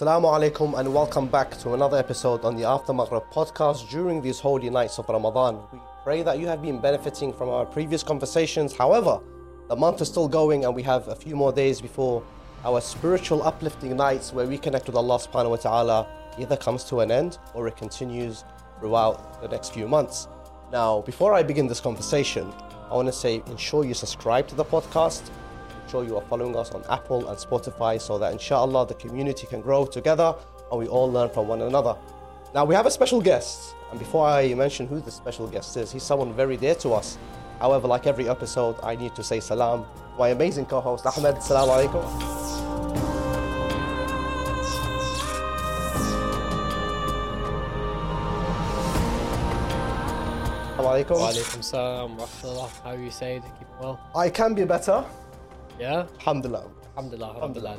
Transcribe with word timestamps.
Assalamu 0.00 0.32
alaikum 0.32 0.78
and 0.78 0.94
welcome 0.94 1.26
back 1.26 1.58
to 1.58 1.74
another 1.74 1.98
episode 1.98 2.42
on 2.42 2.56
the 2.56 2.64
After 2.64 2.90
Maghrib 2.90 3.22
podcast 3.30 3.90
during 3.90 4.22
these 4.22 4.40
holy 4.40 4.70
nights 4.70 4.98
of 4.98 5.06
Ramadan. 5.06 5.60
We 5.70 5.78
pray 6.02 6.22
that 6.22 6.38
you 6.38 6.46
have 6.46 6.62
been 6.62 6.80
benefiting 6.80 7.34
from 7.34 7.50
our 7.50 7.66
previous 7.66 8.02
conversations. 8.02 8.74
However, 8.74 9.20
the 9.68 9.76
month 9.76 10.00
is 10.00 10.08
still 10.08 10.26
going 10.26 10.64
and 10.64 10.74
we 10.74 10.82
have 10.84 11.06
a 11.08 11.14
few 11.14 11.36
more 11.36 11.52
days 11.52 11.82
before 11.82 12.22
our 12.64 12.80
spiritual 12.80 13.42
uplifting 13.42 13.94
nights 13.94 14.32
where 14.32 14.46
we 14.46 14.56
connect 14.56 14.86
with 14.86 14.96
Allah 14.96 15.18
subhanahu 15.18 15.50
wa 15.50 15.56
ta'ala 15.56 16.08
either 16.38 16.56
comes 16.56 16.82
to 16.84 17.00
an 17.00 17.10
end 17.10 17.36
or 17.52 17.68
it 17.68 17.76
continues 17.76 18.44
throughout 18.78 19.42
the 19.42 19.48
next 19.48 19.74
few 19.74 19.86
months. 19.86 20.28
Now, 20.72 21.02
before 21.02 21.34
I 21.34 21.42
begin 21.42 21.66
this 21.66 21.80
conversation, 21.80 22.50
I 22.90 22.94
want 22.94 23.08
to 23.08 23.12
say 23.12 23.42
ensure 23.48 23.84
you 23.84 23.92
subscribe 23.92 24.48
to 24.48 24.54
the 24.54 24.64
podcast 24.64 25.28
sure 25.90 26.04
you 26.04 26.16
are 26.16 26.22
following 26.22 26.54
us 26.56 26.70
on 26.70 26.84
Apple 26.88 27.28
and 27.28 27.36
Spotify 27.36 28.00
so 28.00 28.16
that 28.18 28.32
inshallah 28.32 28.86
the 28.86 28.94
community 28.94 29.46
can 29.46 29.60
grow 29.60 29.84
together 29.84 30.34
and 30.70 30.78
we 30.78 30.86
all 30.86 31.10
learn 31.10 31.28
from 31.30 31.48
one 31.48 31.62
another. 31.62 31.96
Now 32.54 32.64
we 32.64 32.76
have 32.76 32.86
a 32.86 32.90
special 32.90 33.20
guest, 33.20 33.74
and 33.90 33.98
before 33.98 34.26
I 34.26 34.54
mention 34.54 34.86
who 34.86 35.00
the 35.00 35.10
special 35.10 35.48
guest 35.48 35.76
is, 35.76 35.90
he's 35.90 36.04
someone 36.04 36.32
very 36.32 36.56
dear 36.56 36.76
to 36.76 36.92
us. 36.92 37.18
However, 37.58 37.88
like 37.88 38.06
every 38.06 38.28
episode, 38.28 38.76
I 38.82 38.94
need 38.94 39.14
to 39.16 39.24
say 39.24 39.40
salam. 39.40 39.84
My 40.18 40.28
amazing 40.28 40.66
co-host 40.66 41.06
Ahmed, 41.06 41.42
salam 41.42 41.68
alaikum. 41.68 42.04
Walaikum 50.80 51.62
salam 51.62 52.16
wa 52.16 52.26
rahmatullah. 52.26 52.82
How 52.82 52.90
are 52.90 52.96
you, 52.96 53.10
Said? 53.10 53.42
Keep 53.58 53.68
well? 53.80 54.00
I 54.14 54.30
can 54.30 54.54
be 54.54 54.64
better. 54.64 55.04
Yeah? 55.80 56.06
Alhamdulillah. 56.20 56.68
Alhamdulillah, 56.96 57.34
alhamdullah. 57.36 57.78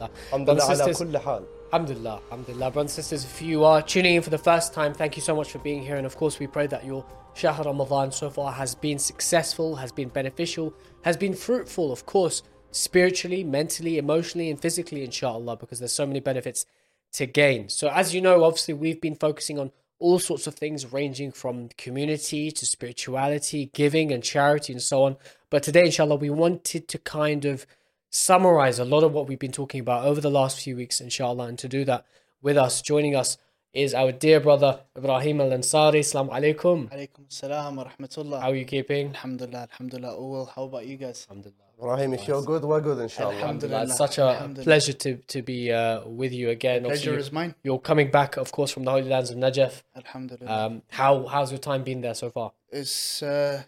Alhamdulillah 0.00 0.44
Brothers 0.44 0.64
ala 0.64 0.86
and 0.86 0.96
sisters, 0.96 1.08
kulli 1.08 1.22
hal. 1.22 1.46
alhamdulillah, 1.72 2.20
alhamdulillah. 2.30 2.70
Brothers 2.70 2.96
and 2.96 3.04
sisters, 3.04 3.24
if 3.24 3.42
you 3.42 3.64
are 3.64 3.82
tuning 3.82 4.14
in 4.14 4.22
for 4.22 4.30
the 4.30 4.38
first 4.38 4.72
time, 4.72 4.94
thank 4.94 5.16
you 5.16 5.22
so 5.22 5.36
much 5.36 5.52
for 5.52 5.58
being 5.58 5.82
here. 5.82 5.96
And 5.96 6.06
of 6.06 6.16
course, 6.16 6.38
we 6.38 6.46
pray 6.46 6.66
that 6.68 6.86
your 6.86 7.04
Shahr 7.34 7.62
Ramadan 7.62 8.12
so 8.12 8.30
far 8.30 8.50
has 8.52 8.74
been 8.74 8.98
successful, 8.98 9.76
has 9.76 9.92
been 9.92 10.08
beneficial, 10.08 10.72
has 11.02 11.18
been 11.18 11.34
fruitful, 11.34 11.92
of 11.92 12.06
course, 12.06 12.42
spiritually, 12.70 13.44
mentally, 13.44 13.98
emotionally, 13.98 14.48
and 14.48 14.58
physically, 14.58 15.04
inshallah, 15.04 15.56
because 15.56 15.80
there's 15.80 15.92
so 15.92 16.06
many 16.06 16.20
benefits 16.20 16.64
to 17.12 17.26
gain. 17.26 17.68
So, 17.68 17.88
as 17.88 18.14
you 18.14 18.22
know, 18.22 18.42
obviously, 18.42 18.72
we've 18.72 19.00
been 19.02 19.16
focusing 19.16 19.58
on 19.58 19.70
all 19.98 20.18
sorts 20.18 20.46
of 20.46 20.54
things 20.54 20.92
ranging 20.92 21.30
from 21.30 21.68
community 21.76 22.50
to 22.50 22.66
spirituality, 22.66 23.70
giving 23.74 24.12
and 24.12 24.22
charity, 24.22 24.72
and 24.72 24.82
so 24.82 25.04
on. 25.04 25.16
But 25.54 25.62
today, 25.62 25.84
inshallah, 25.84 26.16
we 26.16 26.30
wanted 26.30 26.88
to 26.88 26.98
kind 26.98 27.44
of 27.44 27.64
summarize 28.10 28.80
a 28.80 28.84
lot 28.84 29.04
of 29.04 29.12
what 29.12 29.28
we've 29.28 29.38
been 29.38 29.52
talking 29.52 29.80
about 29.80 30.04
over 30.04 30.20
the 30.20 30.28
last 30.28 30.58
few 30.58 30.74
weeks, 30.74 31.00
inshallah. 31.00 31.46
And 31.46 31.56
to 31.60 31.68
do 31.68 31.84
that 31.84 32.04
with 32.42 32.56
us, 32.56 32.82
joining 32.82 33.14
us 33.14 33.38
is 33.72 33.94
our 33.94 34.10
dear 34.10 34.40
brother 34.40 34.80
Ibrahim 34.98 35.40
Al 35.40 35.50
Ansari. 35.50 36.00
Assalamu 36.00 36.30
alaikum. 36.30 36.90
Alaikum 36.90 37.20
salam 37.28 37.76
wa 37.76 37.84
rahmatullah. 37.84 38.40
How 38.40 38.50
are 38.50 38.56
you 38.56 38.64
keeping? 38.64 39.10
Alhamdulillah, 39.10 39.68
alhamdulillah. 39.70 40.16
Oh 40.16 40.26
well, 40.26 40.52
how 40.52 40.64
about 40.64 40.86
you 40.86 40.96
guys? 40.96 41.24
Alhamdulillah. 41.30 41.60
Ibrahim, 41.78 42.14
if 42.14 42.26
you're 42.26 42.42
good, 42.42 42.64
we're 42.64 42.80
good, 42.80 42.98
inshallah. 42.98 43.36
Alhamdulillah. 43.36 43.82
It's 43.84 43.96
such 43.96 44.18
a 44.18 44.52
pleasure 44.60 44.92
to, 44.92 45.18
to 45.18 45.42
be 45.42 45.70
uh, 45.70 46.04
with 46.04 46.32
you 46.32 46.50
again. 46.50 46.84
Obviously, 46.84 47.10
Pleasure 47.10 47.12
you- 47.12 47.26
is 47.26 47.30
mine. 47.30 47.54
You're 47.62 47.78
coming 47.78 48.10
back, 48.10 48.36
of 48.38 48.50
course, 48.50 48.72
from 48.72 48.82
the 48.82 48.90
holy 48.90 49.08
lands 49.08 49.30
of 49.30 49.36
Najaf. 49.36 49.84
Alhamdulillah. 49.94 50.66
Um, 50.66 50.82
how 50.90 51.28
how's 51.28 51.52
your 51.52 51.60
time 51.60 51.84
been 51.84 52.00
there 52.00 52.14
so 52.14 52.28
far? 52.30 52.50
it's 52.72 53.22
uh, 53.22 53.62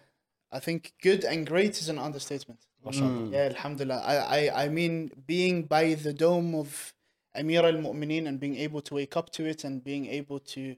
I 0.57 0.61
think 0.61 0.95
good 1.03 1.23
and 1.25 1.47
great 1.47 1.75
is 1.83 1.89
an 1.89 1.99
understatement. 1.99 2.61
MashaAllah. 2.85 3.33
Yeah, 3.33 3.49
alhamdulillah. 3.55 4.01
I, 4.13 4.17
I, 4.39 4.65
I 4.65 4.69
mean, 4.69 5.11
being 5.27 5.65
by 5.65 5.95
the 5.95 6.15
dome 6.15 6.55
of 6.55 6.95
Amir 7.35 7.65
al 7.65 7.79
Mu'mineen 7.87 8.27
and 8.27 8.41
being 8.41 8.57
able 8.57 8.81
to 8.89 8.95
wake 8.95 9.17
up 9.21 9.29
to 9.37 9.45
it 9.45 9.65
and 9.65 9.85
being 9.85 10.07
able 10.07 10.39
to 10.55 10.77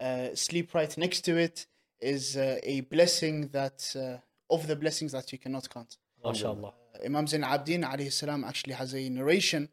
uh, 0.00 0.28
sleep 0.34 0.74
right 0.74 0.92
next 0.98 1.20
to 1.26 1.36
it 1.36 1.66
is 2.00 2.36
uh, 2.36 2.58
a 2.62 2.80
blessing 2.94 3.36
that, 3.58 3.78
uh, 3.94 4.54
of 4.54 4.66
the 4.66 4.74
blessings 4.74 5.12
that 5.12 5.30
you 5.32 5.38
cannot 5.38 5.68
count. 5.70 5.98
MashaAllah. 6.24 6.72
Imam 7.04 7.26
Zain 7.26 7.42
Abidin 7.42 7.84
alayhi 7.84 8.12
salam 8.12 8.42
actually 8.44 8.74
has 8.74 8.94
a 8.94 9.08
narration 9.08 9.68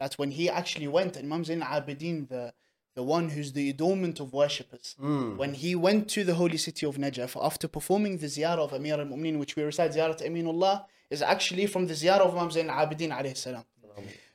that 0.00 0.14
when 0.14 0.30
he 0.30 0.48
actually 0.48 0.88
went, 0.88 1.18
Imam 1.18 1.44
Zain 1.44 1.60
Abidin, 1.60 2.28
the 2.28 2.54
the 2.94 3.02
one 3.02 3.30
who's 3.30 3.52
the 3.52 3.70
adornment 3.70 4.20
of 4.20 4.32
worshippers, 4.32 4.94
when 5.40 5.54
he 5.54 5.74
went 5.74 6.08
to 6.10 6.24
the 6.24 6.34
holy 6.34 6.58
city 6.58 6.84
of 6.86 6.96
Najaf 6.96 7.32
after 7.42 7.66
performing 7.68 8.18
the 8.18 8.26
ziyarah 8.26 8.58
of 8.66 8.72
Amir 8.72 8.94
al 9.00 9.06
Mu'mineen, 9.06 9.38
which 9.38 9.56
we 9.56 9.62
recite 9.62 9.92
ziyarat 9.92 10.20
Aminullah, 10.28 10.84
is 11.10 11.22
actually 11.22 11.66
from 11.66 11.86
the 11.86 11.94
ziyarah 11.94 12.20
of 12.28 12.36
Imam 12.36 12.50
Zain 12.50 12.68
Abidin 12.68 13.10
alayhi 13.18 13.36
salam. 13.36 13.64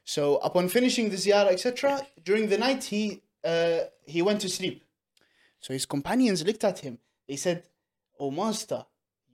So 0.03 0.37
upon 0.37 0.69
finishing 0.69 1.09
the 1.09 1.17
ziyarah, 1.17 1.51
etc., 1.51 2.01
during 2.23 2.47
the 2.49 2.57
night 2.57 2.83
he 2.85 3.21
uh, 3.43 3.79
he 4.05 4.21
went 4.21 4.41
to 4.41 4.49
sleep. 4.49 4.83
So 5.59 5.73
his 5.73 5.85
companions 5.85 6.43
looked 6.45 6.63
at 6.63 6.79
him. 6.79 6.97
They 7.27 7.35
said, 7.35 7.63
"O 8.19 8.31
master, 8.31 8.85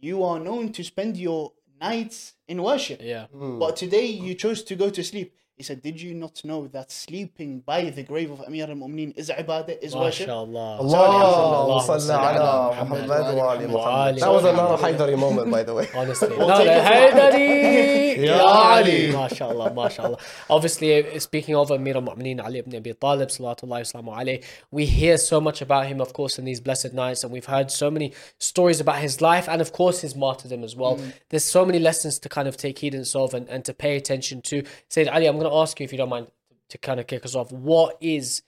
you 0.01 0.23
are 0.23 0.39
known 0.39 0.71
to 0.73 0.83
spend 0.83 1.15
your 1.17 1.53
nights 1.79 2.33
in 2.47 2.61
worship, 2.63 2.99
Yeah. 3.01 3.25
but 3.31 3.75
today 3.75 4.05
you 4.07 4.33
chose 4.35 4.63
to 4.63 4.75
go 4.75 4.89
to 4.89 5.03
sleep." 5.03 5.29
He 5.55 5.61
said, 5.61 5.83
"Did 5.83 6.01
you 6.01 6.15
not 6.15 6.43
know 6.43 6.65
that 6.67 6.91
sleeping 6.91 7.59
by 7.59 7.89
the 7.91 8.01
grave 8.01 8.31
of 8.31 8.39
Amir 8.41 8.65
al-Mu'mineen 8.67 9.15
is 9.15 9.29
ibadah, 9.29 9.77
is 9.83 9.95
worship?" 9.95 10.27
MashaAllah. 10.27 10.79
Allah 10.79 11.83
Salli 11.83 11.99
salli 12.01 12.09
ala 12.09 12.41
ala 12.41 12.69
Muhammad 12.73 13.07
Muhammad 13.07 13.35
wa 13.37 13.51
ali 13.51 13.65
wa 13.67 13.71
Muhammad. 13.73 14.07
ali 14.13 14.19
That 14.21 14.31
was 14.33 14.45
another 14.45 14.77
Haidari 14.83 15.17
moment, 15.17 15.51
by 15.51 15.61
the 15.61 15.73
way. 15.75 15.87
Honestly, 15.95 16.29
We'll 16.29 16.47
no, 16.47 16.57
take 16.57 16.65
no, 16.67 16.73
it 16.73 17.11
from- 17.11 17.19
Haydari, 17.19 18.17
Ya 18.23 18.35
Ya 18.37 18.43
Ali, 18.43 19.05
Ali. 19.07 19.11
mashallah, 19.13 19.73
mashallah. 19.73 20.17
Obviously, 20.49 20.89
uh, 21.15 21.19
speaking 21.19 21.55
of 21.55 21.69
Amir 21.69 21.97
al-Mu'mineen 21.97 22.43
Ali 22.43 22.57
ibn 22.59 22.75
Abi 22.75 22.93
Talib, 22.93 23.29
sallallahu 23.29 23.85
salamu 23.93 24.11
alayhi, 24.17 24.43
we 24.71 24.85
hear 24.85 25.17
so 25.19 25.39
much 25.39 25.61
about 25.61 25.85
him, 25.85 26.01
of 26.01 26.13
course, 26.13 26.39
in 26.39 26.45
these 26.45 26.61
blessed 26.61 26.93
nights, 26.93 27.23
and 27.23 27.31
we've 27.31 27.45
heard 27.45 27.69
so 27.69 27.91
many 27.91 28.11
stories 28.39 28.79
about 28.79 28.97
his 28.97 29.21
life 29.21 29.47
and, 29.47 29.61
of 29.61 29.71
course, 29.71 30.01
his 30.01 30.15
martyrdom 30.15 30.63
as 30.63 30.75
well. 30.75 30.99
There's 31.29 31.43
so 31.43 31.63
many 31.63 31.77
lessons 31.77 32.17
to 32.19 32.29
kind 32.29 32.47
of 32.47 32.57
take 32.57 32.77
heedance 32.79 33.15
of 33.15 33.35
and, 33.35 33.47
and 33.49 33.63
to 33.65 33.73
pay 33.73 33.95
attention 33.97 34.41
to. 34.43 34.63
Sayyid 34.89 35.09
Ali, 35.09 35.27
I'm 35.27 35.42
going 35.43 35.51
to 35.51 35.57
ask 35.57 35.79
you, 35.79 35.83
if 35.83 35.91
you 35.91 35.97
don't 35.97 36.09
mind, 36.09 36.27
to 36.69 36.77
kind 36.77 36.99
of 36.99 37.07
kick 37.07 37.25
us 37.25 37.35
off. 37.35 37.51
What 37.51 37.97
is 38.01 38.43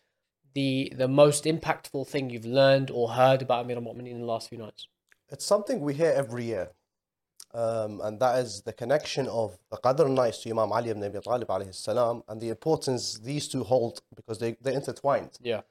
the 0.53 0.91
the 0.95 1.07
most 1.07 1.44
impactful 1.44 2.07
thing 2.07 2.29
you've 2.29 2.45
learned 2.45 2.89
or 2.89 3.09
heard 3.11 3.41
about 3.41 3.66
Amir 3.66 3.78
al-Mu'mineen 3.78 4.11
in 4.11 4.19
the 4.19 4.25
last 4.25 4.50
few 4.50 4.57
nights? 4.57 4.88
It's 5.29 5.45
something 5.45 5.81
we 5.81 5.94
hear 5.94 6.13
every 6.16 6.45
year. 6.45 6.72
Um, 7.53 8.01
and 8.03 8.19
that 8.19 8.39
is 8.39 8.63
the 8.63 8.73
connection 8.73 9.28
of 9.28 9.57
the 9.72 9.78
Qadr 9.78 10.09
nights 10.09 10.39
to 10.44 10.50
Imam 10.50 10.72
Ali 10.73 10.89
ibn 10.89 11.03
Abi 11.03 11.19
Talib 11.19 11.47
alayhi 11.47 11.73
salam 11.73 12.22
and 12.28 12.41
the 12.41 12.50
importance 12.50 13.17
these 13.17 13.47
two 13.47 13.63
hold 13.63 14.01
because 14.13 14.39
they, 14.39 14.57
they're 14.62 14.73
intertwined. 14.73 15.38
Yeah. 15.41 15.62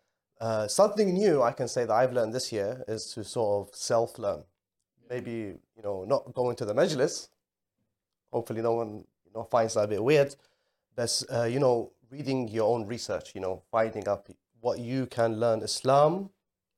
Uh, 0.40 0.66
something 0.66 1.12
new 1.12 1.42
I 1.42 1.52
can 1.52 1.68
say 1.68 1.84
that 1.84 1.92
I've 1.92 2.12
learned 2.12 2.32
this 2.32 2.52
year 2.52 2.82
is 2.88 3.06
to 3.12 3.22
sort 3.22 3.68
of 3.68 3.74
self 3.74 4.18
learn. 4.18 4.44
Maybe, 5.10 5.32
you 5.76 5.82
know, 5.82 6.04
not 6.04 6.32
going 6.34 6.56
to 6.56 6.64
the 6.64 6.74
majlis. 6.74 7.28
Hopefully, 8.32 8.62
no 8.62 8.72
one 8.72 9.04
you 9.26 9.32
know, 9.34 9.44
finds 9.44 9.74
that 9.74 9.84
a 9.84 9.88
bit 9.88 10.02
weird. 10.02 10.34
But, 10.96 11.22
uh, 11.32 11.44
you 11.44 11.58
know, 11.58 11.92
reading 12.10 12.48
your 12.48 12.72
own 12.74 12.86
research, 12.86 13.34
you 13.34 13.40
know, 13.40 13.62
finding 13.70 14.06
up 14.08 14.28
what 14.60 14.78
you 14.78 15.06
can 15.06 15.40
learn 15.40 15.62
Islam 15.62 16.30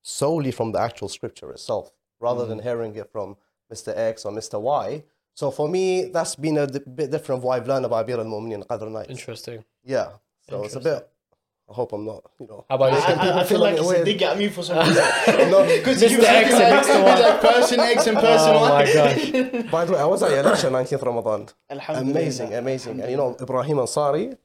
solely 0.02 0.50
from 0.50 0.72
the 0.72 0.80
actual 0.80 1.08
scripture 1.08 1.50
itself 1.50 1.92
rather 2.20 2.46
than 2.46 2.60
hearing 2.60 2.94
it 2.96 3.10
from 3.10 3.36
Mr. 3.72 3.96
X 3.96 4.24
or 4.24 4.32
Mr. 4.32 4.60
Y. 4.60 5.04
So 5.34 5.50
for 5.50 5.68
me, 5.68 6.06
that's 6.06 6.34
been 6.36 6.56
a 6.56 6.66
bit 6.66 7.10
different 7.10 7.40
of 7.40 7.44
what 7.44 7.56
I've 7.56 7.68
learned 7.68 7.84
about 7.84 8.04
Amir 8.04 8.18
al 8.20 8.24
Mu'mineen 8.24 8.66
Qadr 8.66 8.90
nights. 8.90 9.10
Interesting. 9.10 9.64
Yeah. 9.84 10.08
So 10.48 10.64
it's 10.64 10.76
a 10.76 10.80
bit, 10.80 11.08
I 11.68 11.72
hope 11.72 11.92
I'm 11.92 12.04
not, 12.04 12.22
you 12.38 12.46
know. 12.46 12.64
How 12.70 12.76
about 12.76 12.92
you? 12.92 12.98
I, 12.98 13.12
I, 13.12 13.40
I 13.40 13.44
feel 13.44 13.44
feel 13.58 13.60
like 13.60 13.74
a 13.78 13.82
bit 13.82 13.90
it's 13.90 14.00
a 14.00 14.04
dig 14.04 14.22
at 14.22 14.38
me 14.38 14.48
for 14.48 14.62
some 14.62 14.78
reason. 14.86 15.50
No, 15.50 15.66
Because 15.66 16.00
Mr. 16.02 16.10
you 16.10 16.18
was 16.18 16.26
X 16.26 16.50
and 16.54 16.60
like, 16.62 16.84
Mr. 16.86 17.20
Like 17.20 17.40
person 17.40 17.80
X 17.80 18.06
and 18.06 18.16
person 18.18 18.50
Oh 18.54 18.60
Y. 18.60 18.68
my 18.70 18.92
gosh. 18.92 19.70
By 19.70 19.84
the 19.84 19.92
way, 19.94 19.98
I 19.98 20.04
was 20.04 20.22
at 20.22 20.30
your 20.30 20.42
lecture 20.44 20.70
19th 20.70 21.02
Ramadan. 21.02 21.48
Amazing, 21.88 22.54
amazing. 22.54 23.00
And 23.00 23.10
you 23.10 23.16
know, 23.16 23.36
Ibrahim 23.40 23.78
Ansari 23.78 24.36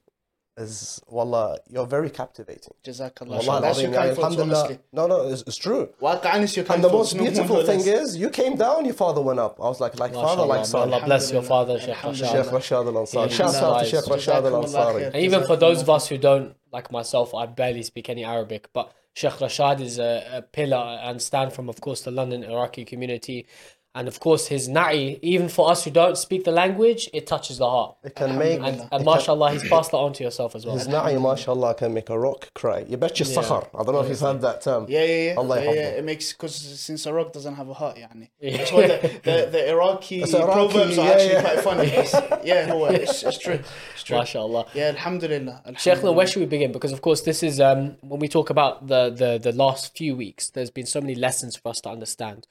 is, 0.56 1.00
wallah, 1.08 1.58
you're 1.70 1.86
very 1.86 2.10
captivating. 2.10 2.74
Jazakallah. 2.84 3.46
Wallah, 3.46 3.60
That's 3.62 3.80
your 3.80 3.92
kind 3.92 4.10
yani, 4.10 4.16
thoughts, 4.16 4.36
honestly. 4.38 4.78
No, 4.92 5.06
no, 5.06 5.28
it's, 5.28 5.42
it's 5.46 5.56
true. 5.56 5.88
Waqa'an 6.02 6.42
is 6.42 6.56
your 6.56 6.66
And 6.70 6.84
the 6.84 6.90
most 6.90 7.16
beautiful 7.16 7.64
thing 7.64 7.80
is, 7.80 8.16
you 8.16 8.28
came 8.30 8.56
down, 8.56 8.84
your 8.84 8.94
father 8.94 9.22
went 9.22 9.38
up. 9.38 9.58
I 9.60 9.62
was 9.64 9.80
like, 9.80 9.98
like 9.98 10.12
father, 10.12 10.42
like 10.44 10.66
son. 10.66 10.92
Allah 10.92 11.04
bless 11.04 11.32
your 11.32 11.42
father, 11.42 11.78
Sheikh 11.80 11.94
Rashad. 11.94 12.32
Sheikh 12.32 12.52
Rashad 12.52 12.86
Al 12.86 12.92
Ansari. 13.04 13.30
Shout 13.30 13.54
out 13.54 13.78
to. 13.80 13.86
Sheikh 13.86 14.04
Rashad 14.04 14.44
Al 14.44 14.62
Ansari. 14.64 15.06
And 15.06 15.16
even 15.16 15.46
for 15.46 15.56
those 15.56 15.80
of 15.82 15.88
us 15.88 16.08
who 16.08 16.18
don't, 16.18 16.54
like 16.72 16.90
myself, 16.90 17.34
I 17.34 17.46
barely 17.46 17.82
speak 17.82 18.08
any 18.08 18.24
Arabic, 18.24 18.68
but 18.72 18.92
Sheikh 19.14 19.32
Rashad 19.32 19.80
is 19.80 19.98
a, 19.98 20.24
a 20.32 20.42
pillar 20.42 20.98
and 21.02 21.20
stand 21.20 21.52
from, 21.52 21.68
of 21.68 21.80
course, 21.80 22.02
the 22.02 22.10
London 22.10 22.42
Iraqi 22.44 22.84
community. 22.84 23.46
And 23.94 24.08
of 24.08 24.20
course, 24.20 24.46
his 24.46 24.70
na'i, 24.70 25.18
even 25.20 25.50
for 25.50 25.70
us 25.70 25.84
who 25.84 25.90
don't 25.90 26.16
speak 26.16 26.44
the 26.44 26.50
language, 26.50 27.10
it 27.12 27.26
touches 27.26 27.58
the 27.58 27.68
heart. 27.68 27.96
It 28.02 28.14
can 28.14 28.38
make. 28.38 28.58
And, 28.60 28.88
and 28.90 29.04
mashallah, 29.04 29.52
he's 29.52 29.68
passed 29.68 29.90
that 29.90 29.98
on 29.98 30.14
to 30.14 30.24
yourself 30.24 30.54
as 30.54 30.64
well. 30.64 30.78
His 30.78 30.88
na'i, 30.88 31.20
mashallah, 31.20 31.74
can 31.74 31.92
make 31.92 32.08
a 32.08 32.18
rock 32.18 32.54
cry. 32.54 32.86
You 32.88 32.96
bet 32.96 33.20
your 33.20 33.28
yeah. 33.28 33.42
sakhar. 33.42 33.68
I 33.74 33.82
don't 33.84 33.92
know 33.92 34.00
if 34.00 34.08
you've 34.08 34.18
heard 34.18 34.40
that 34.40 34.62
term. 34.62 34.86
Yeah, 34.88 35.04
yeah, 35.04 35.24
yeah. 35.32 35.34
Allah 35.36 35.62
yeah, 35.62 35.72
yeah. 35.72 35.88
It 35.90 36.04
makes, 36.04 36.32
because 36.32 36.54
since 36.54 37.04
a 37.04 37.12
rock 37.12 37.34
doesn't 37.34 37.54
have 37.54 37.68
a 37.68 37.74
heart, 37.74 37.96
yani. 37.96 38.30
Yeah. 38.40 38.56
That's 38.56 38.72
why 38.72 38.88
the, 38.88 39.20
the, 39.22 39.48
the 39.52 39.70
Iraqi, 39.70 40.22
Iraqi 40.22 40.42
proverbs 40.42 40.98
are 40.98 41.12
actually 41.12 41.40
quite 41.40 41.60
funny. 41.60 42.42
Yeah, 42.44 42.66
no, 42.66 42.86
it's, 42.86 43.22
it's 43.22 43.38
true. 43.38 43.60
It's 43.92 44.02
true. 44.02 44.16
Mashallah. 44.16 44.66
Yeah, 44.74 44.86
alhamdulillah. 44.88 45.62
alhamdulillah. 45.66 45.78
Sheikh, 45.78 46.16
where 46.16 46.26
should 46.26 46.40
we 46.40 46.46
begin? 46.46 46.72
Because, 46.72 46.92
of 46.92 47.02
course, 47.02 47.20
this 47.20 47.42
is 47.42 47.60
um, 47.60 47.96
when 48.00 48.20
we 48.20 48.28
talk 48.28 48.50
about 48.50 48.88
the, 48.88 49.10
the, 49.10 49.38
the 49.38 49.52
last 49.52 49.96
few 49.96 50.16
weeks, 50.16 50.50
there's 50.50 50.70
been 50.70 50.86
so 50.86 51.00
many 51.00 51.14
lessons 51.14 51.56
for 51.56 51.68
us 51.68 51.80
to 51.82 51.90
understand. 51.90 52.46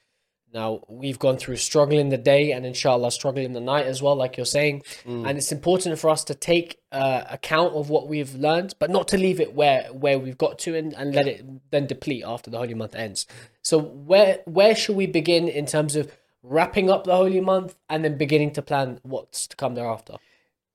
Now 0.53 0.81
we've 0.87 1.17
gone 1.17 1.37
through 1.37 1.57
struggling 1.57 2.09
the 2.09 2.17
day 2.17 2.51
and 2.51 2.65
inshallah 2.65 3.11
struggling 3.11 3.53
the 3.53 3.61
night 3.61 3.85
as 3.85 4.01
well, 4.01 4.15
like 4.15 4.37
you're 4.37 4.45
saying. 4.45 4.83
And 5.05 5.37
it's 5.37 5.51
important 5.51 5.97
for 5.97 6.09
us 6.09 6.23
to 6.25 6.35
take 6.35 6.79
uh, 6.91 7.23
account 7.29 7.73
of 7.73 7.89
what 7.89 8.07
we've 8.07 8.35
learned, 8.35 8.75
but 8.79 8.89
not 8.89 9.07
to 9.09 9.17
leave 9.17 9.39
it 9.39 9.53
where 9.53 9.83
where 9.93 10.19
we've 10.19 10.37
got 10.37 10.59
to 10.59 10.75
and, 10.75 10.93
and 10.93 11.15
let 11.15 11.27
it 11.27 11.71
then 11.71 11.87
deplete 11.87 12.23
after 12.25 12.49
the 12.49 12.57
holy 12.57 12.73
month 12.73 12.95
ends. 12.95 13.25
So 13.61 13.79
where 13.79 14.39
where 14.45 14.75
should 14.75 14.95
we 14.95 15.07
begin 15.07 15.47
in 15.47 15.65
terms 15.65 15.95
of 15.95 16.11
wrapping 16.43 16.89
up 16.89 17.05
the 17.05 17.15
holy 17.15 17.39
month 17.39 17.75
and 17.89 18.03
then 18.03 18.17
beginning 18.17 18.51
to 18.53 18.61
plan 18.61 18.99
what's 19.03 19.47
to 19.47 19.55
come 19.55 19.75
thereafter? 19.75 20.17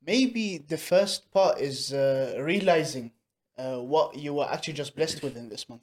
maybe 0.07 0.59
the 0.59 0.79
first 0.79 1.31
part 1.33 1.59
is 1.59 1.93
uh, 1.93 2.37
realizing 2.39 3.11
uh, 3.59 3.79
what 3.79 4.17
you 4.17 4.35
were 4.35 4.49
actually 4.49 4.75
just 4.75 4.95
blessed 4.95 5.23
with 5.23 5.37
in 5.37 5.49
this 5.49 5.69
month. 5.69 5.83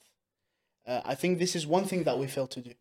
Uh, 0.87 1.01
I 1.05 1.15
think 1.15 1.39
this 1.39 1.55
is 1.55 1.67
one 1.67 1.85
thing 1.85 2.03
that 2.03 2.17
we 2.17 2.27
fail 2.27 2.47
to 2.47 2.61
do. 2.61 2.73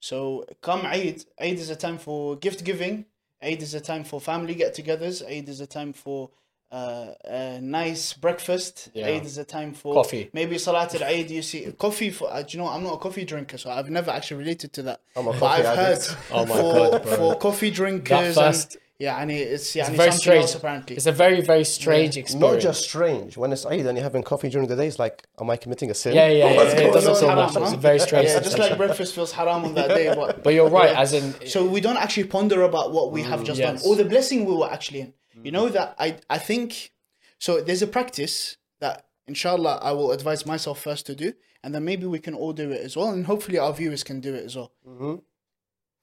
So 0.00 0.44
come 0.60 0.84
Eid, 0.86 1.24
Eid 1.40 1.58
is 1.58 1.70
a 1.70 1.76
time 1.76 1.98
for 1.98 2.36
gift 2.36 2.64
giving. 2.64 3.06
Eid 3.42 3.62
is 3.62 3.74
a 3.74 3.80
time 3.80 4.04
for 4.04 4.20
family 4.20 4.54
get-togethers. 4.54 5.22
Eid 5.26 5.48
is 5.48 5.60
a 5.60 5.66
time 5.66 5.92
for 5.92 6.30
uh, 6.72 7.08
a 7.24 7.60
nice 7.60 8.12
breakfast. 8.12 8.88
Yeah. 8.94 9.06
Eid 9.06 9.24
is 9.24 9.38
a 9.38 9.44
time 9.44 9.72
for 9.72 9.94
Coffee. 9.94 10.30
Maybe 10.32 10.58
Salat 10.58 10.94
al-Eid. 10.94 11.30
You 11.30 11.42
see 11.42 11.70
coffee 11.78 12.10
for. 12.10 12.32
Uh, 12.32 12.42
do 12.42 12.56
you 12.56 12.62
know? 12.62 12.68
I'm 12.68 12.82
not 12.82 12.94
a 12.94 12.98
coffee 12.98 13.24
drinker, 13.24 13.58
so 13.58 13.70
I've 13.70 13.90
never 13.90 14.10
actually 14.10 14.38
related 14.38 14.72
to 14.74 14.82
that. 14.82 15.00
I'm 15.16 15.26
a 15.28 15.32
but 15.32 15.38
coffee 15.40 15.62
I've 15.62 15.78
addict. 15.78 16.06
heard 16.08 16.18
Oh 16.32 16.46
my 16.46 16.56
for, 16.56 16.72
God, 16.72 17.08
for 17.16 17.34
coffee 17.36 17.70
drinkers. 17.70 18.34
first- 18.34 18.74
and, 18.74 18.82
yeah, 18.98 19.20
and 19.20 19.30
it's 19.30 19.74
yeah, 19.76 19.82
It's 19.82 19.88
and 19.88 19.96
very 19.96 20.10
something 20.10 20.20
strange. 20.20 20.42
else 20.42 20.54
apparently. 20.54 20.96
It's 20.96 21.06
a 21.06 21.12
very 21.12 21.40
very 21.42 21.64
strange 21.64 22.16
experience. 22.16 22.52
Not 22.54 22.60
just 22.60 22.84
strange. 22.84 23.36
When 23.36 23.52
it's 23.52 23.64
Eid 23.66 23.86
and 23.86 23.96
you're 23.96 24.02
having 24.10 24.22
coffee 24.22 24.48
during 24.48 24.68
the 24.68 24.76
day, 24.76 24.86
it's 24.86 24.98
like, 24.98 25.26
am 25.40 25.50
I 25.50 25.56
committing 25.56 25.90
a 25.90 25.94
sin? 25.94 26.14
Yeah, 26.14 26.28
yeah, 26.28 26.50
yeah. 26.50 26.56
What's 26.56 26.72
It 26.74 26.92
doesn't 26.92 27.10
on? 27.10 27.16
so 27.16 27.28
Haram, 27.28 27.52
much. 27.54 27.62
It's 27.62 27.72
a 27.72 27.76
very 27.76 27.98
strange 27.98 28.28
Yeah, 28.28 28.40
just 28.40 28.58
like 28.58 28.76
breakfast 28.76 29.14
feels 29.14 29.32
haram 29.32 29.64
on 29.64 29.74
that 29.74 29.88
day, 29.88 30.12
but 30.14 30.42
But 30.44 30.54
you're 30.54 30.70
right, 30.70 30.90
Yeah. 30.92 31.00
as 31.00 31.12
in 31.12 31.34
so 31.46 31.58
we 31.66 31.80
don't 31.80 31.98
actually 32.04 32.24
ponder 32.38 32.62
about 32.62 32.92
what 32.92 33.12
we 33.12 33.22
have 33.22 33.44
just 33.44 33.60
Mm, 33.60 33.64
yes. 33.64 33.82
done 33.82 33.90
or 33.90 33.96
the 33.96 34.04
blessing 34.04 34.44
we 34.44 34.54
were 34.54 34.70
actually 34.70 35.00
in. 35.00 35.12
You 35.46 35.52
know 35.52 35.68
that 35.68 35.94
I 35.98 36.08
I 36.30 36.38
think 36.38 36.92
so. 37.38 37.60
There's 37.60 37.82
a 37.82 37.86
practice 37.98 38.56
that 38.80 38.96
inshallah 39.28 39.74
I 39.82 39.92
will 39.92 40.10
advise 40.12 40.46
myself 40.46 40.80
first 40.80 41.04
to 41.06 41.14
do, 41.14 41.34
and 41.62 41.74
then 41.74 41.84
maybe 41.84 42.06
we 42.06 42.18
can 42.26 42.34
all 42.34 42.52
do 42.54 42.70
it 42.70 42.80
as 42.80 42.96
well, 42.96 43.10
and 43.10 43.26
hopefully 43.26 43.58
our 43.58 43.72
viewers 43.72 44.02
can 44.02 44.20
do 44.20 44.32
it 44.34 44.44
as 44.48 44.56
well. 44.56 44.70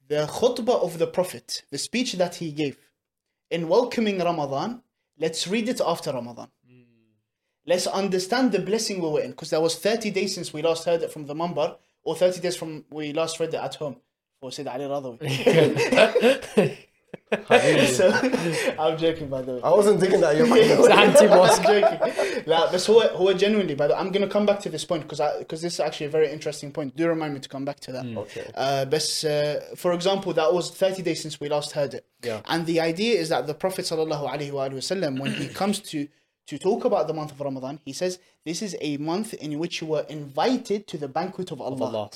The 0.07 0.27
khutbah 0.27 0.83
of 0.83 0.99
the 0.99 1.07
Prophet, 1.07 1.63
the 1.71 1.77
speech 1.77 2.13
that 2.13 2.35
he 2.35 2.51
gave 2.51 2.77
in 3.49 3.67
welcoming 3.67 4.19
Ramadan. 4.19 4.81
Let's 5.17 5.47
read 5.47 5.69
it 5.69 5.79
after 5.79 6.11
Ramadan. 6.11 6.49
Hmm. 6.67 6.81
Let's 7.65 7.87
understand 7.87 8.51
the 8.51 8.59
blessing 8.59 9.01
we 9.01 9.09
were 9.09 9.21
in, 9.21 9.31
because 9.31 9.51
there 9.51 9.61
was 9.61 9.77
30 9.77 10.11
days 10.11 10.35
since 10.35 10.51
we 10.53 10.61
last 10.61 10.85
heard 10.85 11.01
it 11.03 11.11
from 11.11 11.25
the 11.25 11.35
Mambar, 11.35 11.77
or 12.03 12.15
30 12.15 12.41
days 12.41 12.55
from 12.55 12.85
we 12.91 13.13
last 13.13 13.39
read 13.39 13.53
it 13.53 13.61
at 13.61 13.75
home 13.75 13.97
for 14.39 14.51
Sayyid 14.51 14.67
Ali 14.67 14.85
Radhawi. 14.85 16.77
so, 17.87 18.09
I'm 18.79 18.97
joking 18.97 19.27
by 19.27 19.41
the 19.41 19.53
way. 19.53 19.61
I 19.63 19.69
wasn't 19.69 19.99
thinking 19.99 20.21
that 20.21 20.35
you're 20.37 20.91
anti 20.91 21.27
mosque. 21.27 21.63
joking. 21.63 21.99
Like, 22.45 22.71
but 22.71 22.79
so 22.79 22.99
who 23.17 23.29
are 23.29 23.33
genuinely 23.33 23.75
by 23.75 23.87
the 23.87 23.93
way, 23.93 23.99
I'm 23.99 24.11
gonna 24.11 24.27
come 24.27 24.45
back 24.45 24.59
to 24.61 24.69
this 24.69 24.85
point 24.85 25.03
because 25.03 25.21
because 25.39 25.61
this 25.61 25.73
is 25.75 25.79
actually 25.79 26.07
a 26.07 26.09
very 26.09 26.31
interesting 26.31 26.71
point. 26.71 26.95
Do 26.95 27.07
remind 27.07 27.33
me 27.33 27.39
to 27.39 27.49
come 27.49 27.65
back 27.65 27.79
to 27.81 27.91
that. 27.91 28.05
Mm. 28.05 28.17
Okay. 28.17 28.49
Uh, 28.55 28.85
but 28.85 29.25
uh, 29.25 29.75
for 29.75 29.93
example, 29.93 30.33
that 30.33 30.53
was 30.53 30.71
30 30.71 31.01
days 31.01 31.21
since 31.21 31.39
we 31.39 31.49
last 31.49 31.71
heard 31.71 31.93
it. 31.93 32.05
Yeah. 32.21 32.41
And 32.45 32.65
the 32.65 32.79
idea 32.81 33.19
is 33.19 33.29
that 33.29 33.47
the 33.47 33.53
Prophet 33.53 33.85
sallallahu 33.85 34.29
alaihi 34.29 34.51
wasallam, 34.51 35.19
when 35.19 35.33
he 35.33 35.47
comes 35.61 35.79
to 35.79 36.07
to 36.45 36.57
talk 36.57 36.83
about 36.85 37.07
the 37.07 37.13
month 37.13 37.31
of 37.31 37.39
Ramadan, 37.39 37.79
he 37.85 37.93
says 37.93 38.19
this 38.45 38.61
is 38.61 38.75
a 38.81 38.97
month 38.97 39.33
in 39.35 39.57
which 39.59 39.81
you 39.81 39.87
were 39.87 40.05
invited 40.09 40.87
to 40.87 40.97
the 40.97 41.07
banquet 41.07 41.51
of 41.51 41.61
Allah. 41.61 41.85
Allah. 41.85 42.09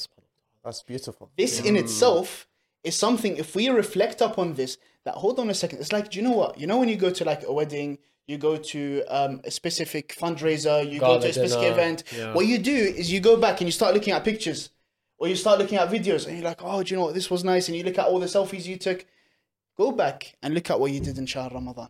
That's 0.64 0.84
beautiful. 0.84 1.30
This 1.38 1.62
yeah. 1.62 1.70
in 1.70 1.76
mm. 1.76 1.80
itself 1.80 2.47
is 2.84 2.96
something. 2.96 3.38
If 3.38 3.56
we 3.56 3.70
reflect 3.70 4.22
upon 4.22 4.54
this, 4.54 4.78
that 5.06 5.16
hold 5.16 5.40
on 5.40 5.50
a 5.50 5.54
second. 5.54 5.80
It's 5.80 5.94
like, 5.94 6.12
do 6.12 6.20
you 6.20 6.24
know 6.28 6.36
what? 6.36 6.60
You 6.60 6.68
know 6.68 6.78
when 6.78 6.90
you 6.90 6.98
go 6.98 7.10
to 7.10 7.24
like 7.24 7.44
a 7.44 7.54
wedding, 7.54 7.98
you 8.28 8.38
go 8.38 8.58
to 8.58 9.04
um, 9.08 9.40
a 9.46 9.52
specific 9.52 10.16
fundraiser, 10.16 10.90
you 10.90 11.00
go 11.00 11.20
to 11.20 11.30
a 11.30 11.34
specific 11.34 11.62
dinner, 11.62 11.74
event. 11.74 12.04
yeah. 12.16 12.34
What 12.34 12.46
you 12.46 12.58
do 12.58 12.76
is 12.76 13.12
you 13.12 13.22
go 13.22 13.38
back 13.38 13.62
and 13.62 13.68
you 13.68 13.72
start 13.72 13.94
looking 13.94 14.14
at 14.14 14.26
pictures, 14.26 14.70
or 15.18 15.30
you 15.30 15.36
start 15.36 15.60
looking 15.60 15.78
at 15.78 15.90
videos, 15.90 16.28
and 16.28 16.36
you're 16.36 16.46
like, 16.46 16.62
oh, 16.62 16.84
do 16.84 16.92
you 16.94 16.98
know 16.98 17.06
what? 17.06 17.14
This 17.14 17.32
was 17.32 17.44
nice, 17.46 17.70
and 17.70 17.78
you 17.78 17.84
look 17.84 17.98
at 17.98 18.06
all 18.06 18.20
the 18.20 18.26
selfies 18.26 18.66
you 18.66 18.78
took. 18.78 19.06
Go 19.78 19.92
back 19.92 20.36
and 20.44 20.54
look 20.54 20.70
at 20.70 20.80
what 20.80 20.92
you 20.92 21.00
did 21.00 21.18
in 21.18 21.26
Shahr 21.26 21.50
Ramadan. 21.54 21.90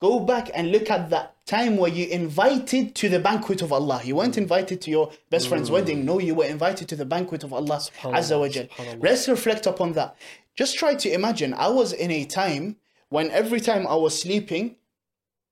Go 0.00 0.20
back 0.20 0.50
and 0.54 0.72
look 0.72 0.90
at 0.90 1.10
that 1.10 1.34
time 1.44 1.76
where 1.76 1.90
you 1.90 2.06
invited 2.06 2.94
to 2.94 3.08
the 3.10 3.18
banquet 3.18 3.60
of 3.60 3.70
Allah. 3.70 4.00
You 4.02 4.16
weren't 4.16 4.34
mm. 4.34 4.38
invited 4.38 4.80
to 4.82 4.90
your 4.90 5.12
best 5.28 5.48
friend's 5.48 5.68
mm. 5.68 5.74
wedding. 5.74 6.04
No, 6.06 6.18
you 6.18 6.34
were 6.34 6.46
invited 6.46 6.88
to 6.88 6.96
the 6.96 7.04
banquet 7.04 7.44
of 7.44 7.52
Allah 7.52 7.80
Azza 8.02 8.40
wa 8.40 8.48
Jal. 8.48 8.66
Let's 8.98 9.28
reflect 9.28 9.66
upon 9.66 9.92
that. 9.92 10.16
Just 10.56 10.78
try 10.78 10.94
to 10.94 11.12
imagine. 11.12 11.52
I 11.52 11.68
was 11.68 11.92
in 11.92 12.10
a 12.10 12.24
time 12.24 12.76
when 13.10 13.30
every 13.30 13.60
time 13.60 13.86
I 13.86 13.94
was 13.94 14.18
sleeping, 14.18 14.76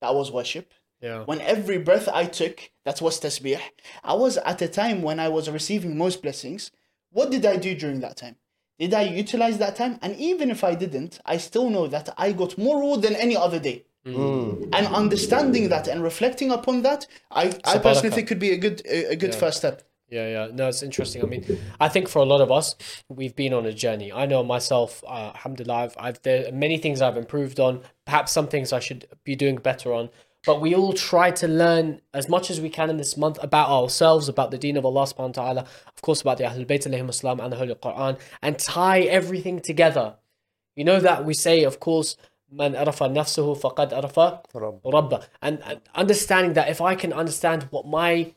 that 0.01 0.15
was 0.15 0.33
worship. 0.33 0.73
Yeah. 1.01 1.25
When 1.25 1.41
every 1.43 1.79
breath 1.79 2.09
I 2.09 2.25
took, 2.25 2.71
that 2.85 3.03
was 3.03 3.21
tasbih. 3.21 3.61
I 4.03 4.15
was 4.15 4.39
at 4.39 4.63
a 4.63 4.69
time 4.69 5.03
when 5.03 5.21
I 5.21 5.29
was 5.29 5.51
receiving 5.51 5.99
most 5.99 6.23
blessings. 6.23 6.71
What 7.11 7.31
did 7.31 7.45
I 7.45 7.57
do 7.57 7.75
during 7.75 8.01
that 8.01 8.17
time? 8.17 8.37
Did 8.79 8.95
I 8.95 9.03
utilize 9.03 9.59
that 9.59 9.77
time? 9.77 9.99
And 10.01 10.17
even 10.17 10.51
if 10.51 10.65
I 10.65 10.75
didn't, 10.75 11.21
I 11.27 11.37
still 11.37 11.69
know 11.69 11.87
that 11.89 12.15
I 12.17 12.33
got 12.33 12.57
more 12.57 12.79
reward 12.79 13.03
than 13.03 13.15
any 13.17 13.37
other 13.37 13.59
day. 13.59 13.85
And 14.73 14.87
understanding 14.87 15.69
that 15.69 15.89
and 15.89 16.03
reflecting 16.03 16.51
upon 16.51 16.83
that, 16.83 17.07
I, 17.31 17.59
I 17.65 17.79
personally 17.79 18.15
think 18.15 18.29
could 18.29 18.39
be 18.39 18.51
a 18.51 18.57
good 18.57 18.83
a, 18.87 19.13
a 19.13 19.17
good 19.17 19.35
first 19.35 19.59
step. 19.59 19.83
Yeah, 20.11 20.29
yeah. 20.29 20.49
No, 20.53 20.69
it's 20.69 20.83
interesting. 20.83 21.23
I 21.23 21.27
mean, 21.27 21.59
I 21.79 21.89
think 21.89 22.09
for 22.09 22.21
a 22.21 22.25
lot 22.25 22.41
of 22.41 22.51
us, 22.51 22.75
we've 23.11 23.37
been 23.37 23.53
on 23.53 23.67
a 23.67 23.73
journey. 23.73 24.11
I 24.11 24.25
know 24.25 24.43
myself, 24.43 25.05
uh, 25.07 25.33
alhamdulillah, 25.35 25.75
I've, 25.75 25.97
I've, 25.99 26.23
there 26.23 26.49
are 26.49 26.53
many 26.53 26.79
things 26.79 27.03
I've 27.03 27.19
improved 27.19 27.61
on, 27.61 27.83
perhaps 28.07 28.33
some 28.33 28.49
things 28.49 28.73
I 28.73 28.81
should 28.81 29.07
be 29.25 29.37
doing 29.37 29.57
better 29.57 29.93
on. 29.93 30.09
But 30.47 30.63
we 30.63 30.75
all 30.75 30.95
try 30.95 31.31
to 31.33 31.49
learn 31.49 32.01
as 32.15 32.29
much 32.29 32.51
as 32.51 32.59
we 32.59 32.71
can 32.71 32.89
in 32.89 32.97
this 32.97 33.19
month 33.19 33.39
about 33.43 33.69
ourselves, 33.69 34.31
about 34.31 34.51
the 34.51 34.57
deen 34.57 34.79
of 34.79 34.87
Allah 34.87 35.03
subhanahu 35.03 35.37
wa 35.37 35.45
ta'ala, 35.45 35.61
of 35.95 36.01
course, 36.01 36.23
about 36.23 36.39
the 36.39 36.45
Ahlul 36.45 36.67
Bayt 36.67 36.87
and 36.87 36.95
the 37.53 37.57
Holy 37.57 37.75
Quran, 37.75 38.19
and 38.41 38.59
tie 38.59 39.01
everything 39.01 39.61
together. 39.61 40.17
You 40.75 40.85
know 40.85 41.01
that 41.01 41.27
we 41.27 41.35
say, 41.35 41.65
of 41.65 41.81
course, 41.81 42.17
man 42.51 42.75
arafa 42.75 43.05
nafsuhu 43.09 43.59
faqad 43.59 43.93
arafa. 43.93 44.43
Rabbah. 44.55 45.25
And, 45.43 45.63
and 45.65 45.81
understanding 45.95 46.55
that 46.55 46.69
if 46.69 46.81
I 46.81 46.95
can 46.95 47.13
understand 47.13 47.65
what 47.71 47.87
my 47.87 48.35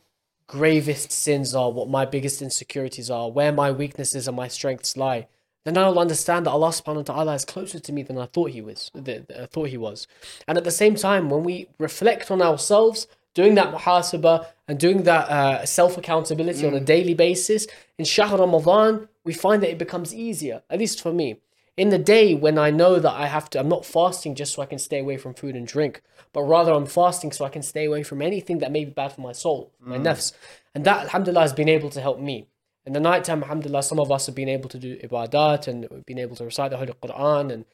gravest 0.47 1.11
sins 1.11 1.55
are, 1.55 1.71
what 1.71 1.89
my 1.89 2.05
biggest 2.05 2.41
insecurities 2.41 3.09
are, 3.09 3.31
where 3.31 3.51
my 3.51 3.71
weaknesses 3.71 4.27
and 4.27 4.35
my 4.35 4.47
strengths 4.47 4.97
lie, 4.97 5.27
then 5.63 5.77
I'll 5.77 5.99
understand 5.99 6.45
that 6.45 6.51
Allah 6.51 6.69
subhanahu 6.69 7.07
wa 7.07 7.13
ta'ala 7.13 7.33
is 7.35 7.45
closer 7.45 7.79
to 7.79 7.93
me 7.93 8.01
than 8.03 8.17
I 8.17 8.25
thought 8.25 8.49
he 8.49 8.61
was. 8.61 8.91
I 8.95 9.47
thought 9.51 9.69
he 9.69 9.77
was. 9.77 10.07
And 10.47 10.57
at 10.57 10.63
the 10.63 10.71
same 10.71 10.95
time, 10.95 11.29
when 11.29 11.43
we 11.43 11.67
reflect 11.77 12.31
on 12.31 12.41
ourselves, 12.41 13.07
doing 13.33 13.55
that 13.55 13.73
muhasabah 13.73 14.47
and 14.67 14.79
doing 14.79 15.03
that 15.03 15.29
uh, 15.29 15.65
self 15.65 15.97
accountability 15.97 16.65
on 16.65 16.73
a 16.73 16.79
daily 16.79 17.13
basis, 17.13 17.67
in 17.97 18.05
Shahr 18.05 18.37
Ramadan, 18.37 19.07
we 19.23 19.33
find 19.33 19.61
that 19.61 19.69
it 19.69 19.77
becomes 19.77 20.13
easier, 20.15 20.63
at 20.69 20.79
least 20.79 20.99
for 20.99 21.13
me 21.13 21.39
in 21.77 21.89
the 21.89 21.97
day 21.97 22.35
when 22.35 22.57
I 22.57 22.69
know 22.69 22.99
that 22.99 23.13
I 23.13 23.27
have 23.27 23.49
to, 23.51 23.59
I'm 23.59 23.69
not 23.69 23.85
fasting 23.85 24.35
just 24.35 24.53
so 24.53 24.61
I 24.61 24.65
can 24.65 24.79
stay 24.79 24.99
away 24.99 25.17
from 25.17 25.33
food 25.33 25.55
and 25.55 25.65
drink, 25.65 26.01
but 26.33 26.43
rather 26.43 26.73
I'm 26.73 26.85
fasting 26.85 27.31
so 27.31 27.45
I 27.45 27.49
can 27.49 27.61
stay 27.61 27.85
away 27.85 28.03
from 28.03 28.21
anything 28.21 28.59
that 28.59 28.71
may 28.71 28.85
be 28.85 28.91
bad 28.91 29.13
for 29.13 29.21
my 29.21 29.31
soul, 29.31 29.71
my 29.79 29.97
mm. 29.97 30.03
nafs. 30.03 30.33
And 30.75 30.85
that, 30.85 31.03
alhamdulillah, 31.03 31.41
has 31.41 31.53
been 31.53 31.69
able 31.69 31.89
to 31.91 32.01
help 32.01 32.19
me. 32.19 32.47
In 32.85 32.93
the 32.93 32.99
nighttime, 32.99 33.43
alhamdulillah, 33.43 33.83
some 33.83 33.99
of 33.99 34.11
us 34.11 34.25
have 34.25 34.35
been 34.35 34.49
able 34.49 34.69
to 34.69 34.79
do 34.79 34.97
ibadat 34.97 35.67
and 35.67 36.05
been 36.05 36.19
able 36.19 36.35
to 36.37 36.45
recite 36.45 36.71
the 36.71 36.77
Holy 36.77 36.93
Quran. 36.93 37.51
And 37.51 37.65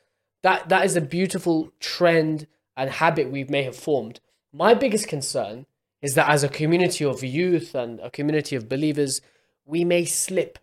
that, 0.43 0.69
that 0.69 0.85
is 0.85 0.95
a 0.95 1.01
beautiful 1.01 1.71
trend 1.79 2.47
and 2.75 2.89
habit 2.89 3.31
we 3.31 3.45
may 3.45 3.63
have 3.63 3.75
formed. 3.75 4.19
My 4.53 4.73
biggest 4.73 5.07
concern 5.07 5.65
is 6.01 6.13
that 6.15 6.29
as 6.29 6.43
a 6.43 6.49
community 6.49 7.05
of 7.05 7.23
youth 7.23 7.73
and 7.73 7.99
a 8.01 8.11
community 8.11 8.55
of 8.55 8.69
believers, 8.69 9.21
we 9.65 9.83
may 9.83 10.05
slip 10.05 10.59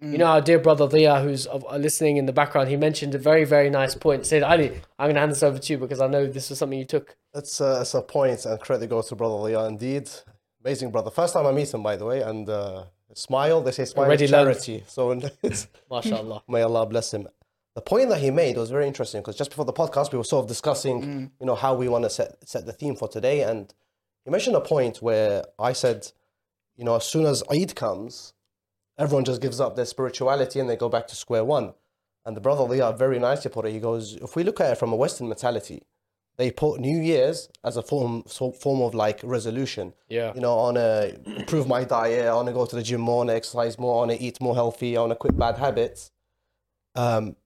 you 0.00 0.18
know, 0.18 0.26
our 0.26 0.40
dear 0.42 0.58
brother 0.58 0.86
Dia, 0.88 1.20
who's 1.20 1.46
uh, 1.46 1.56
listening 1.78 2.18
in 2.18 2.26
the 2.26 2.32
background, 2.32 2.68
he 2.68 2.76
mentioned 2.76 3.14
a 3.14 3.18
very, 3.18 3.44
very 3.44 3.70
nice 3.70 3.94
point. 3.94 4.26
Said, 4.26 4.42
Ali, 4.42 4.68
I'm 4.98 5.06
going 5.06 5.14
to 5.14 5.20
hand 5.20 5.32
this 5.32 5.42
over 5.42 5.58
to 5.58 5.72
you 5.72 5.78
because 5.78 6.00
I 6.00 6.06
know 6.06 6.26
this 6.26 6.50
was 6.50 6.58
something 6.58 6.78
you 6.78 6.84
took. 6.84 7.16
It's 7.34 7.60
a, 7.60 7.80
it's 7.80 7.94
a 7.94 8.02
point, 8.02 8.44
and 8.44 8.60
credit 8.60 8.88
goes 8.90 9.08
to 9.08 9.16
Brother 9.16 9.34
Leah. 9.36 9.64
Indeed, 9.66 10.10
amazing 10.62 10.90
brother. 10.90 11.10
First 11.10 11.32
time 11.34 11.46
I 11.46 11.52
meet 11.52 11.72
him, 11.72 11.82
by 11.82 11.96
the 11.96 12.04
way, 12.04 12.20
and 12.20 12.48
uh, 12.48 12.84
smile. 13.14 13.62
They 13.62 13.72
say 13.72 13.84
smile 13.86 14.06
Already 14.06 14.28
learned. 14.28 14.48
charity. 14.60 14.84
So 14.86 15.10
it's, 15.42 15.66
MashaAllah. 15.90 16.42
may 16.48 16.62
Allah 16.62 16.84
bless 16.86 17.14
him. 17.14 17.26
the 17.74 17.80
point 17.82 18.08
that 18.10 18.20
he 18.20 18.30
made 18.30 18.56
was 18.56 18.70
very 18.70 18.86
interesting 18.86 19.20
because 19.22 19.36
just 19.36 19.50
before 19.50 19.64
the 19.64 19.72
podcast 19.72 20.12
we 20.12 20.18
were 20.18 20.24
sort 20.24 20.44
of 20.44 20.48
discussing, 20.48 21.02
Mm. 21.02 21.30
you 21.40 21.46
know, 21.46 21.54
how 21.54 21.74
we 21.74 21.88
want 21.88 22.04
to 22.04 22.10
set 22.10 22.36
set 22.46 22.66
the 22.66 22.72
theme 22.72 22.96
for 22.96 23.08
today, 23.08 23.42
and 23.42 23.72
he 24.24 24.30
mentioned 24.30 24.56
a 24.56 24.60
point 24.60 25.00
where 25.00 25.44
I 25.58 25.72
said, 25.72 26.10
you 26.76 26.84
know, 26.84 26.96
as 26.96 27.04
soon 27.04 27.24
as 27.26 27.42
Eid 27.50 27.74
comes, 27.74 28.34
everyone 28.98 29.24
just 29.24 29.40
gives 29.40 29.60
up 29.60 29.76
their 29.76 29.84
spirituality 29.86 30.60
and 30.60 30.68
they 30.68 30.76
go 30.76 30.88
back 30.88 31.06
to 31.08 31.16
square 31.16 31.44
one. 31.44 31.74
And 32.24 32.36
the 32.36 32.40
brother 32.40 32.64
Riyad 32.64 32.98
very 32.98 33.18
nicely 33.18 33.50
put 33.50 33.66
it. 33.66 33.72
He 33.72 33.78
goes, 33.78 34.14
if 34.16 34.34
we 34.36 34.42
look 34.42 34.60
at 34.60 34.72
it 34.72 34.78
from 34.78 34.92
a 34.92 34.96
Western 34.96 35.28
mentality, 35.28 35.82
they 36.38 36.50
put 36.50 36.80
New 36.80 37.00
Year's 37.00 37.48
as 37.64 37.76
a 37.76 37.82
form 37.82 38.24
so- 38.26 38.52
form 38.52 38.82
of 38.82 38.94
like 38.94 39.20
resolution. 39.22 39.94
Yeah. 40.08 40.34
You 40.34 40.40
know, 40.40 40.52
I 40.58 40.62
want 40.62 40.76
to 40.76 41.36
improve 41.40 41.66
my 41.68 41.84
diet. 41.84 42.26
I 42.26 42.34
want 42.34 42.48
to 42.48 42.52
go 42.52 42.66
to 42.66 42.76
the 42.76 42.82
gym 42.82 43.00
more. 43.00 43.16
I 43.16 43.18
want 43.18 43.30
to 43.30 43.36
exercise 43.36 43.78
more. 43.78 43.94
I 43.94 43.98
want 44.06 44.10
to 44.18 44.20
eat 44.26 44.40
more 44.40 44.54
healthy. 44.54 44.96
I 44.96 45.00
want 45.00 45.12
to 45.12 45.16
quit 45.16 45.38
bad 45.38 45.56
habits. 45.58 46.10
Um, 46.94 47.36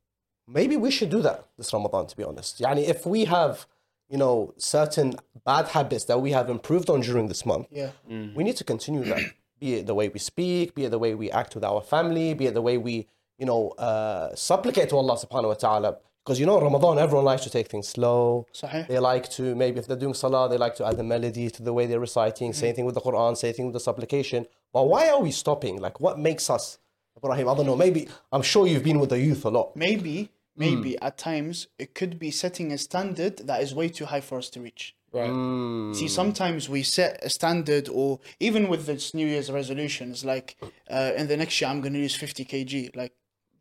maybe 0.49 0.77
we 0.77 0.91
should 0.91 1.11
do 1.11 1.21
that 1.23 1.47
this 1.59 1.73
Ramadan. 1.73 2.07
To 2.07 2.17
be 2.17 2.25
honest, 2.25 2.59
yani 2.61 2.89
if 2.89 3.05
we 3.07 3.27
have, 3.27 3.67
you 4.09 4.17
know, 4.19 4.55
certain 4.57 5.15
bad 5.45 5.69
habits 5.69 6.05
that 6.07 6.19
we 6.21 6.33
have 6.33 6.49
improved 6.49 6.89
on 6.91 7.01
during 7.01 7.29
this 7.29 7.45
month, 7.47 7.67
Yeah. 7.71 7.91
we 8.09 8.43
need 8.45 8.57
to 8.57 8.65
continue 8.65 9.05
that 9.05 9.23
be 9.60 9.76
it 9.76 9.88
the 9.88 9.96
way 9.96 10.10
we 10.10 10.20
speak, 10.20 10.76
be 10.76 10.86
it 10.86 10.90
the 10.90 11.00
way 11.00 11.16
we 11.16 11.32
act 11.32 11.56
with 11.56 11.64
our 11.64 11.82
family, 11.82 12.34
be 12.34 12.48
it 12.48 12.54
the 12.54 12.62
way 12.62 12.78
we, 12.78 13.08
you 13.38 13.46
know, 13.46 13.70
uh, 13.72 14.36
supplicate 14.36 14.90
to 14.90 14.98
Allah 14.98 15.16
Subhanahu 15.16 15.48
wa 15.48 15.56
Taala. 15.56 15.98
Because 16.24 16.40
you 16.40 16.48
know, 16.48 16.60
Ramadan, 16.60 16.98
everyone 16.98 17.26
likes 17.26 17.44
to 17.44 17.52
take 17.52 17.68
things 17.68 17.88
slow. 17.88 18.48
صحيح. 18.52 18.88
They 18.88 18.98
like 18.98 19.30
to 19.32 19.54
maybe 19.56 19.80
if 19.80 19.86
they're 19.88 19.96
doing 19.96 20.16
salah, 20.16 20.50
they 20.50 20.58
like 20.58 20.76
to 20.76 20.86
add 20.86 21.00
a 21.00 21.04
melody 21.04 21.50
to 21.52 21.62
the 21.62 21.72
way 21.72 21.86
they're 21.86 22.00
reciting. 22.00 22.52
Same 22.52 22.74
thing 22.74 22.86
with 22.86 22.96
the 22.96 23.02
Quran. 23.02 23.38
Same 23.38 23.54
thing 23.54 23.66
with 23.66 23.74
the 23.74 23.80
supplication. 23.80 24.48
But 24.74 24.88
why 24.88 25.10
are 25.10 25.22
we 25.22 25.32
stopping? 25.32 25.80
Like, 25.80 26.00
what 26.00 26.18
makes 26.18 26.50
us, 26.50 26.80
Ibrahim? 27.16 27.48
I 27.48 27.54
don't 27.56 27.68
know. 27.68 27.76
Maybe 27.76 28.10
I'm 28.32 28.42
sure 28.42 28.66
you've 28.66 28.84
been 28.84 29.00
with 29.00 29.12
the 29.12 29.20
youth 29.20 29.46
a 29.46 29.50
lot. 29.50 29.76
Maybe, 29.76 30.32
maybe 30.58 31.00
at 31.00 31.18
times 31.20 31.68
it 31.78 31.94
could 31.94 32.18
be 32.18 32.32
setting 32.32 32.72
a 32.72 32.80
standard 32.80 33.38
that 33.46 33.62
is 33.62 33.76
way 33.76 33.90
too 33.90 34.06
high 34.06 34.22
for 34.22 34.40
us 34.40 34.50
to 34.50 34.60
reach. 34.60 34.96
Right. 35.13 35.29
Hmm. 35.29 35.93
See, 35.93 36.07
sometimes 36.09 36.69
we 36.69 36.83
set 36.83 37.19
a 37.25 37.29
standard, 37.31 37.89
or 37.89 38.21
even 38.39 38.69
with 38.69 38.87
this 38.87 39.13
New 39.13 39.27
Year's 39.27 39.51
resolutions, 39.51 40.25
like 40.25 40.57
uh, 40.91 41.13
in 41.17 41.27
the 41.27 41.37
next 41.37 41.61
year 41.61 41.69
I'm 41.71 41.81
going 41.81 41.95
to 41.95 41.99
lose 41.99 42.15
50 42.15 42.45
kg. 42.45 42.95
Like 42.97 43.13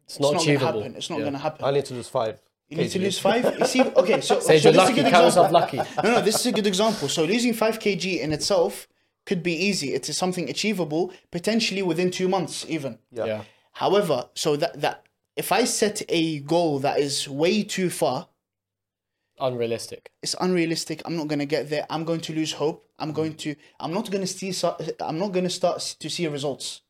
it's, 0.05 0.19
not 0.19 0.33
not, 0.33 0.37
going 0.37 0.45
to 0.45 0.51
achievable. 0.55 0.79
happen. 0.81 0.95
It's 0.95 1.09
not 1.09 1.17
Yeah. 1.17 1.23
going 1.23 1.33
to 1.33 1.39
happen. 1.39 1.65
I 1.65 1.71
need 1.71 1.85
to 1.85 1.93
lose 1.95 2.07
five. 2.07 2.39
You 2.69 2.77
need 2.77 2.91
to 2.91 2.99
lose 2.99 3.17
five. 3.17 3.43
You 3.59 3.65
see, 3.65 3.81
okay, 3.81 4.21
so, 4.21 4.39
Say 4.39 4.59
so 4.59 4.69
you're 4.69 4.73
this 4.73 4.73
is 4.73 4.75
a 4.75 4.77
lucky. 4.77 4.93
good 5.01 5.11
Count 5.11 5.25
example. 5.25 5.53
lucky. 5.53 5.77
No, 6.03 6.11
no, 6.15 6.21
this 6.21 6.35
is 6.39 6.45
a 6.45 6.51
good 6.51 6.67
example. 6.67 7.07
So 7.09 7.23
losing 7.25 7.53
five 7.53 7.79
kg 7.79 8.19
in 8.21 8.31
itself 8.31 8.87
could 9.25 9.41
be 9.41 9.53
easy. 9.53 9.93
It 9.95 10.07
is 10.07 10.17
something 10.17 10.47
achievable, 10.49 11.11
potentially 11.31 11.81
within 11.81 12.11
two 12.11 12.27
months, 12.27 12.65
even. 12.69 12.99
Yeah. 13.11 13.25
Yeah. 13.25 13.41
However, 13.73 14.29
so 14.35 14.55
that 14.55 14.79
that 14.81 15.05
if 15.35 15.51
I 15.51 15.63
set 15.63 16.03
a 16.09 16.39
goal 16.41 16.77
that 16.79 16.99
is 16.99 17.27
way 17.27 17.63
too 17.63 17.89
far, 17.89 18.27
unrealistic. 19.39 20.11
It's 20.21 20.35
unrealistic. 20.39 21.01
I'm 21.05 21.15
not 21.15 21.27
going 21.27 21.39
to 21.39 21.45
get 21.45 21.69
there. 21.69 21.85
I'm 21.89 22.03
going 22.03 22.21
to 22.21 22.33
lose 22.33 22.53
hope. 22.53 22.87
I'm 22.97 23.11
going 23.11 23.35
to. 23.35 23.55
I'm 23.79 23.93
not 23.93 24.11
going 24.11 24.25
to 24.25 24.27
see. 24.27 24.53
I'm 24.99 25.19
not 25.19 25.31
going 25.31 25.45
to 25.45 25.49
start 25.49 25.79
to 25.99 26.09
see 26.09 26.27
results. 26.27 26.81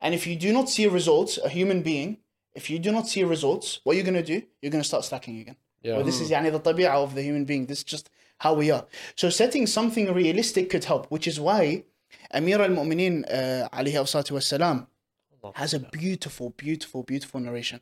And 0.00 0.14
if 0.14 0.26
you 0.26 0.36
do 0.36 0.52
not 0.52 0.68
see 0.68 0.86
results, 0.86 1.38
a 1.38 1.48
human 1.48 1.82
being, 1.82 2.18
if 2.54 2.68
you 2.68 2.78
do 2.78 2.90
not 2.90 3.08
see 3.08 3.22
results, 3.24 3.80
what 3.84 3.96
you're 3.96 4.04
going 4.04 4.14
to 4.14 4.22
do? 4.22 4.42
You're 4.60 4.72
going 4.72 4.82
to 4.82 4.88
start 4.88 5.04
slacking 5.04 5.40
again. 5.40 5.56
Yeah. 5.82 5.96
Well, 5.96 6.04
this 6.04 6.20
is 6.20 6.30
yani, 6.30 6.50
the 6.50 6.60
tabi'ah 6.60 7.02
of 7.02 7.14
the 7.14 7.22
human 7.22 7.44
being. 7.44 7.66
This 7.66 7.78
is 7.78 7.84
just 7.84 8.10
how 8.38 8.54
we 8.54 8.70
are. 8.70 8.86
So 9.16 9.30
setting 9.30 9.66
something 9.66 10.12
realistic 10.12 10.70
could 10.70 10.84
help, 10.84 11.06
which 11.06 11.26
is 11.26 11.38
why 11.40 11.84
Amir 12.32 12.60
al-Mu'minin, 12.60 13.24
uh, 13.30 13.68
والسلام, 13.72 14.86
has 15.54 15.74
a 15.74 15.80
beautiful, 15.80 16.50
beautiful, 16.50 17.02
beautiful 17.02 17.40
narration. 17.40 17.80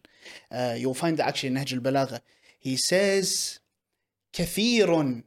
Uh, 0.50 0.75
you'll 0.76 0.94
find 0.94 1.18
it 1.18 1.23
actually 1.23 1.49
in 1.49 1.54
Nahj 1.54 1.75
al-Balagha. 1.75 2.20
He 2.59 2.76
says, 2.76 3.61
كثير, 4.33 5.21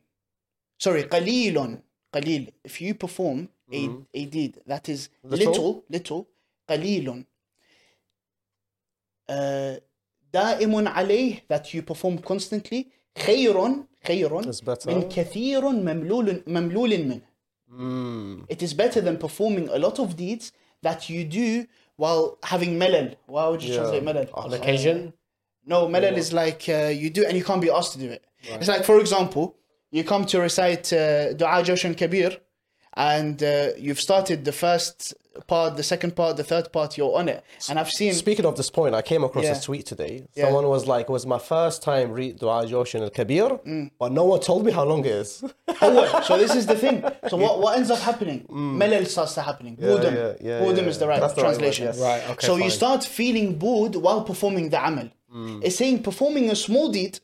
sorry, 0.78 1.02
قليل, 1.02 1.78
قليل. 2.12 2.52
If 2.64 2.80
you 2.80 2.94
perform 2.94 3.48
a, 3.72 3.88
a 4.14 4.24
deed 4.26 4.60
that 4.66 4.88
is 4.88 5.08
Little. 5.24 5.52
little, 5.52 5.84
little, 5.90 6.26
قليل, 6.68 7.24
uh, 9.30 9.80
دائم 10.32 10.88
عليه 10.88 11.42
that 11.52 11.74
you 11.74 11.82
perform 11.82 12.18
constantly 12.18 12.84
خير 13.18 13.84
خير 14.06 14.42
It's 14.42 14.60
better. 14.60 14.86
من 14.86 15.08
كثير 15.08 15.68
مملول 15.68 16.42
مملول 16.46 16.98
منه 17.04 17.20
Mm. 17.70 18.46
it 18.48 18.62
is 18.62 18.72
better 18.72 19.00
than 19.02 19.18
performing 19.18 19.68
a 19.68 19.78
lot 19.78 19.98
of 19.98 20.16
deeds 20.16 20.52
that 20.82 21.10
you 21.10 21.22
do 21.24 21.66
while 21.96 22.38
having 22.42 22.78
melal. 22.78 23.14
Why 23.26 23.46
would 23.50 23.62
you 23.62 23.74
Yeah. 23.74 23.80
translate 23.80 24.04
melal? 24.08 24.26
On 24.32 24.52
occasion. 24.54 25.12
No, 25.66 25.78
melal 25.94 26.16
is 26.16 26.32
like 26.32 26.62
uh, 26.68 26.76
you 27.02 27.08
do 27.10 27.22
and 27.28 27.34
you 27.38 27.44
can't 27.48 27.60
be 27.60 27.70
asked 27.78 27.92
to 27.96 27.98
do 28.06 28.08
it. 28.16 28.22
It's 28.43 28.67
like, 28.67 28.83
for 28.85 28.99
example, 28.99 29.55
you 29.91 30.03
come 30.03 30.25
to 30.25 30.39
recite 30.39 30.91
uh, 30.93 31.33
Dua 31.33 31.63
Joshan 31.63 31.95
Kabir 31.97 32.37
and 32.95 33.41
uh, 33.41 33.69
you've 33.77 33.99
started 33.99 34.45
the 34.45 34.51
first 34.51 35.13
part, 35.47 35.75
the 35.77 35.83
second 35.83 36.15
part, 36.15 36.37
the 36.37 36.43
third 36.43 36.71
part, 36.71 36.95
you're 36.95 37.15
on 37.17 37.27
it. 37.27 37.43
And 37.67 37.79
I've 37.79 37.89
seen. 37.89 38.13
Speaking 38.13 38.45
of 38.45 38.55
this 38.55 38.69
point, 38.69 38.93
I 38.93 39.01
came 39.01 39.23
across 39.23 39.45
Yeah. 39.45 39.57
a 39.57 39.61
tweet 39.61 39.85
today. 39.87 40.27
Yeah. 40.35 40.45
Someone 40.45 40.67
was 40.67 40.85
like, 40.85 41.05
"It 41.09 41.11
was 41.11 41.25
my 41.25 41.39
first 41.39 41.81
time 41.81 42.11
read 42.11 42.37
Dua 42.37 42.65
Joshan 42.67 43.01
al 43.01 43.09
Kabir, 43.09 43.49
Mm. 43.65 43.89
but 43.97 44.11
no 44.11 44.25
one 44.25 44.39
told 44.41 44.63
me 44.63 44.71
how 44.71 44.83
long 44.83 44.99
it 45.05 45.11
is." 45.23 45.43
so 46.27 46.37
this 46.37 46.53
is 46.55 46.67
the 46.67 46.75
thing. 46.75 47.03
So 47.29 47.37
what, 47.37 47.59
what 47.63 47.77
ends 47.77 47.89
up 47.89 47.99
happening? 47.99 48.45
Melal 48.47 49.07
starts 49.07 49.33
to 49.35 49.41
happening. 49.41 49.73
Boredom. 49.75 50.13
Mm. 50.13 50.17
yeah, 50.41 50.49
yeah, 50.49 50.59
Boredom 50.59 50.85
yeah. 50.85 50.91
is 50.91 50.99
the 50.99 51.07
right 51.07 51.19
That's 51.19 51.33
the 51.33 51.41
right 51.41 51.47
word, 51.49 51.59
translation. 51.59 51.85
yes. 51.87 51.99
Right, 51.99 52.23
okay, 52.31 52.45
So 52.45 52.57
you 52.57 52.69
start 52.69 53.03
feeling 53.03 53.55
bored 53.57 53.95
while 53.95 54.21
performing 54.23 54.69
the 54.69 54.85
amal. 54.87 55.09
Mm. 55.35 55.63
It's 55.63 55.77
saying 55.77 56.03
performing 56.03 56.51
a 56.51 56.55
small 56.55 56.89
deed 56.89 57.19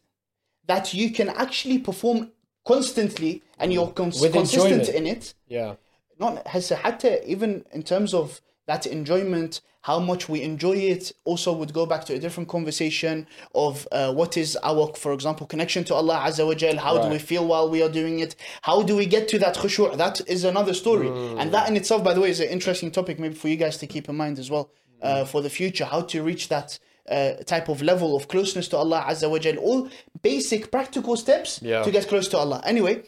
that 0.68 0.94
you 0.94 1.11
can 1.11 1.28
actually 1.28 1.78
perform 1.78 2.30
constantly 2.66 3.42
and 3.58 3.73
you're 3.73 3.88
cons- 3.88 4.20
With 4.20 4.32
consistent 4.32 4.88
enjoyment. 4.88 4.88
in 4.96 5.06
it. 5.06 5.34
Yeah. 5.49 5.75
Not 6.18 6.44
هسه 6.46 6.76
حتى 6.76 7.25
even 7.26 7.64
in 7.73 7.82
terms 7.82 8.14
of 8.14 8.40
that 8.66 8.87
enjoyment, 8.87 9.61
how 9.82 9.99
much 9.99 10.26
we 10.30 10.40
enjoy 10.40 10.76
it, 10.76 11.12
also 11.26 11.52
would 11.52 11.75
go 11.75 11.84
back 11.84 12.02
to 12.06 12.14
a 12.14 12.18
different 12.18 12.49
conversation 12.49 13.26
of 13.54 13.87
uh, 13.92 14.11
what 14.11 14.38
is 14.38 14.56
our, 14.62 14.90
for 14.96 15.12
example, 15.12 15.46
connection 15.46 15.84
to 15.84 15.94
Allah 15.94 16.25
Azza 16.26 16.46
wa 16.46 16.54
Jal. 16.54 16.78
How 16.78 16.94
do 16.96 17.02
Right. 17.02 17.12
we 17.12 17.18
feel 17.18 17.46
while 17.46 17.68
we 17.68 17.82
are 17.82 17.90
doing 17.90 18.20
it? 18.20 18.37
How 18.62 18.82
do 18.82 18.96
we 18.96 19.04
get 19.04 19.28
to 19.28 19.38
that 19.40 19.56
khushu'? 19.56 19.99
That 19.99 20.23
is 20.26 20.44
another 20.44 20.73
story. 20.73 21.08
And 21.38 21.52
that 21.52 21.68
in 21.68 21.76
itself, 21.76 22.02
by 22.02 22.14
the 22.14 22.23
way, 22.23 22.30
is 22.30 22.40
an 22.40 22.49
interesting 22.49 22.90
topic 22.90 23.18
maybe 23.18 23.34
for 23.34 23.49
you 23.49 23.56
guys 23.56 23.76
to 23.78 23.87
keep 23.87 24.08
in 24.08 24.16
mind 24.16 24.38
as 24.38 24.50
well 24.50 24.70
uh, 25.02 25.26
for 25.26 25.42
the 25.42 25.50
future. 25.50 25.84
How 25.84 26.00
to 26.12 26.23
reach 26.23 26.49
that 26.49 26.78
uh, 27.10 27.34
type 27.46 27.70
of 27.70 27.82
level 27.82 28.15
of 28.15 28.27
closeness 28.27 28.68
to 28.70 28.77
Allah 28.77 29.06
Azza 29.08 29.29
wa 29.29 29.39
Jal. 29.39 29.58
All 29.58 29.89
basic 30.22 30.72
practical 30.72 31.15
steps 31.15 31.60
yeah. 31.62 31.84
to 31.84 31.91
get 31.91 32.08
close 32.08 32.27
to 32.29 32.38
Allah. 32.38 32.62
Anyway. 32.65 33.03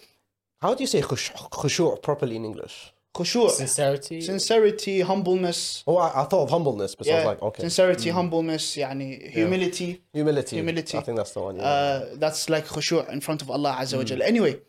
How 0.61 0.73
do 0.75 0.83
you 0.83 0.87
say 0.87 1.01
khushu' 1.01 2.01
properly 2.01 2.35
in 2.35 2.45
English? 2.45 2.93
Khushu' 3.13 3.49
Sincerity. 3.49 4.21
Sincerity, 4.21 5.01
humbleness. 5.01 5.83
Oh, 5.85 5.97
I, 5.97 6.21
I 6.21 6.23
thought 6.25 6.43
of 6.43 6.49
humbleness, 6.49 6.95
but 6.95 7.07
yeah. 7.07 7.13
I 7.13 7.17
was 7.17 7.25
like, 7.25 7.41
okay. 7.41 7.61
Sincerity, 7.63 8.09
mm. 8.09 8.13
humbleness, 8.13 8.77
yani, 8.77 9.31
humility. 9.31 9.85
Yeah. 9.85 10.19
Humility. 10.19 10.55
Humility. 10.55 10.97
I 10.97 11.01
think 11.01 11.17
that's 11.17 11.31
the 11.31 11.41
one. 11.41 11.57
Yeah. 11.57 11.63
Uh, 11.63 12.05
that's 12.13 12.49
like 12.49 12.65
khushu' 12.67 13.09
in 13.09 13.19
front 13.19 13.41
of 13.41 13.51
Allah 13.51 13.75
Azza 13.79 13.97
wa 13.97 14.03
mm. 14.03 14.05
Jal. 14.05 14.19
Mm. 14.19 14.27
Anyway, 14.27 14.61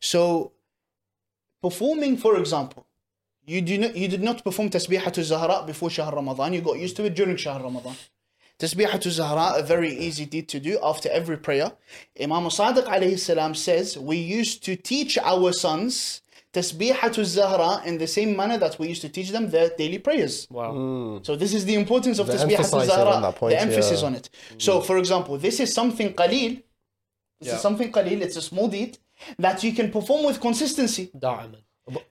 so 0.00 0.52
performing, 1.60 2.16
for 2.16 2.38
example, 2.38 2.86
you, 3.44 3.60
do 3.60 3.76
not, 3.76 3.96
you 3.96 4.08
did 4.08 4.22
not 4.22 4.42
perform 4.44 4.70
Tasbihatul 4.70 5.24
Zahra 5.24 5.64
before 5.66 5.90
Shahr 5.90 6.14
Ramadan. 6.14 6.52
You 6.54 6.62
got 6.62 6.78
used 6.78 6.96
to 6.96 7.04
it 7.04 7.14
during 7.14 7.36
Shahr 7.36 7.62
Ramadan. 7.62 7.96
Tasbihat 8.60 9.02
Zahra, 9.10 9.58
a 9.58 9.62
very 9.62 9.90
easy 9.90 10.26
deed 10.26 10.46
to 10.50 10.60
do 10.60 10.78
after 10.82 11.08
every 11.10 11.38
prayer. 11.38 11.72
Imam 12.20 12.44
Sadiq 12.44 12.84
alayhi 12.84 13.18
salam 13.18 13.54
says, 13.54 13.96
we 13.96 14.18
used 14.18 14.62
to 14.64 14.76
teach 14.76 15.16
our 15.18 15.50
sons 15.52 16.20
Tasbihat 16.52 17.24
Zahra 17.24 17.82
in 17.86 17.96
the 17.96 18.06
same 18.06 18.36
manner 18.36 18.58
that 18.58 18.78
we 18.78 18.88
used 18.88 19.00
to 19.00 19.08
teach 19.08 19.30
them 19.30 19.48
their 19.50 19.70
daily 19.78 19.98
prayers. 19.98 20.46
Wow. 20.50 20.72
Mm. 20.74 21.26
So 21.26 21.36
this 21.36 21.54
is 21.54 21.64
the 21.64 21.74
importance 21.74 22.18
of 22.18 22.26
the 22.26 22.36
Zahra, 22.36 23.32
point, 23.32 23.52
the 23.52 23.60
emphasis 23.60 24.02
yeah. 24.02 24.06
on 24.06 24.14
it. 24.16 24.28
Hmm. 24.50 24.58
So 24.58 24.80
for 24.82 24.98
example, 24.98 25.38
this 25.38 25.58
is 25.58 25.72
something 25.72 26.12
qaleel. 26.12 26.62
This 27.40 27.48
yeah. 27.48 27.54
is 27.54 27.60
something 27.62 27.90
qaleel, 27.90 28.20
it's 28.20 28.36
a 28.36 28.42
small 28.42 28.68
deed 28.68 28.98
that 29.38 29.64
you 29.64 29.72
can 29.72 29.90
perform 29.90 30.26
with 30.26 30.40
consistency. 30.40 31.10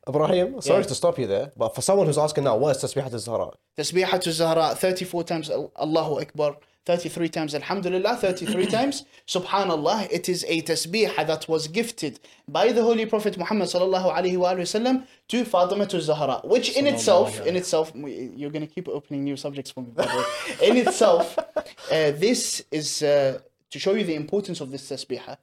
Ibrahim, 0.07 0.61
sorry 0.61 0.81
yeah. 0.81 0.87
to 0.87 0.95
stop 0.95 1.19
you 1.19 1.27
there, 1.27 1.51
but 1.55 1.75
for 1.75 1.81
someone 1.81 2.07
who's 2.07 2.17
asking 2.17 2.43
now, 2.43 2.57
what 2.57 2.75
is 2.75 2.83
Tasbihat 2.83 3.13
al-Zahra? 3.13 3.51
Tasbihat 3.77 4.25
al-Zahra 4.27 4.75
34 4.75 5.23
times 5.23 5.49
Al- 5.49 5.71
Allahu 5.75 6.19
Akbar, 6.21 6.57
33 6.85 7.29
times 7.29 7.55
Alhamdulillah, 7.55 8.15
33 8.17 8.65
times 8.77 9.05
Subhanallah. 9.27 10.07
It 10.11 10.27
is 10.27 10.43
a 10.47 10.61
tasbih 10.61 11.15
that 11.15 11.47
was 11.47 11.67
gifted 11.67 12.19
by 12.47 12.71
the 12.71 12.81
Holy 12.81 13.05
Prophet 13.05 13.37
Muhammad 13.37 13.67
sallallahu 13.67 14.11
alaihi 14.15 14.37
wasallam 14.37 15.05
to 15.27 15.45
Fatima 15.45 15.87
al-Zahra, 15.91 16.41
which 16.43 16.75
in 16.75 16.87
itself, 16.87 17.45
in 17.45 17.55
itself, 17.55 17.91
you're 17.95 18.49
going 18.49 18.67
to 18.67 18.73
keep 18.73 18.87
opening 18.87 19.23
new 19.23 19.37
subjects 19.37 19.71
for 19.71 19.81
me, 19.81 19.91
by 19.91 20.05
the 20.05 20.17
way. 20.17 20.69
In 20.69 20.77
itself, 20.77 21.37
uh, 21.57 21.63
this 21.91 22.63
is 22.71 23.03
uh, 23.03 23.39
to 23.69 23.77
show 23.79 23.93
you 23.93 24.03
the 24.03 24.15
importance 24.15 24.59
of 24.61 24.71
this 24.71 24.89
tasbih 24.89 25.37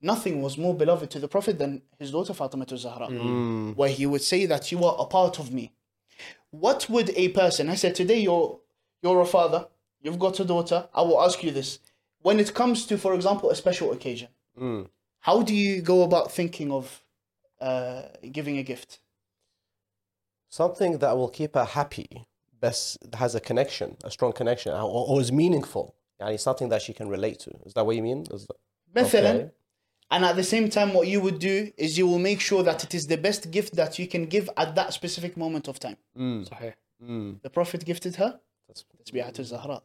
Nothing 0.00 0.42
was 0.42 0.58
more 0.58 0.74
beloved 0.74 1.10
to 1.10 1.18
the 1.20 1.28
Prophet 1.28 1.58
than 1.58 1.82
his 1.98 2.10
daughter 2.10 2.34
Fatima 2.34 2.66
al-Zahra, 2.70 3.06
where 3.74 3.88
he 3.88 4.04
would 4.06 4.22
say 4.22 4.46
that 4.46 4.72
you 4.72 4.84
are 4.84 4.96
a 4.98 5.06
part 5.06 5.38
of 5.38 5.52
me 5.52 5.72
what 6.52 6.88
would 6.88 7.10
a 7.16 7.28
person 7.28 7.68
I 7.68 7.74
said 7.74 7.94
today 7.94 8.20
you're 8.20 8.60
you're 9.02 9.20
a 9.20 9.26
father, 9.26 9.66
you've 10.00 10.18
got 10.18 10.38
a 10.38 10.44
daughter, 10.44 10.88
I 10.94 11.02
will 11.02 11.20
ask 11.20 11.42
you 11.42 11.50
this. 11.50 11.80
when 12.22 12.38
it 12.38 12.54
comes 12.54 12.86
to, 12.86 12.96
for 12.96 13.14
example, 13.14 13.50
a 13.50 13.56
special 13.56 13.90
occasion, 13.90 14.28
how 15.20 15.42
do 15.42 15.54
you 15.54 15.82
go 15.82 16.02
about 16.02 16.30
thinking 16.30 16.70
of 16.70 17.02
uh, 17.60 18.02
giving 18.30 18.58
a 18.58 18.62
gift? 18.62 19.00
Something 20.48 20.98
that 20.98 21.16
will 21.16 21.28
keep 21.28 21.54
her 21.56 21.64
happy, 21.64 22.26
best 22.60 22.98
has 23.14 23.34
a 23.34 23.40
connection, 23.40 23.96
a 24.04 24.10
strong 24.10 24.32
connection, 24.32 24.72
or, 24.72 25.06
or 25.08 25.20
is 25.20 25.32
meaningful. 25.32 25.96
Yani 26.20 26.38
something 26.38 26.68
that 26.68 26.82
she 26.82 26.92
can 26.92 27.08
relate 27.08 27.40
to. 27.40 27.50
Is 27.66 27.72
that 27.74 27.84
what 27.84 27.96
you 27.96 28.02
mean? 28.02 28.20
Is 28.30 28.46
that, 28.46 28.56
مثلا 28.94 29.34
Okay. 29.34 29.50
And 30.09 30.23
at 30.23 30.35
the 30.35 30.43
same 30.43 30.69
time, 30.69 30.93
what 30.93 31.07
you 31.07 31.19
would 31.19 31.39
do 31.39 31.71
is 31.77 31.97
you 31.97 32.07
will 32.07 32.19
make 32.19 32.39
sure 32.39 32.63
that 32.63 32.83
it 32.83 32.93
is 32.95 33.07
the 33.07 33.17
best 33.17 33.51
gift 33.51 33.75
that 33.75 33.99
you 33.99 34.07
can 34.07 34.25
give 34.25 34.49
at 34.55 34.73
that 34.75 34.93
specific 34.93 35.35
moment 35.35 35.67
of 35.67 35.79
time. 35.79 35.97
Mm. 36.17 36.73
Mm. 37.03 37.41
The 37.41 37.49
Prophet 37.49 37.83
gifted 37.83 38.15
her 38.15 38.39
Zahra, 39.43 39.81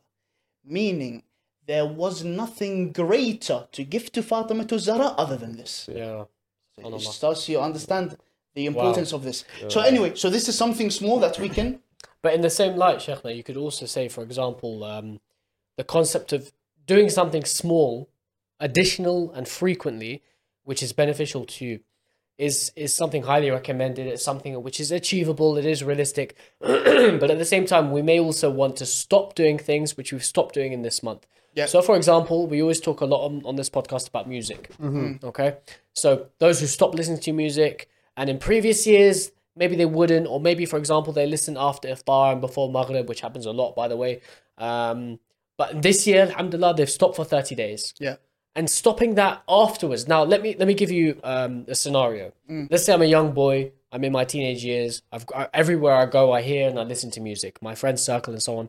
meaning 0.65 1.23
there 1.67 1.87
was 1.87 2.25
nothing 2.25 2.93
greater 2.93 3.69
to 3.73 3.85
give 3.85 4.11
to 4.13 4.23
Fatima 4.23 4.65
to 4.67 4.79
Zahra 4.79 5.09
other 5.19 5.37
than 5.37 5.57
this. 5.57 5.89
Yeah. 5.93 6.25
So 6.77 6.95
it 6.95 7.01
starts 7.01 7.49
you 7.49 7.61
understand 7.61 8.17
the 8.55 8.67
importance 8.67 9.13
wow. 9.13 9.19
of 9.19 9.25
this. 9.25 9.45
Yeah. 9.61 9.69
So 9.69 9.81
anyway, 9.81 10.15
so 10.15 10.31
this 10.31 10.49
is 10.49 10.57
something 10.57 10.91
small 10.91 11.21
that 11.21 11.39
we 11.39 11.49
can. 11.49 11.81
But 12.23 12.35
in 12.35 12.41
the 12.41 12.51
same 12.51 12.77
light, 12.77 13.03
Sheikh, 13.03 13.25
you 13.25 13.43
could 13.43 13.57
also 13.57 13.87
say, 13.87 14.09
for 14.09 14.23
example, 14.23 14.85
um, 14.85 15.21
the 15.77 15.85
concept 15.85 16.33
of 16.33 16.53
doing 16.87 17.09
something 17.09 17.45
small 17.45 18.09
additional, 18.63 19.31
and 19.33 19.47
frequently, 19.47 20.23
which 20.65 20.83
is 20.83 20.95
beneficial 20.95 21.45
to 21.45 21.65
you, 21.67 21.81
is 22.39 22.73
is 22.77 22.95
something 22.95 23.25
highly 23.25 23.51
recommended. 23.51 24.07
It's 24.07 24.25
something 24.25 24.63
which 24.63 24.81
is 24.81 24.91
achievable. 24.91 25.59
It 25.59 25.67
is 25.67 25.85
realistic, 25.85 26.37
but 26.61 27.31
at 27.31 27.39
the 27.39 27.45
same 27.45 27.67
time, 27.67 27.91
we 27.91 28.01
may 28.01 28.19
also 28.19 28.49
want 28.51 28.77
to 28.77 28.87
stop 28.87 29.35
doing 29.35 29.59
things 29.59 29.97
which 29.97 30.13
we've 30.13 30.25
stopped 30.25 30.55
doing 30.55 30.73
in 30.73 30.83
this 30.83 31.03
month. 31.03 31.27
Yeah. 31.55 31.67
So, 31.67 31.83
for 31.83 31.97
example, 31.97 32.47
we 32.47 32.63
always 32.63 32.81
talk 32.81 33.03
a 33.03 33.05
lot 33.05 33.27
on, 33.27 33.43
on 33.45 33.57
this 33.57 33.69
podcast 33.69 34.09
about 34.09 34.27
music. 34.27 34.71
Okay. 35.23 35.57
So 35.93 36.29
those 36.39 36.61
who 36.61 36.67
stop 36.67 36.95
listening 36.95 37.21
to 37.21 37.33
music, 37.33 37.91
and 38.17 38.31
in 38.31 38.39
previous 38.39 38.87
years, 38.87 39.33
maybe 39.55 39.77
they 39.77 39.85
wouldn't, 39.85 40.27
or 40.27 40.41
maybe, 40.41 40.65
for 40.65 40.79
example, 40.79 41.13
they 41.13 41.27
listen 41.27 41.59
after 41.59 41.89
iftar 41.89 42.33
and 42.33 42.41
before 42.41 42.73
maghrib, 42.73 43.07
which 43.07 43.21
happens 43.21 43.45
a 43.45 43.51
lot, 43.53 43.77
by 43.77 43.87
the 43.87 43.99
way. 43.99 44.23
Um, 44.57 45.19
but 45.59 45.83
this 45.83 46.07
year, 46.07 46.23
alhamdulillah, 46.23 46.75
they've 46.75 46.89
stopped 46.89 47.17
for 47.17 47.25
30 47.27 47.55
days. 47.55 47.93
yeah 48.01 48.17
And 48.55 48.69
stopping 48.69 49.15
that 49.15 49.43
afterwards. 49.49 50.07
Now, 50.07 50.25
let 50.25 50.43
me 50.43 50.55
let 50.59 50.69
me 50.69 50.75
give 50.75 50.91
you 50.91 51.19
um, 51.25 51.65
a 51.69 51.75
scenario. 51.75 52.33
Let's 52.71 52.85
say 52.85 52.93
I'm 52.93 53.01
a 53.03 53.07
young 53.07 53.33
boy. 53.33 53.73
I'm 53.91 54.05
in 54.05 54.13
my 54.13 54.25
teenage 54.25 54.63
years. 54.65 55.03
I've 55.11 55.25
everywhere 55.55 55.95
I 55.95 56.07
go, 56.07 56.33
I 56.33 56.43
hear 56.43 56.69
and 56.69 56.79
I 56.79 56.83
listen 56.83 57.11
to 57.13 57.21
music. 57.21 57.61
My 57.63 57.75
friend 57.75 57.99
circle 57.99 58.33
and 58.35 58.43
so 58.43 58.59
on. 58.59 58.69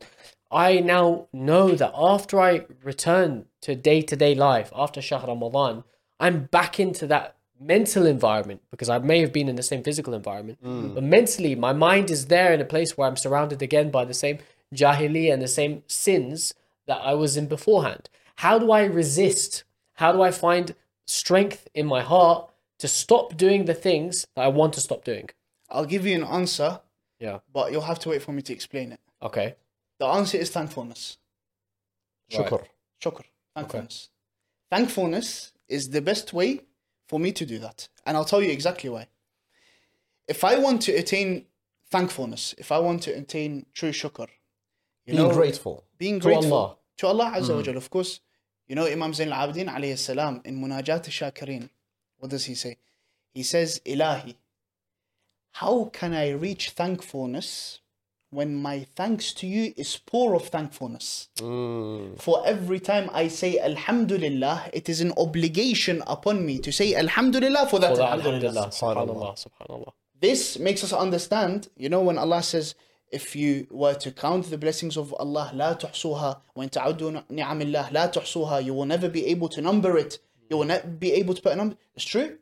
I 0.52 0.80
now 0.80 1.28
know 1.34 1.72
that 1.72 1.92
after 1.98 2.40
I 2.40 2.66
return 2.84 3.46
to 3.62 3.76
day 3.76 4.02
to 4.04 4.16
day 4.16 4.36
life 4.36 4.72
after 4.76 5.02
Shahr 5.02 5.26
Ramadan, 5.28 5.84
I'm 6.20 6.46
back 6.46 6.80
into 6.80 7.08
that 7.08 7.36
mental 7.60 8.06
environment 8.06 8.62
because 8.72 8.90
I 8.90 9.00
may 9.00 9.20
have 9.20 9.34
been 9.34 9.50
in 9.50 9.56
the 9.56 9.64
same 9.64 9.84
physical 9.84 10.14
environment, 10.14 10.60
but 10.62 11.04
mentally, 11.04 11.56
my 11.56 11.74
mind 11.74 12.10
is 12.12 12.28
there 12.28 12.54
in 12.54 12.62
a 12.62 12.66
place 12.66 12.98
where 12.98 13.08
I'm 13.08 13.16
surrounded 13.18 13.62
again 13.62 13.90
by 13.90 14.06
the 14.06 14.14
same 14.14 14.40
jahili 14.74 15.32
and 15.32 15.42
the 15.42 15.48
same 15.48 15.84
sins 15.88 16.54
that 16.88 17.00
I 17.04 17.14
was 17.14 17.36
in 17.38 17.48
beforehand. 17.48 18.10
How 18.38 18.60
do 18.60 18.72
I 18.72 18.84
resist? 18.84 19.64
How 19.96 20.12
do 20.12 20.22
I 20.22 20.32
find 20.32 20.76
strength 21.06 21.68
in 21.74 21.86
my 21.86 22.02
heart 22.02 22.50
to 22.80 22.88
stop 22.88 23.38
doing 23.38 23.66
the 23.66 23.74
things 23.74 24.26
that 24.36 24.42
I 24.44 24.48
want 24.48 24.74
to 24.74 24.80
stop 24.82 25.04
doing? 25.04 25.30
I'll 25.70 25.86
give 25.86 26.06
you 26.06 26.16
an 26.16 26.24
answer 26.24 26.82
Yeah. 27.20 27.40
but 27.52 27.72
you'll 27.72 27.82
have 27.92 28.00
to 28.00 28.10
wait 28.10 28.22
for 28.22 28.32
me 28.32 28.42
to 28.44 28.54
explain 28.54 28.92
it 28.92 29.00
Okay. 29.22 29.56
the 30.00 30.06
answer 30.06 30.38
is 30.38 30.50
thankfulness 30.50 31.18
Shukr. 32.32 32.66
Shukr. 33.02 33.24
Thankfulness. 33.56 34.10
Thankfulness 34.72 35.52
is 35.68 35.90
the 35.90 36.02
best 36.02 36.34
way 36.34 36.62
for 37.08 37.20
me 37.20 37.32
to 37.32 37.46
do 37.46 37.60
that. 37.60 37.88
And 38.06 38.18
I'll 38.18 38.26
tell 38.26 38.42
you 38.42 38.50
exactly 38.50 38.90
why. 38.90 39.08
If 40.28 40.44
I 40.44 40.58
want 40.58 40.82
to 40.84 40.92
attain 40.94 41.46
thankfulness, 41.92 42.56
if 42.58 42.72
I 42.72 42.80
want 42.80 43.04
to 43.04 43.12
attain 43.12 43.66
true 43.74 43.92
shukr, 43.92 44.28
you 45.06 45.14
Being 45.14 45.28
know, 45.28 45.34
grateful. 45.34 45.84
being 45.98 46.20
to 46.22 46.24
grateful 46.28 46.54
Allah. 46.54 46.78
to 46.98 47.08
Allah 47.08 47.34
Azza 47.36 47.54
wa 47.56 47.62
mm. 47.62 47.66
Jal, 47.66 47.78
of 47.78 47.90
course. 47.90 48.20
You 48.68 48.76
know, 48.76 48.86
Imam 48.86 49.14
Zain 49.14 49.32
al 49.32 49.48
Abidin 49.48 49.68
alayhi 49.68 49.98
salam 49.98 50.42
in 50.46 50.62
Munajat 50.62 50.90
al 50.90 51.32
Shakirin, 51.32 51.70
what 52.18 52.32
does 52.32 52.46
he 52.46 52.56
say? 52.56 52.78
He 53.34 53.44
says, 53.44 53.82
Ilahi, 53.86 54.36
how 55.54 55.86
can 55.94 56.14
I 56.14 56.30
reach 56.32 56.72
thankfulness 56.72 57.80
when 58.30 58.56
my 58.56 58.88
thanks 58.96 59.34
to 59.34 59.48
you 59.48 59.74
is 59.76 59.98
poor 59.98 60.36
of 60.36 60.48
thankfulness? 60.48 61.30
Mm. 61.38 62.20
For 62.20 62.42
every 62.46 62.80
time 62.80 63.10
I 63.14 63.28
say 63.28 63.60
Alhamdulillah, 63.60 64.70
it 64.74 64.88
is 64.90 65.02
an 65.02 65.14
obligation 65.18 66.02
upon 66.08 66.46
me 66.46 66.60
to 66.60 66.72
say 66.72 66.96
Alhamdulillah 66.96 67.68
for 67.68 67.80
that. 67.80 67.94
Well, 67.94 68.04
Alhamdulillah. 68.04 68.72
alhamdulillah. 68.72 69.36
Subhanallah. 69.36 69.48
Subhanallah. 69.48 69.94
This 70.22 70.58
makes 70.58 70.84
us 70.84 70.94
understand, 70.94 71.68
you 71.76 71.90
know, 71.90 72.02
when 72.02 72.18
Allah 72.18 72.42
says, 72.42 72.76
if 73.13 73.35
you 73.35 73.67
were 73.71 73.95
to 73.95 74.11
count 74.11 74.51
the 74.51 74.59
blessings 74.59 74.97
of 74.97 75.15
Allah, 75.19 75.51
لا 75.55 75.73
تحصوها, 75.79 76.41
وإن 76.57 76.71
تعدوا 76.71 77.23
نعم 77.31 77.63
الله 77.63 77.91
لا 77.93 78.07
تحصوها, 78.13 78.63
you 78.65 78.75
will 78.75 78.85
never 78.87 79.09
be 79.09 79.27
able 79.27 79.49
to 79.49 79.61
number 79.61 79.97
it. 79.97 80.19
You 80.51 80.57
will 80.59 80.67
not 80.67 80.99
be 81.01 81.13
able 81.13 81.35
to 81.35 81.43
put 81.43 81.53
a 81.53 81.57
number. 81.57 81.77
It's 81.95 82.05
true. 82.05 82.37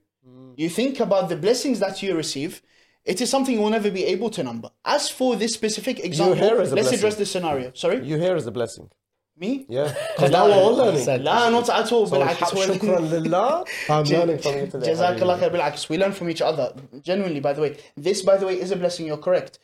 You 0.57 0.69
think 0.69 0.99
about 1.01 1.29
the 1.29 1.37
blessings 1.37 1.79
that 1.81 2.03
you 2.03 2.17
receive, 2.17 2.63
it 3.05 3.21
is 3.21 3.31
something 3.31 3.55
you 3.55 3.61
will 3.61 3.71
never 3.79 3.91
be 3.91 4.05
able 4.05 4.31
to 4.31 4.43
number. 4.43 4.71
As 4.85 5.09
for 5.09 5.37
this 5.37 5.53
specific 5.55 6.01
example, 6.05 6.35
here 6.35 6.61
is 6.61 6.73
a 6.73 6.75
let's 6.75 6.89
blessing. 6.89 6.99
address 6.99 7.15
this 7.17 7.31
scenario. 7.31 7.71
Sorry? 7.75 8.05
You 8.05 8.17
here 8.19 8.35
is 8.35 8.45
the 8.45 8.51
blessing. 8.51 8.91
Me? 9.39 9.67
Yeah. 9.69 9.95
Because 10.17 10.31
now 10.31 10.47
we're 10.47 10.55
all 10.55 10.75
learning. 10.75 11.05
Said- 11.05 11.23
لا 11.23 11.51
not 11.51 11.69
at 11.69 11.93
all 11.93 12.07
So, 12.07 12.17
بالعكس 12.17 12.55
هو- 12.55 12.65
shukran 12.67 13.11
lillah. 13.11 13.65
I'm 13.89 14.05
learning 14.05 14.39
from 14.39 14.57
you 14.59 14.67
today. 14.67 14.87
جزاك 14.93 15.23
الله 15.23 15.37
حبيبي. 15.37 15.41
خير 15.41 15.49
بالعكس 15.53 15.87
we 15.93 15.97
learn 15.99 16.13
from 16.13 16.31
each 16.31 16.41
other 16.43 16.73
genuinely 17.03 17.41
by 17.41 17.53
the 17.53 17.61
way 17.61 17.77
this 17.97 18.23
by 18.23 18.37
the 18.39 18.47
way 18.47 18.55
is 18.59 18.71
a 18.73 18.77
blessing 18.77 19.07
you're 19.07 19.19
correct 19.29 19.59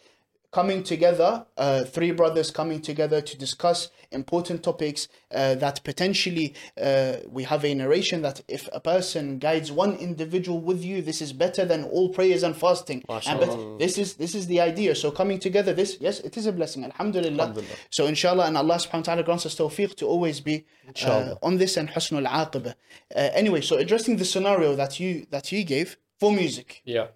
coming 0.52 0.82
together 0.82 1.46
uh, 1.58 1.84
three 1.84 2.12
brothers 2.12 2.52
coming 2.52 2.82
together 2.82 3.20
to 3.22 3.38
discuss 3.38 3.90
important 4.12 4.64
topics 4.64 5.08
uh, 5.32 5.56
that 5.56 5.84
potentially 5.84 6.54
uh, 6.82 7.18
we 7.30 7.44
have 7.44 7.66
a 7.66 7.74
narration 7.76 8.22
that 8.22 8.42
if 8.48 8.70
a 8.72 8.80
person 8.80 9.40
guides 9.40 9.72
one 9.72 9.96
individual 9.96 10.60
with 10.62 10.84
you 10.84 11.02
this 11.02 11.22
is 11.22 11.34
better 11.34 11.66
than 11.66 11.84
all 11.84 12.10
prayers 12.10 12.44
and 12.44 12.56
fasting. 12.56 13.04
And 13.10 13.40
but 13.40 13.78
this 13.78 13.98
is 13.98 14.14
this 14.16 14.34
is 14.36 14.48
the 14.48 14.62
idea. 14.62 14.96
So 14.96 15.12
coming 15.12 15.38
together 15.40 15.74
this 15.74 15.98
yes 16.00 16.20
it 16.22 16.38
is 16.38 16.46
a 16.46 16.54
blessing. 16.54 16.86
Alhamdulillah, 16.86 17.42
Alhamdulillah. 17.44 17.76
so 17.90 18.06
inshallah 18.08 18.46
and 18.46 18.58
Allah 18.58 18.76
subhanahu 18.76 18.94
wa 18.94 19.02
ta'ala 19.02 19.24
grants 19.24 19.46
us 19.46 19.56
tawfiq 19.56 19.96
to 19.98 20.06
always 20.08 20.40
be 20.40 20.66
uh, 21.06 21.36
on 21.44 21.58
this 21.58 21.76
and 21.76 21.90
husnul 21.90 22.26
aqibah. 22.26 22.74
Uh, 23.14 23.20
anyway, 23.34 23.60
so 23.62 23.78
addressing 23.78 24.16
the 24.16 24.26
scenario 24.26 24.76
that 24.76 25.00
you 25.00 25.28
that 25.30 25.52
you 25.52 25.64
gave 25.66 25.98
for 26.20 26.32
music, 26.32 26.82
Yeah. 26.86 27.08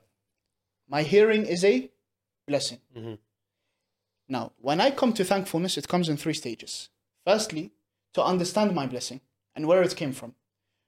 my 0.89 1.03
hearing 1.03 1.45
is 1.45 1.63
a 1.63 1.89
blessing. 2.47 2.79
Mm-hmm. 2.97 3.15
Now, 4.27 4.53
when 4.59 4.79
I 4.79 4.91
come 4.91 5.13
to 5.13 5.25
thankfulness, 5.25 5.77
it 5.77 5.87
comes 5.87 6.09
in 6.09 6.17
three 6.17 6.33
stages. 6.33 6.89
Firstly, 7.25 7.71
to 8.13 8.23
understand 8.23 8.73
my 8.73 8.87
blessing 8.87 9.21
and 9.55 9.67
where 9.67 9.81
it 9.81 9.95
came 9.95 10.13
from. 10.13 10.35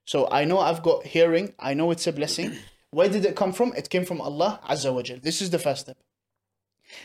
So 0.06 0.28
I 0.32 0.46
know 0.46 0.60
I've 0.60 0.84
got 0.84 1.06
hearing, 1.06 1.54
I 1.60 1.74
know 1.74 1.92
it's 1.92 2.08
a 2.08 2.14
blessing. 2.14 2.54
Where 2.92 3.10
did 3.10 3.26
it 3.26 3.36
come 3.36 3.54
from? 3.54 3.74
It 3.74 3.90
came 3.90 4.06
from 4.06 4.22
Allah 4.22 4.60
Azza 4.70 4.94
wa 4.94 5.02
Jal. 5.02 5.18
This 5.22 5.42
is 5.42 5.50
the 5.50 5.60
first 5.60 5.82
step. 5.82 5.98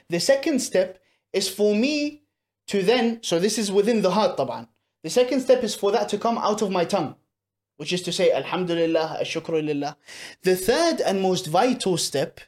The 0.09 0.21
second 0.21 0.61
step 0.61 0.99
is 1.33 1.49
for 1.49 1.75
me 1.75 2.23
to 2.67 2.83
then, 2.83 3.23
so 3.23 3.39
this 3.39 3.59
is 3.59 3.73
within 3.73 4.03
the 4.03 4.11
heart, 4.11 4.37
taban. 4.37 4.69
The 5.03 5.11
second 5.11 5.41
step 5.41 5.65
is 5.65 5.75
for 5.75 5.91
that 5.93 6.09
to 6.11 6.19
come 6.19 6.37
out 6.37 6.61
of 6.61 6.71
my 6.71 6.85
tongue, 6.85 7.15
which 7.79 7.93
is 7.93 8.03
to 8.03 8.13
say, 8.13 8.31
Alhamdulillah, 8.33 9.19
Ashukrulillah. 9.23 9.97
The 10.43 10.57
third 10.57 11.01
and 11.01 11.23
most 11.23 11.47
vital 11.47 11.97
step 11.97 12.41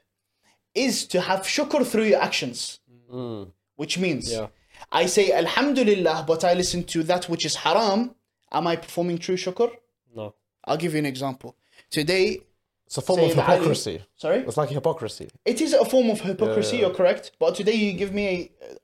is 0.75 1.07
to 1.09 1.21
have 1.21 1.41
shukr 1.41 1.87
through 1.87 2.05
your 2.05 2.23
actions, 2.23 2.81
mm. 3.13 3.51
which 3.77 3.99
means 3.99 4.31
Yeah. 4.33 4.49
I 4.93 5.07
say 5.07 5.33
Alhamdulillah, 5.33 6.25
but 6.27 6.45
I 6.45 6.55
listen 6.55 6.85
to 6.85 7.03
that 7.05 7.29
which 7.29 7.45
is 7.45 7.55
haram. 7.57 8.15
Am 8.53 8.67
I 8.67 8.77
performing 8.77 9.19
true 9.19 9.37
shukr? 9.37 9.71
No. 10.15 10.35
I'll 10.65 10.77
give 10.77 10.93
you 10.95 10.99
an 10.99 11.07
example. 11.07 11.57
Today, 11.91 12.41
It's 12.87 12.99
a 12.99 13.03
form 13.03 13.21
of 13.21 13.31
Sayyid 13.31 13.39
Ali- 13.39 13.57
hypocrisy. 13.59 14.03
sorry? 14.17 14.39
It's 14.39 14.57
like 14.57 14.71
hypocrisy. 14.71 15.29
It 15.45 15.61
is 15.61 15.73
a 15.75 15.85
form 15.85 16.11
of 16.11 16.21
hypocrisy, 16.21 16.79
you're 16.79 16.95
correct. 16.95 17.33
But 17.39 17.55
today 17.55 17.75
you 17.75 17.93
give 17.93 18.13
me 18.13 18.27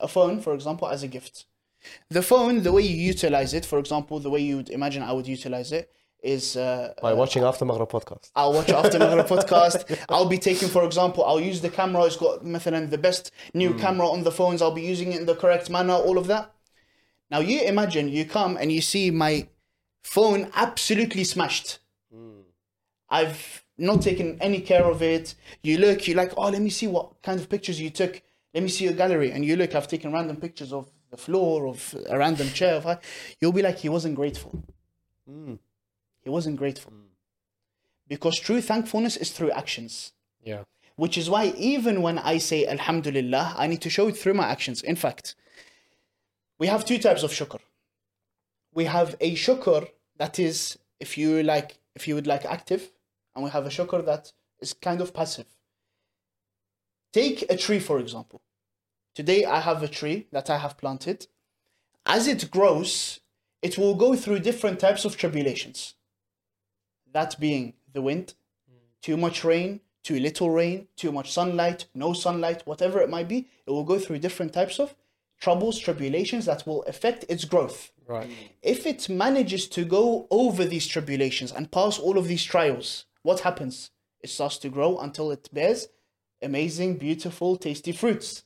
a, 0.01 0.05
a 0.05 0.09
phone, 0.09 0.41
for 0.41 0.55
example, 0.55 0.89
as 0.89 1.03
a 1.03 1.09
gift. 1.09 1.47
The 2.11 2.23
phone, 2.23 2.63
the 2.63 2.73
way 2.73 2.83
you 2.83 2.97
utilize 2.97 3.53
it, 3.55 3.65
for 3.65 3.79
example, 3.79 4.19
the 4.21 4.31
way 4.31 4.41
you 4.41 4.57
would 4.59 4.71
imagine 4.71 5.03
I 5.03 5.13
would 5.13 5.27
utilize 5.27 5.73
it 5.73 5.91
is 6.23 6.57
uh, 6.57 6.95
by 7.01 7.13
uh, 7.13 7.17
watching 7.17 7.45
uh, 7.45 7.49
after 7.49 7.65
Maghrib 7.65 7.89
podcast. 7.89 8.31
I'll 8.35 8.53
watch 8.53 8.71
after 8.71 8.99
Maghrib 8.99 9.27
podcast. 9.37 9.99
I'll 10.09 10.29
be 10.29 10.39
taking, 10.39 10.69
for 10.69 10.85
example, 10.85 11.25
I'll 11.25 11.41
use 11.41 11.61
the 11.61 11.71
camera. 11.71 12.05
It's 12.05 12.17
got 12.17 12.45
مثلا, 12.45 12.91
the 12.91 12.99
best 12.99 13.31
new 13.55 13.71
mm. 13.71 13.81
camera 13.81 14.09
on 14.09 14.25
the 14.25 14.33
phones. 14.33 14.63
I'll 14.63 14.73
be 14.73 14.83
using 14.83 15.13
it 15.13 15.21
in 15.21 15.27
the 15.27 15.35
correct 15.37 15.71
manner. 15.71 15.95
All 15.95 16.19
of 16.19 16.27
that. 16.27 16.53
Now 17.31 17.41
you 17.41 17.63
imagine 17.63 18.09
you 18.09 18.25
come 18.25 18.57
and 18.57 18.71
you 18.71 18.81
see 18.81 19.11
my 19.11 19.49
phone 20.03 20.51
absolutely 20.55 21.25
smashed. 21.25 21.79
Mm. 22.15 22.43
I've 23.09 23.65
not 23.79 24.03
taken 24.03 24.39
any 24.41 24.61
care 24.61 24.85
of 24.85 25.03
it. 25.03 25.35
You 25.63 25.79
look, 25.79 26.07
you're 26.07 26.17
like, 26.17 26.33
oh, 26.37 26.49
let 26.49 26.63
me 26.63 26.71
see 26.71 26.87
what 26.87 27.23
kind 27.23 27.39
of 27.41 27.49
pictures 27.49 27.81
you 27.81 27.91
took. 27.91 28.23
Let 28.55 28.63
me 28.63 28.69
see 28.69 28.85
your 28.85 28.95
gallery. 28.95 29.33
And 29.33 29.45
you 29.45 29.57
look, 29.57 29.75
I've 29.75 29.89
taken 29.89 30.13
random 30.13 30.37
pictures 30.37 30.73
of 30.73 30.91
the 31.11 31.17
floor, 31.17 31.67
of 31.67 31.95
a 32.09 32.17
random 32.17 32.49
chair. 32.49 33.01
You'll 33.41 33.53
be 33.53 33.63
like, 33.63 33.79
he 33.79 33.89
wasn't 33.89 34.15
grateful. 34.15 34.63
Mm. 35.29 35.59
He 36.27 36.31
wasn't 36.31 36.57
grateful. 36.57 36.93
Mm. 36.93 37.13
Because 38.09 38.37
true 38.37 38.61
thankfulness 38.61 39.17
is 39.17 39.31
through 39.31 39.53
actions. 39.53 40.13
Yeah. 40.43 40.65
Which 40.97 41.17
is 41.17 41.31
why 41.31 41.55
even 41.57 42.03
when 42.03 42.19
I 42.19 42.39
say 42.39 42.67
Alhamdulillah, 42.67 43.55
I 43.57 43.69
need 43.69 43.81
to 43.83 43.91
show 43.91 44.09
it 44.09 44.17
through 44.17 44.35
my 44.35 44.49
actions. 44.49 44.83
In 44.83 44.97
fact, 44.97 45.37
we 46.59 46.67
have 46.67 46.85
two 46.85 46.99
types 46.99 47.23
of 47.23 47.31
shukr. 47.31 47.61
We 48.75 48.87
have 48.87 49.15
a 49.21 49.37
shukr 49.37 49.89
that 50.17 50.41
is, 50.41 50.77
if 50.99 51.17
you 51.17 51.45
like, 51.45 51.79
if 51.95 52.09
you 52.09 52.17
would 52.17 52.27
like 52.27 52.45
active, 52.45 52.91
and 53.37 53.45
we 53.45 53.51
have 53.51 53.65
a 53.65 53.69
shukr 53.69 54.05
that 54.05 54.33
is 54.59 54.73
kind 54.73 55.01
of 55.01 55.15
passive. 55.15 55.47
Take 57.13 57.49
a 57.49 57.57
tree, 57.57 57.79
for 57.79 58.01
example. 58.01 58.41
Today 59.15 59.45
I 59.45 59.61
have 59.61 59.81
a 59.81 59.89
tree 59.89 60.27
that 60.33 60.51
I 60.51 60.59
have 60.59 60.77
planted. 60.77 61.29
As 62.05 62.27
it 62.27 62.51
grows, 62.51 63.21
it 63.63 63.79
will 63.79 63.95
go 63.95 64.17
through 64.17 64.41
different 64.41 64.81
types 64.81 65.05
of 65.05 65.17
tribulations. 65.17 65.95
That 67.17 67.41
being 67.41 67.73
the 67.95 68.03
wind, 68.03 68.35
too 69.01 69.17
much 69.17 69.43
rain, 69.43 69.81
too 70.03 70.21
little 70.21 70.51
rain, 70.51 70.89
too 70.97 71.11
much 71.11 71.33
sunlight, 71.33 71.87
no 71.95 72.13
sunlight, 72.13 72.67
whatever 72.67 73.01
it 73.01 73.09
might 73.09 73.27
be, 73.27 73.49
it 73.67 73.71
will 73.71 73.85
go 73.85 73.99
through 73.99 74.19
different 74.19 74.53
types 74.53 74.79
of 74.79 74.95
troubles, 75.41 75.79
tribulations 75.79 76.45
that 76.45 76.67
will 76.67 76.83
affect 76.83 77.25
its 77.31 77.47
growth. 77.47 77.91
Right. 78.07 78.29
If 78.61 78.85
it 78.85 79.09
manages 79.09 79.67
to 79.69 79.87
go 79.87 80.27
over 80.31 80.67
these 80.67 80.87
tribulations 80.87 81.53
and 81.53 81.73
pass 81.73 81.99
all 81.99 82.19
of 82.19 82.29
these 82.29 82.45
trials, 82.45 83.07
what 83.23 83.41
happens? 83.41 83.93
It 84.21 84.29
starts 84.29 84.59
to 84.59 84.69
grow 84.69 84.99
until 84.99 85.31
it 85.31 85.49
bears 85.51 85.89
amazing, 86.43 86.99
beautiful, 86.99 87.57
tasty 87.57 87.93
fruits. 87.93 88.45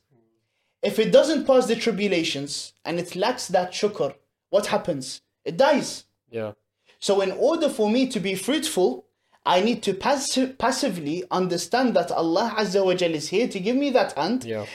If 0.80 1.00
it 1.00 1.10
doesn't 1.10 1.44
pass 1.44 1.66
the 1.66 1.74
tribulations 1.74 2.74
and 2.84 3.00
it 3.00 3.16
lacks 3.16 3.48
that 3.48 3.72
shukr, 3.72 4.14
what 4.50 4.66
happens? 4.66 5.22
It 5.44 5.56
dies. 5.56 6.04
Yeah. 6.30 6.52
So, 7.00 7.20
in 7.20 7.32
order 7.32 7.68
for 7.68 7.88
me 7.90 8.06
to 8.08 8.20
be 8.20 8.34
fruitful, 8.34 9.06
I 9.44 9.60
need 9.60 9.82
to 9.84 9.94
passi- 9.94 10.56
passively 10.58 11.24
understand 11.30 11.94
that 11.96 12.10
Allah 12.12 12.54
Azza 12.58 12.84
wa 12.84 12.92
is 12.92 13.28
here 13.28 13.48
to 13.48 13.58
give 13.58 13.74
me 13.76 13.90
that 13.90 14.12
hand, 14.12 14.44
Yeah. 14.44 14.66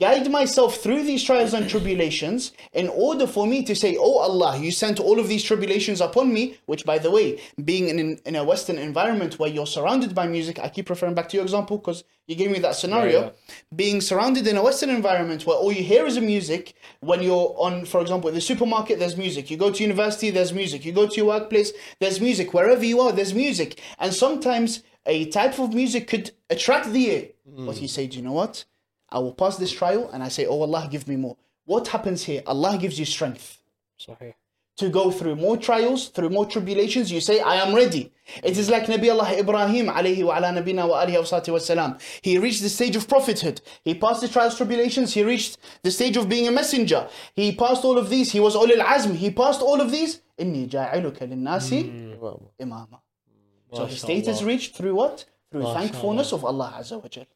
Guide 0.00 0.30
myself 0.30 0.76
through 0.76 1.04
these 1.04 1.22
trials 1.22 1.54
and 1.54 1.68
tribulations 1.68 2.52
in 2.72 2.88
order 2.88 3.26
for 3.26 3.46
me 3.46 3.62
to 3.64 3.74
say, 3.76 3.96
Oh 3.98 4.18
Allah, 4.18 4.58
you 4.58 4.70
sent 4.70 4.98
all 4.98 5.20
of 5.20 5.28
these 5.28 5.44
tribulations 5.44 6.00
upon 6.00 6.32
me. 6.32 6.58
Which, 6.66 6.84
by 6.84 6.98
the 6.98 7.10
way, 7.10 7.40
being 7.64 7.88
in, 7.88 8.18
in 8.24 8.36
a 8.36 8.44
Western 8.44 8.78
environment 8.78 9.38
where 9.38 9.48
you're 9.50 9.66
surrounded 9.66 10.14
by 10.14 10.26
music, 10.26 10.58
I 10.58 10.68
keep 10.68 10.90
referring 10.90 11.14
back 11.14 11.28
to 11.30 11.36
your 11.36 11.44
example 11.44 11.78
because 11.78 12.04
you 12.26 12.34
gave 12.34 12.50
me 12.50 12.58
that 12.60 12.74
scenario. 12.74 13.24
Yeah, 13.24 13.30
Being 13.74 14.00
surrounded 14.00 14.46
in 14.46 14.56
a 14.56 14.62
Western 14.62 14.90
environment 14.90 15.46
where 15.46 15.56
all 15.56 15.72
you 15.72 15.84
hear 15.84 16.06
is 16.06 16.18
music, 16.18 16.74
when 17.00 17.22
you're 17.22 17.54
on, 17.58 17.84
for 17.84 18.00
example, 18.00 18.32
the 18.32 18.40
supermarket, 18.40 18.98
there's 18.98 19.16
music. 19.16 19.50
You 19.50 19.56
go 19.56 19.70
to 19.70 19.82
university, 19.82 20.30
there's 20.30 20.52
music. 20.52 20.84
You 20.84 20.92
go 20.92 21.06
to 21.06 21.16
your 21.16 21.26
workplace, 21.26 21.72
there's 22.00 22.20
music. 22.20 22.52
Wherever 22.52 22.84
you 22.84 23.00
are, 23.00 23.12
there's 23.12 23.34
music. 23.34 23.80
And 23.98 24.12
sometimes 24.12 24.82
a 25.06 25.26
type 25.26 25.58
of 25.58 25.72
music 25.74 26.08
could 26.08 26.32
attract 26.50 26.92
the 26.92 27.10
ear. 27.10 27.28
Mm. 27.48 27.66
But 27.66 27.80
you 27.80 27.88
say, 27.88 28.06
do 28.06 28.16
you 28.16 28.24
know 28.24 28.32
what? 28.32 28.64
I 29.14 29.18
will 29.20 29.32
pass 29.32 29.56
this 29.56 29.72
trial 29.72 30.10
and 30.12 30.22
I 30.22 30.28
say, 30.28 30.44
Oh 30.46 30.60
Allah, 30.60 30.88
give 30.90 31.06
me 31.06 31.16
more. 31.16 31.36
What 31.66 31.88
happens 31.88 32.24
here? 32.24 32.42
Allah 32.46 32.76
gives 32.76 32.98
you 32.98 33.04
strength 33.04 33.58
to 34.76 34.88
go 34.88 35.10
through 35.12 35.36
more 35.36 35.56
trials, 35.56 36.08
through 36.08 36.30
more 36.30 36.44
tribulations. 36.46 37.12
You 37.12 37.20
say, 37.20 37.38
I 37.40 37.54
am 37.56 37.74
ready. 37.74 38.12
It 38.42 38.58
is 38.58 38.68
like 38.68 38.86
Nabi 38.86 39.10
Allah 39.10 39.38
Ibrahim 39.38 39.86
alayhi 39.86 40.24
wa 40.24 40.36
ala 40.36 40.48
nabina 40.48 40.88
wa 40.88 41.04
alihi 41.04 41.18
wa 41.18 41.22
salatu 41.22 41.52
wa 41.52 41.58
salam. 41.58 41.98
He 42.22 42.38
reached 42.38 42.62
the 42.62 42.68
stage 42.68 42.96
of 42.96 43.06
prophethood. 43.08 43.60
He 43.84 43.94
passed 43.94 44.20
the 44.20 44.28
trials, 44.28 44.56
tribulations. 44.56 45.14
He 45.14 45.22
reached 45.22 45.58
the 45.82 45.92
stage 45.92 46.16
of 46.16 46.28
being 46.28 46.48
a 46.48 46.52
messenger. 46.52 47.08
He 47.34 47.54
passed 47.54 47.84
all 47.84 47.96
of 47.96 48.10
these. 48.10 48.32
He 48.32 48.40
was 48.40 48.56
ulil 48.56 48.82
azm. 48.82 49.14
He 49.14 49.30
passed 49.30 49.62
all 49.62 49.80
of 49.80 49.92
these. 49.92 50.20
Inni 50.38 50.68
ja'iluka 50.68 51.28
linnasi 51.30 52.18
imama. 52.60 52.98
So 53.72 53.86
his 53.86 54.00
state 54.00 54.26
is 54.26 54.42
reached 54.42 54.74
through 54.74 54.96
what? 54.96 55.24
Through 55.52 55.72
thankfulness 55.72 56.32
of 56.32 56.44
Allah 56.44 56.74
Azza 56.78 57.00
wa 57.00 57.08
Jal. 57.08 57.26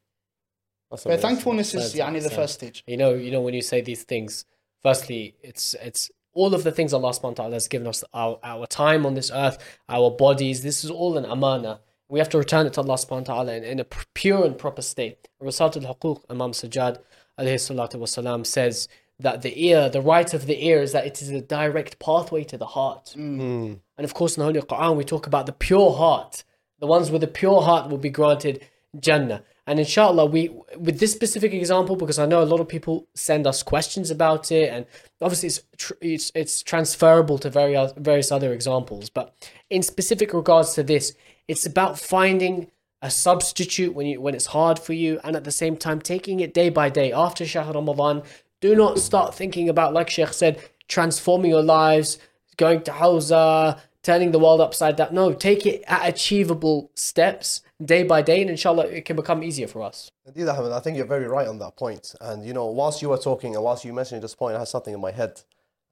That's 0.90 1.04
But 1.04 1.20
thankfulness 1.20 1.74
is 1.74 1.94
yani, 1.94 2.22
the 2.22 2.30
first 2.30 2.54
stage. 2.54 2.82
You 2.86 2.96
know, 2.96 3.14
you 3.14 3.30
know 3.30 3.40
when 3.40 3.54
you 3.54 3.62
say 3.62 3.80
these 3.80 4.04
things, 4.04 4.44
firstly, 4.82 5.34
it's 5.42 5.74
it's 5.82 6.10
all 6.34 6.54
of 6.54 6.62
the 6.62 6.70
things 6.72 6.92
Allah 6.92 7.10
subhanahu 7.10 7.22
wa 7.22 7.32
ta'ala 7.32 7.54
has 7.54 7.68
given 7.68 7.88
us, 7.88 8.04
our, 8.14 8.38
our 8.44 8.66
time 8.66 9.04
on 9.04 9.14
this 9.14 9.30
earth, 9.34 9.58
our 9.88 10.10
bodies, 10.10 10.62
this 10.62 10.84
is 10.84 10.90
all 10.90 11.18
an 11.18 11.24
amana. 11.24 11.80
We 12.08 12.20
have 12.20 12.28
to 12.30 12.38
return 12.38 12.66
it 12.66 12.74
to 12.74 12.80
Allah 12.80 12.94
subhanahu 12.94 13.28
wa 13.28 13.34
ta'ala 13.34 13.54
in, 13.54 13.64
in 13.64 13.80
a 13.80 13.84
pure 14.14 14.44
and 14.44 14.56
proper 14.56 14.82
state. 14.82 15.28
Risalat 15.42 15.84
al-Huquq, 15.84 16.22
Imam 16.30 16.52
Sajjad 16.52 16.98
alayhi 17.38 17.98
wasalam, 17.98 18.46
says 18.46 18.88
that 19.18 19.42
the 19.42 19.66
ear, 19.66 19.88
the 19.88 20.00
right 20.00 20.32
of 20.32 20.46
the 20.46 20.64
ear 20.64 20.80
is 20.80 20.92
that 20.92 21.06
it 21.06 21.20
is 21.20 21.30
a 21.30 21.40
direct 21.40 21.98
pathway 21.98 22.44
to 22.44 22.56
the 22.56 22.66
heart. 22.66 23.14
Mm. 23.16 23.40
Mm. 23.40 23.80
And 23.96 24.04
of 24.04 24.14
course, 24.14 24.36
in 24.36 24.40
the 24.40 24.44
Holy 24.44 24.60
Quran, 24.60 24.96
we 24.96 25.04
talk 25.04 25.26
about 25.26 25.46
the 25.46 25.52
pure 25.52 25.92
heart. 25.92 26.44
The 26.78 26.86
ones 26.86 27.10
with 27.10 27.24
a 27.24 27.28
pure 27.28 27.62
heart 27.62 27.90
will 27.90 27.98
be 27.98 28.10
granted 28.10 28.64
Jannah. 28.98 29.42
And 29.68 29.78
inshallah, 29.78 30.26
we 30.26 30.50
with 30.78 30.98
this 30.98 31.12
specific 31.12 31.52
example, 31.52 31.94
because 31.94 32.18
I 32.18 32.24
know 32.24 32.42
a 32.42 32.50
lot 32.52 32.58
of 32.58 32.68
people 32.68 33.06
send 33.14 33.46
us 33.46 33.62
questions 33.62 34.10
about 34.10 34.50
it, 34.50 34.72
and 34.72 34.86
obviously 35.20 35.48
it's 35.48 35.60
tr- 35.76 35.92
it's, 36.00 36.32
it's 36.34 36.62
transferable 36.62 37.36
to 37.38 37.50
various 37.50 37.92
various 37.98 38.32
other 38.32 38.54
examples. 38.54 39.10
But 39.10 39.34
in 39.68 39.82
specific 39.82 40.32
regards 40.32 40.72
to 40.74 40.82
this, 40.82 41.12
it's 41.48 41.66
about 41.66 41.98
finding 41.98 42.70
a 43.02 43.10
substitute 43.10 43.94
when 43.94 44.06
you 44.06 44.22
when 44.22 44.34
it's 44.34 44.46
hard 44.46 44.78
for 44.78 44.94
you, 44.94 45.20
and 45.22 45.36
at 45.36 45.44
the 45.44 45.52
same 45.52 45.76
time 45.76 46.00
taking 46.00 46.40
it 46.40 46.54
day 46.54 46.70
by 46.70 46.88
day 46.88 47.12
after 47.12 47.44
Shahr 47.44 47.70
Ramadan. 47.70 48.22
Do 48.60 48.74
not 48.74 48.98
start 48.98 49.34
thinking 49.34 49.68
about, 49.68 49.92
like 49.92 50.10
Sheikh 50.10 50.32
said, 50.32 50.60
transforming 50.88 51.50
your 51.50 51.62
lives, 51.62 52.18
going 52.56 52.82
to 52.84 52.90
Hawza, 52.90 53.78
turning 54.02 54.32
the 54.32 54.38
world 54.38 54.60
upside 54.60 54.96
down. 54.96 55.14
No, 55.14 55.32
take 55.34 55.66
it 55.66 55.84
at 55.86 56.08
achievable 56.08 56.90
steps, 56.94 57.60
day 57.84 58.02
by 58.02 58.22
day, 58.22 58.40
and 58.40 58.50
inshallah, 58.50 58.86
it 58.86 59.04
can 59.04 59.16
become 59.16 59.42
easier 59.42 59.68
for 59.68 59.82
us. 59.82 60.10
Indeed, 60.26 60.48
Ahmed, 60.48 60.72
I 60.72 60.80
think 60.80 60.96
you're 60.96 61.06
very 61.06 61.26
right 61.26 61.46
on 61.46 61.58
that 61.58 61.76
point. 61.76 62.14
And 62.20 62.44
you 62.44 62.52
know, 62.52 62.66
whilst 62.66 63.02
you 63.02 63.08
were 63.10 63.18
talking 63.18 63.54
and 63.54 63.64
whilst 63.64 63.84
you 63.84 63.92
mentioned 63.92 64.22
this 64.22 64.34
point, 64.34 64.56
I 64.56 64.60
had 64.60 64.68
something 64.68 64.94
in 64.94 65.00
my 65.00 65.12
head. 65.12 65.42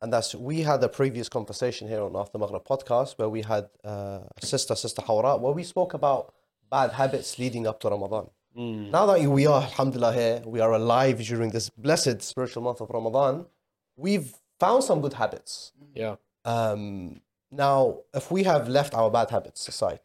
And 0.02 0.12
that's 0.12 0.34
we 0.34 0.60
had 0.60 0.82
a 0.84 0.88
previous 0.88 1.28
conversation 1.28 1.88
here 1.88 2.02
on 2.02 2.14
After 2.16 2.38
Maghrib 2.38 2.64
podcast 2.64 3.18
where 3.18 3.30
we 3.30 3.42
had 3.42 3.68
uh, 3.82 4.20
sister, 4.42 4.74
sister 4.74 5.00
Hawra, 5.00 5.40
where 5.40 5.52
we 5.52 5.62
spoke 5.62 5.94
about 5.94 6.34
bad 6.70 6.92
habits 6.92 7.38
leading 7.38 7.66
up 7.66 7.80
to 7.80 7.88
Ramadan. 7.88 8.28
Now 8.58 9.04
that 9.04 9.20
we 9.20 9.46
are, 9.46 9.62
alhamdulillah, 9.62 10.14
here, 10.14 10.42
we 10.46 10.60
are 10.60 10.72
alive 10.72 11.22
during 11.22 11.50
this 11.50 11.68
blessed 11.68 12.22
spiritual 12.22 12.62
month 12.62 12.80
of 12.80 12.88
Ramadan, 12.88 13.44
we've 13.96 14.32
found 14.58 14.82
some 14.82 15.02
good 15.02 15.12
habits. 15.12 15.72
Yeah. 15.94 16.16
Um, 16.46 17.20
now, 17.50 17.98
if 18.14 18.30
we 18.30 18.44
have 18.44 18.66
left 18.66 18.94
our 18.94 19.10
bad 19.10 19.28
habits 19.28 19.68
aside 19.68 20.00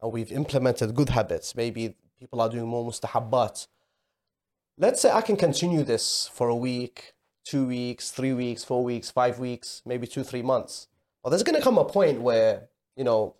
and 0.00 0.12
we've 0.12 0.32
implemented 0.32 0.94
good 0.94 1.10
habits, 1.10 1.54
maybe 1.54 1.94
people 2.18 2.40
are 2.40 2.48
doing 2.48 2.66
more 2.66 2.88
mustahabbat. 2.88 3.66
Let's 4.76 5.00
say 5.00 5.10
I 5.10 5.22
can 5.22 5.36
continue 5.36 5.82
this 5.82 6.30
for 6.32 6.48
a 6.48 6.54
week, 6.54 7.14
two 7.44 7.66
weeks, 7.66 8.10
three 8.10 8.32
weeks, 8.32 8.62
four 8.64 8.84
weeks, 8.84 9.10
five 9.10 9.38
weeks, 9.38 9.82
maybe 9.84 10.06
two, 10.06 10.22
three 10.22 10.42
months. 10.42 10.88
But 11.22 11.30
there's 11.30 11.42
going 11.42 11.56
to 11.56 11.62
come 11.62 11.78
a 11.78 11.84
point 11.84 12.20
where, 12.20 12.68
you 12.96 13.04
know, 13.04 13.34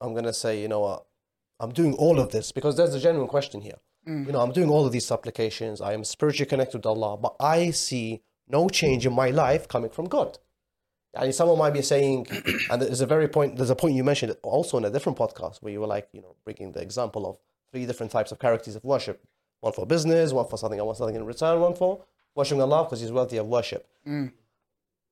I'm 0.00 0.12
going 0.12 0.24
to 0.24 0.32
say, 0.32 0.60
you 0.60 0.68
know 0.68 0.80
what, 0.80 1.04
I'm 1.60 1.72
doing 1.72 1.94
all 1.94 2.18
of 2.18 2.30
this 2.30 2.52
because 2.52 2.76
there's 2.76 2.94
a 2.94 3.00
genuine 3.00 3.28
question 3.28 3.60
here. 3.60 3.78
Mm. 4.06 4.26
You 4.26 4.32
know, 4.32 4.40
I'm 4.40 4.52
doing 4.52 4.70
all 4.70 4.86
of 4.86 4.92
these 4.92 5.06
supplications. 5.06 5.80
I 5.80 5.92
am 5.92 6.04
spiritually 6.04 6.48
connected 6.48 6.82
to 6.84 6.88
Allah, 6.88 7.16
but 7.16 7.34
I 7.40 7.70
see 7.70 8.22
no 8.48 8.68
change 8.68 9.06
in 9.06 9.12
my 9.12 9.30
life 9.30 9.68
coming 9.68 9.90
from 9.90 10.06
God. 10.06 10.38
And 11.14 11.34
someone 11.34 11.58
might 11.58 11.72
be 11.72 11.82
saying, 11.82 12.26
and 12.70 12.82
there's 12.82 13.00
a 13.00 13.06
very 13.06 13.28
point, 13.28 13.56
there's 13.56 13.70
a 13.70 13.76
point 13.76 13.94
you 13.94 14.04
mentioned 14.04 14.36
also 14.42 14.76
in 14.76 14.84
a 14.84 14.90
different 14.90 15.18
podcast 15.18 15.62
where 15.62 15.72
you 15.72 15.80
were 15.80 15.86
like, 15.86 16.08
you 16.12 16.20
know, 16.20 16.36
bringing 16.44 16.72
the 16.72 16.80
example 16.80 17.26
of 17.26 17.38
three 17.72 17.86
different 17.86 18.12
types 18.12 18.32
of 18.32 18.38
characters 18.38 18.76
of 18.76 18.84
worship 18.84 19.24
one 19.60 19.72
for 19.72 19.86
business, 19.86 20.32
one 20.32 20.46
for 20.46 20.56
something 20.56 20.78
I 20.78 20.82
want 20.82 20.98
something 20.98 21.16
in 21.16 21.24
return, 21.24 21.60
one 21.60 21.74
for 21.74 22.04
worshiping 22.34 22.62
Allah 22.62 22.84
because 22.84 23.00
He's 23.00 23.12
worthy 23.12 23.38
of 23.38 23.46
worship. 23.46 23.86
Mm. 24.06 24.32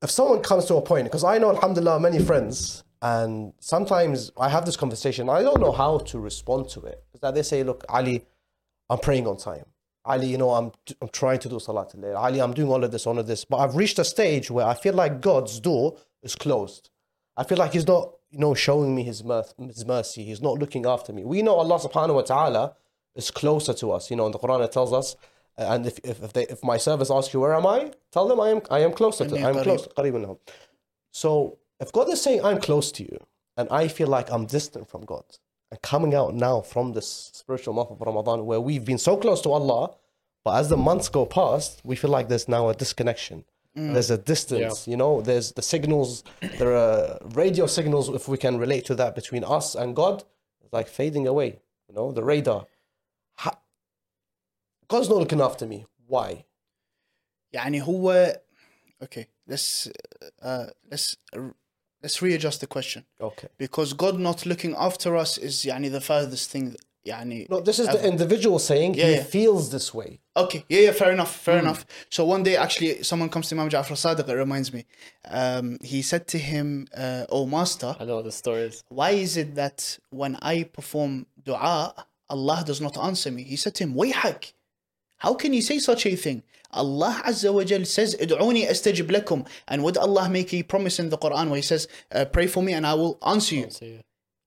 If 0.02 0.11
someone 0.11 0.42
comes 0.42 0.66
to 0.66 0.76
a 0.76 0.82
point, 0.82 1.04
because 1.04 1.24
I 1.24 1.38
know, 1.38 1.50
Alhamdulillah, 1.50 1.98
many 2.00 2.18
friends, 2.18 2.85
and 3.02 3.52
sometimes 3.59 4.30
I 4.38 4.48
have 4.48 4.64
this 4.64 4.76
conversation, 4.76 5.28
I 5.28 5.42
don't 5.42 5.61
know 5.61 5.72
how 5.72 5.98
to 5.98 6.18
respond 6.18 6.68
to 6.70 6.82
it. 6.82 7.02
Is 7.14 7.20
that 7.20 7.35
they 7.35 7.42
say, 7.42 7.62
look, 7.62 7.85
Ali, 7.88 8.24
I'm 8.88 8.98
praying 8.98 9.26
on 9.26 9.37
time. 9.37 9.64
Ali, 10.07 10.27
you 10.29 10.38
know, 10.38 10.51
I'm, 10.51 10.73
I'm 11.01 11.09
trying 11.09 11.38
to 11.40 11.49
do 11.49 11.59
Salat 11.59 11.95
al 11.95 12.16
Ali, 12.16 12.40
I'm 12.40 12.55
doing 12.55 12.71
all 12.71 12.83
of 12.83 12.90
this, 12.92 13.07
all 13.07 13.19
of 13.19 13.27
this. 13.27 13.45
But 13.45 13.59
I've 13.59 13.77
reached 13.77 13.99
a 13.99 14.05
stage 14.05 14.51
where 14.51 14.66
I 14.66 14.75
feel 14.75 14.95
like 14.95 15.21
God's 15.21 15.61
door 15.61 15.97
is 16.23 16.35
closed. 16.35 16.90
I 17.37 17.45
feel 17.45 17.59
like 17.59 17.73
He's 17.73 17.87
not, 17.87 18.12
you 18.31 18.38
know, 18.38 18.55
showing 18.55 18.95
me 18.95 19.03
His, 19.03 19.23
mer- 19.25 19.45
his 19.59 19.85
mercy. 19.85 20.25
He's 20.25 20.40
not 20.40 20.59
looking 20.59 20.87
after 20.87 21.12
me. 21.12 21.25
We 21.25 21.42
know 21.42 21.55
Allah 21.57 21.79
subhanahu 21.79 22.14
wa 22.14 22.23
ta'ala 22.23 22.75
is 23.14 23.31
closer 23.31 23.75
to 23.75 23.92
us. 23.92 24.11
You 24.11 24.16
know, 24.16 24.27
in 24.27 24.33
the 24.33 24.38
Quran 24.38 24.64
it 24.64 24.73
tells 24.73 24.92
us, 24.92 25.16
uh, 25.59 25.66
and 25.71 25.87
if, 25.87 25.99
if, 26.05 26.23
if, 26.23 26.33
they, 26.33 26.47
if 26.47 26.62
my 26.62 26.77
servants 26.77 27.11
ask 27.11 27.33
you, 27.33 27.40
where 27.40 27.55
am 27.55 27.66
I? 27.66 27.92
Tell 28.12 28.29
them 28.29 28.40
I 28.40 28.51
am, 28.51 28.61
I 28.71 28.81
am 28.81 28.92
closer 28.92 29.27
to 29.27 29.38
I 29.38 29.51
am 29.51 29.62
close. 29.62 29.88
So 31.12 31.59
if 31.81 31.92
God 31.92 32.09
is 32.11 32.21
saying, 32.21 32.45
I'm 32.45 32.61
close 32.61 32.92
to 32.92 33.03
you, 33.03 33.19
and 33.57 33.69
I 33.71 33.88
feel 33.88 34.09
like 34.09 34.31
I'm 34.31 34.45
distant 34.47 34.88
from 34.88 35.03
God, 35.05 35.25
coming 35.82 36.13
out 36.13 36.34
now 36.36 36.62
from 36.62 36.93
this 36.93 37.32
spiritual 37.34 37.73
month 37.73 37.91
of 37.91 38.01
Ramadan 38.01 38.45
where 38.45 38.60
we've 38.62 38.84
been 38.86 38.97
so 38.97 39.15
close 39.17 39.41
to 39.41 39.51
Allah, 39.51 39.95
but 40.43 40.58
as 40.60 40.69
the 40.69 40.77
months 40.77 41.08
go 41.10 41.25
past, 41.25 41.82
we 41.84 41.95
feel 41.95 42.10
like 42.10 42.27
there's 42.27 42.47
now 42.47 42.69
a 42.69 42.73
disconnection. 42.75 43.45
There's 43.73 44.12
a 44.12 44.17
distance, 44.17 44.86
you 44.86 44.97
know. 44.97 45.21
There's 45.21 45.54
the 45.54 45.62
signals. 45.62 46.23
There 46.60 46.75
are 46.75 47.19
radio 47.43 47.67
signals, 47.67 48.10
if 48.10 48.27
we 48.27 48.38
can 48.38 48.58
relate 48.58 48.84
to 48.86 48.95
that, 48.95 49.15
between 49.15 49.45
us 49.45 49.75
and 49.75 49.95
God, 49.95 50.25
it's 50.62 50.73
like 50.73 50.89
fading 50.89 51.25
away. 51.25 51.62
You 51.88 51.95
know, 51.95 52.12
the 52.12 52.21
radar. 52.23 52.65
Ha- 53.36 53.60
God's 54.89 55.08
not 55.08 55.19
looking 55.19 55.39
after 55.39 55.65
me. 55.65 55.86
Why? 56.08 56.45
يعني 57.54 57.82
هو 57.82 58.36
okay 59.04 59.25
let's 59.47 59.88
uh, 60.41 60.65
let's 60.91 61.15
let's 62.04 62.21
readjust 62.21 62.62
the 62.62 62.67
question 62.67 63.06
Okay. 63.21 63.47
because 63.58 63.93
God 63.93 64.19
not 64.19 64.45
looking 64.45 64.73
after 64.75 65.15
us 65.15 65.38
is 65.38 65.63
يعني 65.65 65.91
the 65.91 66.01
furthest 66.01 66.49
thing 66.49 66.71
that- 66.71 66.82
يعني 67.06 67.49
No, 67.49 67.60
this 67.62 67.80
is 67.80 67.88
the 67.88 68.04
individual 68.08 68.60
saying 68.60 68.93
Yeah, 68.95 69.06
he 69.08 69.12
yeah. 69.15 69.23
feels 69.23 69.71
this 69.71 69.91
way. 69.93 70.19
Okay, 70.38 70.63
yeah, 70.69 70.82
yeah, 70.82 70.91
fair 70.91 71.12
enough, 71.12 71.36
fair 71.36 71.58
enough. 71.60 71.84
So 72.10 72.25
one 72.25 72.43
day, 72.43 72.56
actually, 72.56 73.01
someone 73.04 73.27
comes 73.30 73.49
to 73.49 73.56
Imam 73.56 73.69
Ja'far 73.69 73.97
Sadiq, 74.06 74.30
it 74.30 74.34
reminds 74.36 74.71
me. 74.71 74.86
Um, 75.25 75.77
he 75.84 76.01
said 76.04 76.27
to 76.27 76.38
him, 76.38 76.88
uh, 76.95 77.25
Oh, 77.30 77.45
Master, 77.47 77.95
I 77.99 78.06
know 78.06 78.17
what 78.17 78.25
the 78.25 78.32
story 78.32 78.62
is. 78.69 78.84
why 78.89 79.12
is 79.12 79.36
it 79.36 79.56
that 79.56 79.97
when 80.12 80.38
I 80.41 80.63
perform 80.63 81.25
dua, 81.43 81.93
Allah 82.30 82.63
does 82.65 82.80
not 82.80 82.95
answer 82.97 83.30
me? 83.32 83.43
He 83.43 83.56
said 83.58 83.73
to 83.75 83.84
him, 83.86 83.93
Wayhak, 83.95 84.54
how 85.17 85.34
can 85.34 85.54
you 85.54 85.62
say 85.63 85.80
such 85.80 86.06
a 86.06 86.15
thing? 86.15 86.43
Allah 86.76 87.22
Azza 87.24 87.52
wa 87.52 87.64
Jal 87.64 87.84
says, 87.84 88.14
Id'uni 88.20 88.68
astajib 88.68 89.08
lakum. 89.10 89.46
And 89.66 89.82
would 89.84 89.96
Allah 89.96 90.28
make 90.28 90.52
a 90.54 90.62
promise 90.62 90.98
in 90.98 91.08
the 91.10 91.18
Quran 91.18 91.48
where 91.48 91.56
He 91.56 91.62
says, 91.62 91.88
uh, 92.12 92.24
Pray 92.26 92.46
for 92.46 92.62
me 92.62 92.72
and 92.72 92.86
I 92.86 92.94
will 92.94 93.18
answer 93.26 93.54
you? 93.56 93.70
So, 93.70 93.84
yeah. 93.84 94.02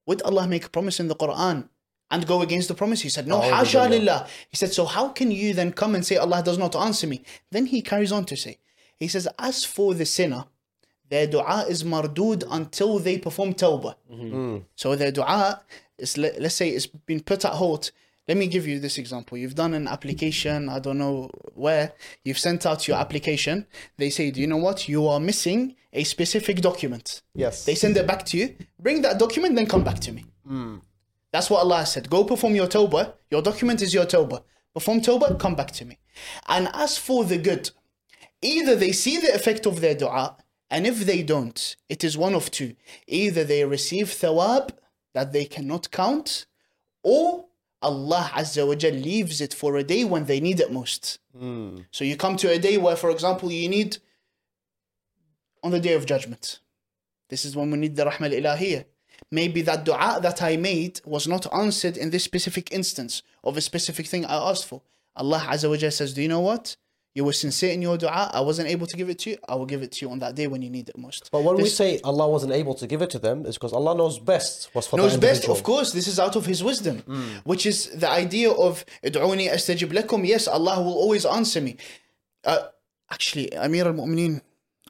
Would 0.05 0.21
Allah 0.23 0.47
make 0.47 0.65
a 0.65 0.69
promise 0.69 0.99
in 0.99 1.07
the 1.07 1.15
Quran 1.15 1.67
and 2.11 2.25
go 2.25 2.41
against 2.41 2.67
the 2.67 2.73
promise? 2.75 3.01
He 3.01 3.09
said, 3.09 3.27
No, 3.27 3.39
hasha 3.41 3.87
lillah. 3.89 4.27
He 4.49 4.57
said, 4.57 4.71
So 4.73 4.85
how 4.85 5.09
can 5.09 5.29
you 5.31 5.53
then 5.53 5.71
come 5.71 5.93
and 5.95 6.05
say 6.05 6.17
Allah 6.17 6.41
does 6.43 6.57
not 6.57 6.75
answer 6.75 7.05
me? 7.07 7.21
Then 7.51 7.65
he 7.67 7.81
carries 7.81 8.11
on 8.11 8.25
to 8.25 8.35
say, 8.37 8.57
He 8.97 9.07
says, 9.07 9.27
As 9.37 9.65
for 9.65 9.93
the 9.93 10.05
sinner, 10.05 10.45
their 11.09 11.27
dua 11.27 11.65
is 11.67 11.83
mardud 11.83 12.43
until 12.49 12.99
they 12.99 13.17
perform 13.17 13.53
tawbah. 13.53 13.95
So 14.75 14.95
their 14.95 15.11
dua 15.11 15.61
is, 15.97 16.17
let, 16.17 16.39
let's 16.41 16.55
say, 16.55 16.69
it's 16.69 16.85
been 16.87 17.21
put 17.21 17.45
at 17.45 17.53
halt. 17.53 17.91
Let 18.29 18.37
me 18.37 18.45
give 18.45 18.67
you 18.67 18.79
this 18.79 18.99
example. 18.99 19.39
You've 19.39 19.55
done 19.55 19.73
an 19.73 19.87
application, 19.87 20.69
I 20.69 20.77
don't 20.77 20.99
know 20.99 21.31
where, 21.55 21.93
you've 22.23 22.37
sent 22.37 22.63
out 22.63 22.87
your 22.87 22.97
application. 22.97 23.65
They 23.97 24.11
say, 24.11 24.29
Do 24.29 24.39
you 24.39 24.45
know 24.45 24.57
what? 24.57 24.87
You 24.87 25.07
are 25.07 25.19
missing 25.19 25.75
a 25.91 26.03
specific 26.03 26.61
document. 26.61 27.23
Yes. 27.33 27.65
They 27.65 27.73
send 27.73 27.97
it 27.97 28.05
back 28.05 28.23
to 28.27 28.37
you. 28.37 28.55
Bring 28.79 29.01
that 29.01 29.17
document, 29.17 29.55
then 29.55 29.65
come 29.65 29.83
back 29.83 29.99
to 30.01 30.11
me. 30.11 30.25
Hmm. 30.47 30.75
That's 31.31 31.49
what 31.49 31.61
Allah 31.61 31.87
said. 31.87 32.07
Go 32.07 32.23
perform 32.23 32.53
your 32.55 32.67
tawbah. 32.67 33.13
Your 33.31 33.41
document 33.41 33.81
is 33.81 33.95
your 33.95 34.05
tawbah. 34.05 34.43
Perform 34.75 35.01
tawbah, 35.01 35.39
come 35.39 35.55
back 35.55 35.71
to 35.71 35.85
me. 35.85 35.97
And 36.47 36.69
as 36.75 36.99
for 36.99 37.25
the 37.25 37.39
good, 37.39 37.71
either 38.43 38.75
they 38.75 38.91
see 38.91 39.17
the 39.17 39.33
effect 39.33 39.65
of 39.65 39.81
their 39.81 39.95
dua, 39.95 40.37
and 40.69 40.85
if 40.85 40.99
they 40.99 41.23
don't, 41.23 41.75
it 41.89 42.03
is 42.03 42.15
one 42.15 42.35
of 42.35 42.51
two. 42.51 42.75
Either 43.07 43.43
they 43.43 43.65
receive 43.65 44.09
thawab 44.09 44.69
that 45.15 45.33
they 45.33 45.45
cannot 45.45 45.89
count, 45.89 46.45
or 47.01 47.48
Allah 47.81 48.31
Azza 48.33 48.67
wa 48.67 48.75
Jal 48.75 48.93
leaves 48.93 49.39
it 49.39 49.53
for 49.53 49.77
a 49.77 49.83
day 49.83 50.03
when 50.03 50.25
they 50.25 50.39
need 50.39 50.59
it 50.59 50.71
most. 50.71 51.19
Hmm. 51.37 51.79
So 51.91 52.03
you 52.03 52.17
come 52.17 52.35
to 52.37 52.51
a 52.51 52.59
day 52.59 52.77
where, 52.77 52.95
for 52.95 53.09
example, 53.09 53.51
you 53.51 53.69
need 53.69 53.97
on 55.63 55.71
the 55.71 55.79
day 55.79 55.93
of 55.93 56.05
judgment. 56.05 56.59
This 57.29 57.45
is 57.45 57.55
when 57.55 57.71
we 57.71 57.77
need 57.77 57.95
the 57.95 58.05
rahmah 58.05 58.37
ilahiyah. 58.41 58.85
Maybe 59.31 59.61
that 59.63 59.85
dua 59.85 60.19
that 60.21 60.41
I 60.41 60.57
made 60.57 61.01
was 61.05 61.27
not 61.27 61.51
answered 61.53 61.97
in 61.97 62.09
this 62.09 62.23
specific 62.23 62.71
instance 62.71 63.21
of 63.43 63.55
a 63.57 63.61
specific 63.61 64.07
thing 64.07 64.25
I 64.25 64.35
asked 64.49 64.65
for. 64.65 64.81
Allah 65.15 65.39
Azza 65.47 65.69
wa 65.69 65.75
Jalla 65.75 65.93
says, 65.93 66.13
Do 66.13 66.21
you 66.21 66.27
know 66.27 66.39
what? 66.39 66.75
You 67.15 67.25
were 67.25 67.33
sincere 67.33 67.71
in 67.71 67.81
your 67.81 67.97
dua. 67.97 68.29
I 68.33 68.41
wasn't 68.41 68.69
able 68.69 68.85
to 68.85 68.95
give 68.95 69.09
it 69.09 69.17
to 69.19 69.31
you. 69.31 69.37
I 69.47 69.55
will 69.55 69.65
give 69.65 69.81
it 69.81 69.91
to 69.93 70.05
you 70.05 70.11
on 70.11 70.19
that 70.19 70.35
day 70.35 70.47
when 70.47 70.61
you 70.61 70.69
need 70.69 70.89
it 70.89 70.97
most. 70.97 71.29
But 71.31 71.43
when 71.43 71.55
we 71.57 71.67
say 71.67 71.99
Allah 72.03 72.29
wasn't 72.29 72.53
able 72.53 72.75
to 72.75 72.85
give 72.85 73.01
it 73.01 73.09
to 73.11 73.19
them, 73.19 73.45
it's 73.47 73.57
because 73.57 73.73
Allah 73.73 73.95
knows 73.95 74.19
best 74.19 74.69
what's 74.73 74.87
for 74.87 74.97
knows 74.97 75.17
best, 75.17 75.49
of 75.49 75.63
course. 75.63 75.91
This 75.91 76.07
is 76.07 76.19
out 76.19 76.35
of 76.35 76.45
His 76.45 76.63
wisdom, 76.63 76.99
which 77.45 77.65
is 77.65 77.89
the 77.89 78.09
idea 78.09 78.51
of 78.51 78.85
"Id'uni 79.03 79.49
astajib 79.51 79.91
lakum." 79.91 80.25
Yes, 80.25 80.47
Allah 80.47 80.81
will 80.81 80.93
always 80.93 81.25
answer 81.25 81.59
me. 81.61 81.77
Uh, 82.45 82.67
actually, 83.11 83.51
Amir 83.55 83.87
al-Mu'mineen, 83.87 84.41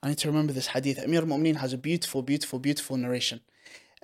I 0.04 0.10
need 0.10 0.18
to 0.20 0.28
remember 0.28 0.52
this 0.54 0.68
hadith. 0.68 1.00
Amir 1.02 1.22
al-Mu'mineen 1.22 1.56
has 1.56 1.72
a 1.72 1.78
beautiful, 1.78 2.22
beautiful, 2.22 2.60
beautiful 2.60 2.98
narration. 2.98 3.40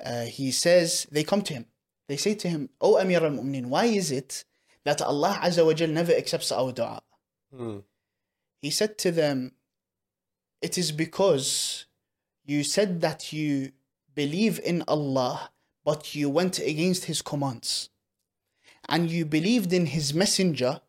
Uh, 0.04 0.24
he 0.24 0.52
says 0.52 1.06
they 1.12 1.24
come 1.24 1.42
to 1.44 1.54
him. 1.54 1.66
They 2.08 2.18
say 2.18 2.34
to 2.36 2.48
him, 2.48 2.70
"O 2.80 2.98
Amir 2.98 3.24
al-Mu'mineen, 3.24 3.66
why 3.66 3.86
is 3.86 4.10
it 4.10 4.46
that 4.86 5.02
Allah 5.02 5.38
Azza 5.44 5.66
wa 5.66 5.74
Jal 5.74 5.90
never 5.90 6.14
accepts 6.14 6.52
our 6.52 6.72
dua?" 6.72 7.02
He 8.66 8.72
said 8.72 8.98
to 8.98 9.12
them, 9.12 9.52
It 10.60 10.76
is 10.76 10.92
because 10.92 11.86
you 12.46 12.64
said 12.64 13.00
that 13.02 13.32
you 13.32 13.74
believe 14.16 14.60
in 14.60 14.84
Allah, 14.88 15.52
but 15.84 16.16
you 16.16 16.32
went 16.32 16.58
against 16.58 17.06
His 17.06 17.22
commands. 17.22 17.92
And 18.90 19.12
you 19.12 19.24
believed 19.24 19.72
in 19.72 19.86
His 19.86 20.16
messenger, 20.16 20.82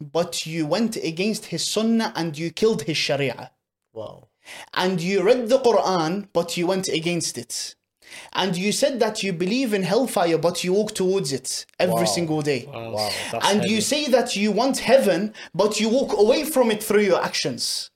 but 0.00 0.46
you 0.46 0.64
went 0.64 0.96
against 0.96 1.44
His 1.52 1.66
sunnah 1.66 2.14
and 2.16 2.38
you 2.38 2.50
killed 2.50 2.84
His 2.84 2.96
sharia. 2.96 3.50
Wow. 3.92 4.28
And 4.72 4.98
you 4.98 5.22
read 5.22 5.50
the 5.50 5.58
Quran, 5.58 6.28
but 6.32 6.56
you 6.56 6.66
went 6.66 6.88
against 6.88 7.36
it. 7.36 7.74
And 8.33 8.55
you 8.57 8.71
said 8.71 8.99
that 8.99 9.23
you 9.23 9.31
believe 9.33 9.73
in 9.73 9.83
hellfire, 9.83 10.37
but 10.37 10.63
you 10.63 10.73
walk 10.73 10.93
towards 10.93 11.31
it 11.31 11.65
every 11.79 11.95
Wow. 11.95 12.05
single 12.17 12.41
day. 12.41 12.67
Wow. 12.71 12.91
Wow. 12.91 13.09
That's 13.31 13.47
And 13.49 13.61
heavy. 13.61 13.73
you 13.73 13.81
say 13.81 14.05
that 14.07 14.35
you 14.35 14.51
want 14.51 14.77
heaven, 14.79 15.33
but 15.53 15.79
you 15.79 15.89
walk 15.89 16.11
away 16.17 16.43
from 16.43 16.69
it 16.71 16.83
through 16.83 17.03
your 17.03 17.23
actions. 17.23 17.89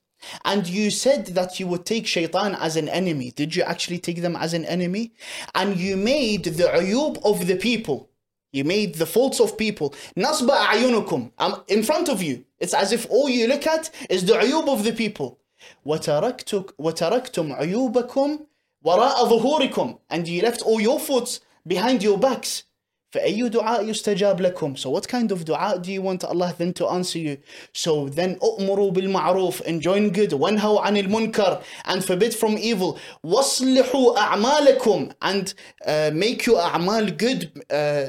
And 0.43 0.67
you 0.67 0.91
said 0.91 1.27
that 1.39 1.59
you 1.59 1.67
would 1.67 1.85
take 1.85 2.05
shaitan 2.07 2.55
as 2.55 2.75
an 2.75 2.89
enemy. 2.89 3.31
Did 3.31 3.55
you 3.55 3.63
actually 3.63 3.99
take 3.99 4.21
them 4.21 4.35
as 4.35 4.53
an 4.53 4.65
enemy? 4.65 5.11
And 5.55 5.77
you 5.77 5.95
made 5.97 6.43
the 6.45 6.63
ayub 6.79 7.19
of 7.23 7.47
the 7.47 7.55
people. 7.55 8.09
You 8.51 8.63
made 8.63 8.95
the 8.95 9.05
faults 9.05 9.39
of 9.39 9.57
people. 9.57 9.93
Nasba 10.17 10.55
a'yunukum. 10.73 11.31
Um, 11.37 11.63
in 11.67 11.83
front 11.83 12.09
of 12.09 12.21
you. 12.23 12.43
It's 12.59 12.73
as 12.73 12.91
if 12.91 13.05
all 13.09 13.29
you 13.29 13.47
look 13.47 13.67
at 13.67 13.89
is 14.09 14.25
the 14.25 14.33
ayub 14.33 14.67
of 14.67 14.83
the 14.83 14.93
people. 14.93 15.39
وتركتك 15.85 16.73
وتركتم 16.79 17.53
عيوبكم 17.53 18.39
وراء 18.85 19.25
ظهوركم. 19.29 19.99
And 20.09 20.27
you 20.27 20.41
left 20.41 20.61
all 20.61 20.79
your 20.81 20.99
faults 20.99 21.39
behind 21.65 22.03
your 22.03 22.17
backs. 22.17 22.63
فأي 23.11 23.49
دعاء 23.49 23.89
يستجاب 23.89 24.41
لكم 24.41 24.75
So 24.77 24.89
what 24.89 25.07
kind 25.07 25.31
of 25.31 25.45
dua 25.45 25.79
do 25.79 25.91
you 25.91 26.01
want 26.01 26.23
Allah 26.25 26.53
then 26.57 26.73
to 26.73 26.87
answer 26.87 27.19
you? 27.19 27.37
So 27.73 28.09
then 28.09 28.35
أؤمروا 28.35 28.91
بالمعروف 28.91 29.61
enjoin 29.63 30.09
good 30.11 30.33
وانهوا 30.33 30.81
عن 30.81 30.97
المنكر 30.97 31.61
and 31.85 32.03
forbid 32.03 32.33
from 32.33 32.57
evil 32.57 32.99
واصلحوا 33.23 34.17
أعمالكم 34.17 35.11
and 35.21 35.53
uh, 35.85 36.11
make 36.13 36.45
your 36.45 36.59
أعمال 36.59 37.17
good 37.17 37.63
uh, 37.69 38.07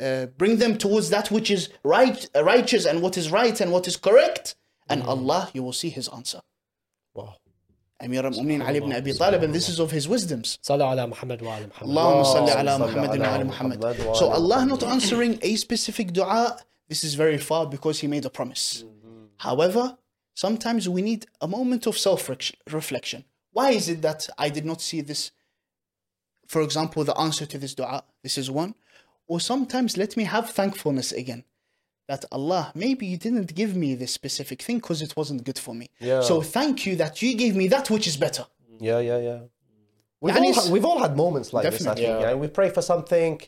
uh, 0.00 0.26
bring 0.38 0.58
them 0.58 0.78
towards 0.78 1.10
that 1.10 1.30
which 1.30 1.50
is 1.50 1.68
right, 1.82 2.28
righteous 2.36 2.86
and 2.86 3.02
what 3.02 3.18
is 3.18 3.30
right 3.32 3.60
and 3.60 3.72
what 3.72 3.88
is 3.88 3.96
correct 3.96 4.54
and 4.88 5.02
Allah 5.02 5.50
you 5.52 5.62
will 5.64 5.72
see 5.72 5.90
his 5.90 6.08
answer 6.08 6.38
Wow. 6.38 6.53
Amir 8.02 8.24
al-Mu'mineen 8.24 8.66
Ali 8.66 8.78
ibn 8.78 8.92
Abi 8.92 9.12
Talib 9.12 9.42
and 9.42 9.54
this 9.54 9.68
is 9.68 9.78
of 9.78 9.90
his 9.90 10.08
wisdoms 10.08 10.58
صلوا 10.62 10.86
على 10.86 11.06
محمد 11.10 11.42
وعلى 11.42 11.66
محمد. 11.70 11.82
اللهم 11.88 12.22
صل 12.24 12.38
اللهم 12.48 12.58
على 12.58 12.78
صل 12.78 12.90
محمد 12.90 13.10
على 13.10 13.20
وعلى 13.20 13.44
محمد 13.44 13.78
محمد. 13.78 13.96
وعلى 13.96 14.16
So 14.16 14.30
Allah 14.30 14.56
محمد. 14.64 14.68
not 14.68 14.82
answering 14.84 15.38
a 15.42 15.56
specific 15.56 16.12
dua, 16.12 16.58
this 16.88 17.04
is 17.04 17.14
very 17.14 17.38
far 17.38 17.66
because 17.66 18.00
He 18.00 18.06
made 18.06 18.24
a 18.24 18.30
promise. 18.30 18.84
However, 19.38 19.98
sometimes 20.34 20.88
we 20.88 21.02
need 21.02 21.26
a 21.40 21.48
moment 21.48 21.86
of 21.86 21.96
self 21.98 22.28
reflection. 22.70 23.24
Why 23.52 23.70
is 23.72 23.88
it 23.88 24.00
that 24.02 24.28
I 24.38 24.48
did 24.48 24.64
not 24.64 24.80
see 24.80 25.00
this? 25.02 25.30
For 26.46 26.62
example, 26.62 27.04
the 27.04 27.16
answer 27.18 27.46
to 27.46 27.58
this 27.58 27.74
dua, 27.74 28.04
this 28.22 28.38
is 28.38 28.50
one. 28.50 28.74
Or 29.26 29.38
sometimes 29.40 29.96
let 29.96 30.16
me 30.16 30.24
have 30.24 30.50
thankfulness 30.50 31.12
again. 31.12 31.44
that 32.07 32.25
Allah, 32.31 32.71
maybe 32.75 33.05
you 33.05 33.17
didn't 33.17 33.53
give 33.55 33.75
me 33.75 33.95
this 33.95 34.11
specific 34.11 34.61
thing 34.61 34.77
because 34.77 35.01
it 35.01 35.15
wasn't 35.15 35.43
good 35.43 35.57
for 35.57 35.73
me. 35.73 35.89
Yeah. 35.99 36.21
So 36.21 36.41
thank 36.41 36.85
you 36.85 36.95
that 36.97 37.21
you 37.21 37.35
gave 37.35 37.55
me 37.55 37.67
that 37.69 37.89
which 37.89 38.07
is 38.07 38.17
better. 38.17 38.45
Yeah, 38.79 38.99
yeah, 38.99 39.17
yeah. 39.17 39.39
We've, 40.21 40.35
all 40.35 40.53
had, 40.53 40.71
we've 40.71 40.85
all 40.85 40.99
had 40.99 41.15
moments 41.15 41.53
like 41.53 41.69
this, 41.69 41.85
actually. 41.85 42.05
Yeah. 42.05 42.19
yeah. 42.19 42.33
we 42.33 42.47
pray 42.47 42.69
for 42.69 42.81
something, 42.81 43.39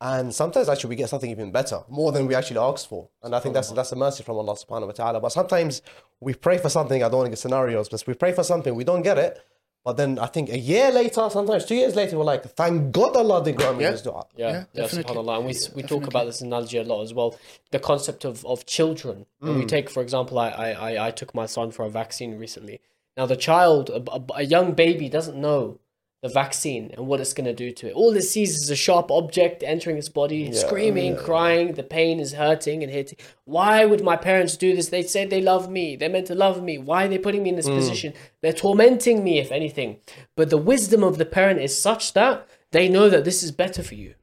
and 0.00 0.34
sometimes 0.34 0.68
actually 0.68 0.90
we 0.90 0.96
get 0.96 1.08
something 1.08 1.30
even 1.30 1.52
better, 1.52 1.80
more 1.88 2.10
than 2.12 2.26
we 2.26 2.34
actually 2.34 2.58
asked 2.58 2.88
for. 2.88 3.08
And 3.22 3.34
I 3.34 3.38
think 3.38 3.54
that's 3.54 3.70
that's 3.70 3.92
a 3.92 3.96
mercy 3.96 4.22
from 4.22 4.36
Allah 4.36 4.54
subhanahu 4.54 4.86
wa 4.86 4.92
ta'ala. 4.92 5.20
But 5.20 5.30
sometimes 5.30 5.82
we 6.20 6.34
pray 6.34 6.58
for 6.58 6.68
something, 6.68 7.02
I 7.02 7.08
don't 7.08 7.18
want 7.18 7.26
to 7.26 7.30
get 7.30 7.38
scenarios, 7.38 7.88
but 7.88 8.02
we 8.06 8.14
pray 8.14 8.32
for 8.32 8.42
something, 8.42 8.74
we 8.74 8.84
don't 8.84 9.02
get 9.02 9.18
it. 9.18 9.44
But 9.86 9.96
then 9.98 10.18
I 10.18 10.26
think 10.26 10.50
a 10.50 10.58
year 10.58 10.90
later, 10.90 11.30
sometimes 11.30 11.64
two 11.64 11.76
years 11.76 11.94
later, 11.94 12.18
we're 12.18 12.24
like, 12.24 12.42
thank 12.56 12.90
God 12.90 13.14
Allah 13.16 13.44
did 13.44 13.54
grant 13.54 13.78
me 13.78 13.84
Yeah. 13.84 13.92
this 13.92 14.02
dua. 14.02 14.26
Yeah, 14.36 14.48
Yeah, 14.48 14.52
yeah, 14.72 14.82
definitely. 14.82 15.14
subhanAllah. 15.14 15.36
And 15.36 15.46
we, 15.46 15.54
we 15.76 15.82
talk 15.84 16.08
about 16.08 16.26
this 16.26 16.40
analogy 16.40 16.78
a 16.78 16.82
lot 16.82 17.02
as 17.02 17.14
well. 17.14 17.38
The 17.70 17.78
concept 17.78 18.24
of, 18.24 18.44
of 18.44 18.66
children. 18.66 19.26
When 19.38 19.58
we 19.58 19.64
mm. 19.64 19.68
take, 19.68 19.88
for 19.88 20.02
example, 20.02 20.40
I, 20.40 20.48
I, 20.48 20.70
I, 20.70 21.06
I 21.06 21.10
took 21.12 21.36
my 21.36 21.46
son 21.46 21.70
for 21.70 21.84
a 21.84 21.88
vaccine 21.88 22.36
recently. 22.36 22.80
Now, 23.16 23.26
the 23.26 23.36
child, 23.36 23.90
a, 23.90 24.02
a, 24.10 24.24
a 24.38 24.42
young 24.42 24.72
baby, 24.72 25.08
doesn't 25.08 25.40
know 25.40 25.78
the 26.22 26.28
vaccine 26.28 26.90
and 26.96 27.06
what 27.06 27.20
it's 27.20 27.34
going 27.34 27.44
to 27.44 27.52
do 27.52 27.70
to 27.70 27.88
it. 27.88 27.92
All 27.94 28.16
it 28.16 28.22
sees 28.22 28.56
is 28.56 28.70
a 28.70 28.76
sharp 28.76 29.10
object 29.10 29.62
entering 29.62 29.98
its 29.98 30.08
body, 30.08 30.50
screaming, 30.52 31.14
mm. 31.14 31.24
crying, 31.24 31.74
the 31.74 31.82
pain 31.82 32.20
is 32.20 32.32
hurting 32.32 32.82
and 32.82 32.90
hitting. 32.90 33.18
Why 33.44 33.84
would 33.84 34.02
my 34.02 34.16
parents 34.16 34.56
do 34.56 34.74
this? 34.74 34.88
They 34.88 35.02
said 35.02 35.28
they 35.28 35.42
love 35.42 35.70
me. 35.70 35.94
They're 35.94 36.08
meant 36.08 36.26
to 36.28 36.34
love 36.34 36.62
me. 36.62 36.78
Why 36.78 37.04
are 37.04 37.08
they 37.08 37.18
putting 37.18 37.42
me 37.42 37.50
in 37.50 37.56
this 37.56 37.68
mm. 37.68 37.76
position? 37.76 38.14
They're 38.40 38.52
tormenting 38.52 39.22
me, 39.22 39.38
if 39.38 39.52
anything. 39.52 39.98
But 40.36 40.50
the 40.50 40.58
wisdom 40.58 41.02
of 41.04 41.18
the 41.18 41.26
parent 41.26 41.60
is 41.60 41.78
such 41.78 42.14
that 42.14 42.48
they 42.72 42.88
know 42.88 43.08
that 43.10 43.24
this 43.24 43.42
is 43.42 43.52
better 43.52 43.82
for 43.82 43.94
you. 43.94 44.14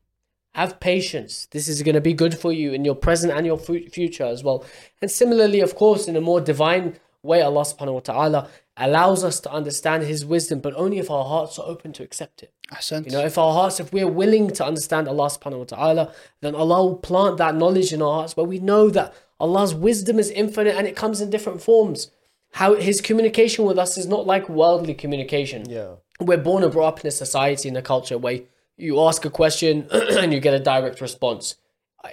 Have 0.56 0.80
patience. 0.80 1.48
This 1.52 1.68
is 1.68 1.82
going 1.84 1.96
to 1.96 2.02
be 2.02 2.14
good 2.14 2.38
for 2.38 2.52
you 2.52 2.74
in 2.74 2.86
your 2.86 2.96
present 2.96 3.34
and 3.34 3.46
your 3.46 3.58
fu- 3.58 3.88
future 3.90 4.26
as 4.26 4.44
well. 4.44 4.66
And 5.02 5.10
similarly, 5.10 5.62
of 5.62 5.76
course, 5.76 6.08
in 6.08 6.16
a 6.16 6.22
more 6.22 6.42
divine 6.42 7.00
way, 7.24 7.42
Allah 7.42 7.62
subhanahu 7.62 7.94
wa 7.94 8.00
ta'ala 8.02 8.50
allows 8.78 9.24
us 9.24 9.40
to 9.42 9.52
understand 9.52 10.04
His 10.04 10.26
wisdom, 10.26 10.60
but 10.60 10.74
only 10.76 10.98
if 11.00 11.12
our 11.12 11.26
hearts 11.26 11.60
are 11.60 11.68
open 11.68 11.94
to 11.94 12.04
accept 12.04 12.42
it. 12.44 12.52
Ahsant. 12.72 13.06
You 13.06 13.12
know, 13.12 13.26
if 13.26 13.38
our 13.38 13.54
hearts, 13.54 13.80
if 13.80 13.94
we're 13.94 14.08
willing 14.08 14.50
to 14.52 14.66
understand 14.66 15.08
Allah 15.08 15.28
subhanahu 15.28 15.60
wa 15.60 15.64
ta'ala, 15.66 16.14
then 16.42 16.56
Allah 16.56 16.84
will 16.84 16.96
plant 16.98 17.38
that 17.38 17.56
knowledge 17.56 17.94
in 17.94 18.02
our 18.02 18.14
hearts 18.14 18.36
where 18.36 18.46
we 18.46 18.60
know 18.60 18.90
that 18.90 19.14
Allah's 19.40 19.76
wisdom 19.76 20.18
is 20.20 20.30
infinite 20.32 20.76
and 20.76 20.88
it 20.88 20.96
comes 20.96 21.22
in 21.22 21.30
different 21.30 21.62
forms. 21.62 22.10
How 22.54 22.76
His 22.76 23.02
communication 23.02 23.66
with 23.66 23.78
us 23.78 23.98
is 23.98 24.08
not 24.08 24.26
like 24.26 24.50
worldly 24.50 24.94
communication 24.94 25.70
Yeah. 25.70 25.96
we're 26.20 26.38
born 26.38 26.64
and 26.64 26.72
brought 26.72 26.88
up 26.94 27.00
in 27.02 27.08
a 27.08 27.12
society 27.12 27.68
in 27.70 27.76
a 27.76 27.82
culture 27.82 28.18
where 28.18 28.40
you 28.78 29.00
ask 29.02 29.24
a 29.26 29.30
question 29.30 29.88
and 29.92 30.34
you 30.34 30.40
get 30.40 30.54
a 30.54 30.60
direct 30.60 31.00
response 31.02 31.56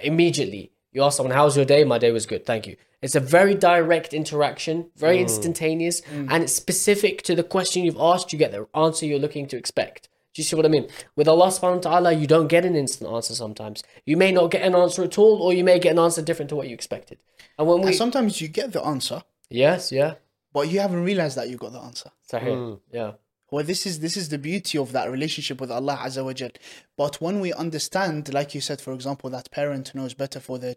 immediately. 0.03 0.71
You 0.91 1.03
ask 1.03 1.17
someone, 1.17 1.35
"How's 1.35 1.55
your 1.55 1.65
day?" 1.65 1.83
My 1.83 1.97
day 1.97 2.11
was 2.11 2.25
good, 2.25 2.45
thank 2.45 2.67
you. 2.67 2.75
It's 3.01 3.15
a 3.15 3.19
very 3.19 3.55
direct 3.55 4.13
interaction, 4.13 4.91
very 4.95 5.17
mm. 5.17 5.21
instantaneous, 5.21 6.01
mm. 6.01 6.27
and 6.29 6.43
it's 6.43 6.53
specific 6.53 7.23
to 7.23 7.35
the 7.35 7.43
question 7.43 7.83
you've 7.83 7.97
asked. 7.99 8.31
You 8.31 8.37
get 8.37 8.51
the 8.51 8.67
answer 8.75 9.05
you're 9.05 9.19
looking 9.19 9.47
to 9.47 9.57
expect. 9.57 10.07
Do 10.33 10.41
you 10.41 10.45
see 10.45 10.55
what 10.55 10.65
I 10.65 10.69
mean? 10.69 10.87
With 11.15 11.27
Allah 11.27 11.47
subhanahu 11.47 11.83
wa 11.83 11.91
ta'ala, 11.91 12.13
you 12.13 12.25
don't 12.25 12.47
get 12.47 12.63
an 12.63 12.75
instant 12.75 13.11
answer 13.11 13.33
sometimes. 13.33 13.83
You 14.05 14.15
may 14.15 14.31
not 14.31 14.51
get 14.51 14.61
an 14.61 14.75
answer 14.75 15.03
at 15.03 15.17
all, 15.17 15.41
or 15.41 15.51
you 15.51 15.63
may 15.63 15.77
get 15.79 15.91
an 15.91 15.99
answer 15.99 16.21
different 16.21 16.49
to 16.49 16.55
what 16.55 16.67
you 16.69 16.73
expected. 16.73 17.17
And 17.57 17.67
when 17.67 17.81
we 17.81 17.87
And 17.87 17.95
sometimes 17.95 18.39
you 18.39 18.47
get 18.47 18.71
the 18.71 18.81
answer, 18.83 19.23
Yes, 19.49 19.91
yeah. 19.91 20.13
but 20.53 20.69
you 20.69 20.79
haven't 20.79 21.03
realized 21.03 21.37
that 21.37 21.49
you 21.49 21.57
got 21.57 21.73
the 21.73 21.79
answer. 21.79 22.11
Sahih. 22.31 22.55
Mm. 22.55 22.79
Yeah. 22.93 23.11
Well, 23.51 23.65
this 23.65 23.85
is 23.85 23.99
this 23.99 24.15
is 24.15 24.29
the 24.29 24.37
beauty 24.37 24.77
of 24.77 24.93
that 24.93 25.11
relationship 25.11 25.59
with 25.59 25.69
Allah 25.69 25.99
Azza 26.01 26.23
wa 26.23 26.31
Jal. 26.31 26.51
But 26.95 27.19
when 27.19 27.41
we 27.41 27.51
understand, 27.51 28.33
like 28.33 28.55
you 28.55 28.61
said, 28.61 28.79
for 28.79 28.93
example, 28.93 29.29
that 29.31 29.51
parent 29.51 29.93
knows 29.93 30.13
better 30.13 30.39
for 30.39 30.57
their 30.57 30.75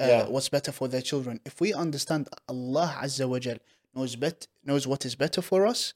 uh, 0.00 0.06
Yeah. 0.06 0.26
what's 0.28 0.48
better 0.48 0.72
for 0.72 0.88
their 0.88 1.02
children. 1.02 1.40
If 1.44 1.60
we 1.60 1.72
understand 1.72 2.28
Allah 2.48 2.98
Azza 3.02 3.28
wa 3.28 3.38
Jal 3.38 3.58
knows 3.94 4.16
bet 4.16 4.46
knows 4.64 4.86
what 4.86 5.04
is 5.06 5.14
better 5.14 5.42
for 5.42 5.66
us, 5.66 5.94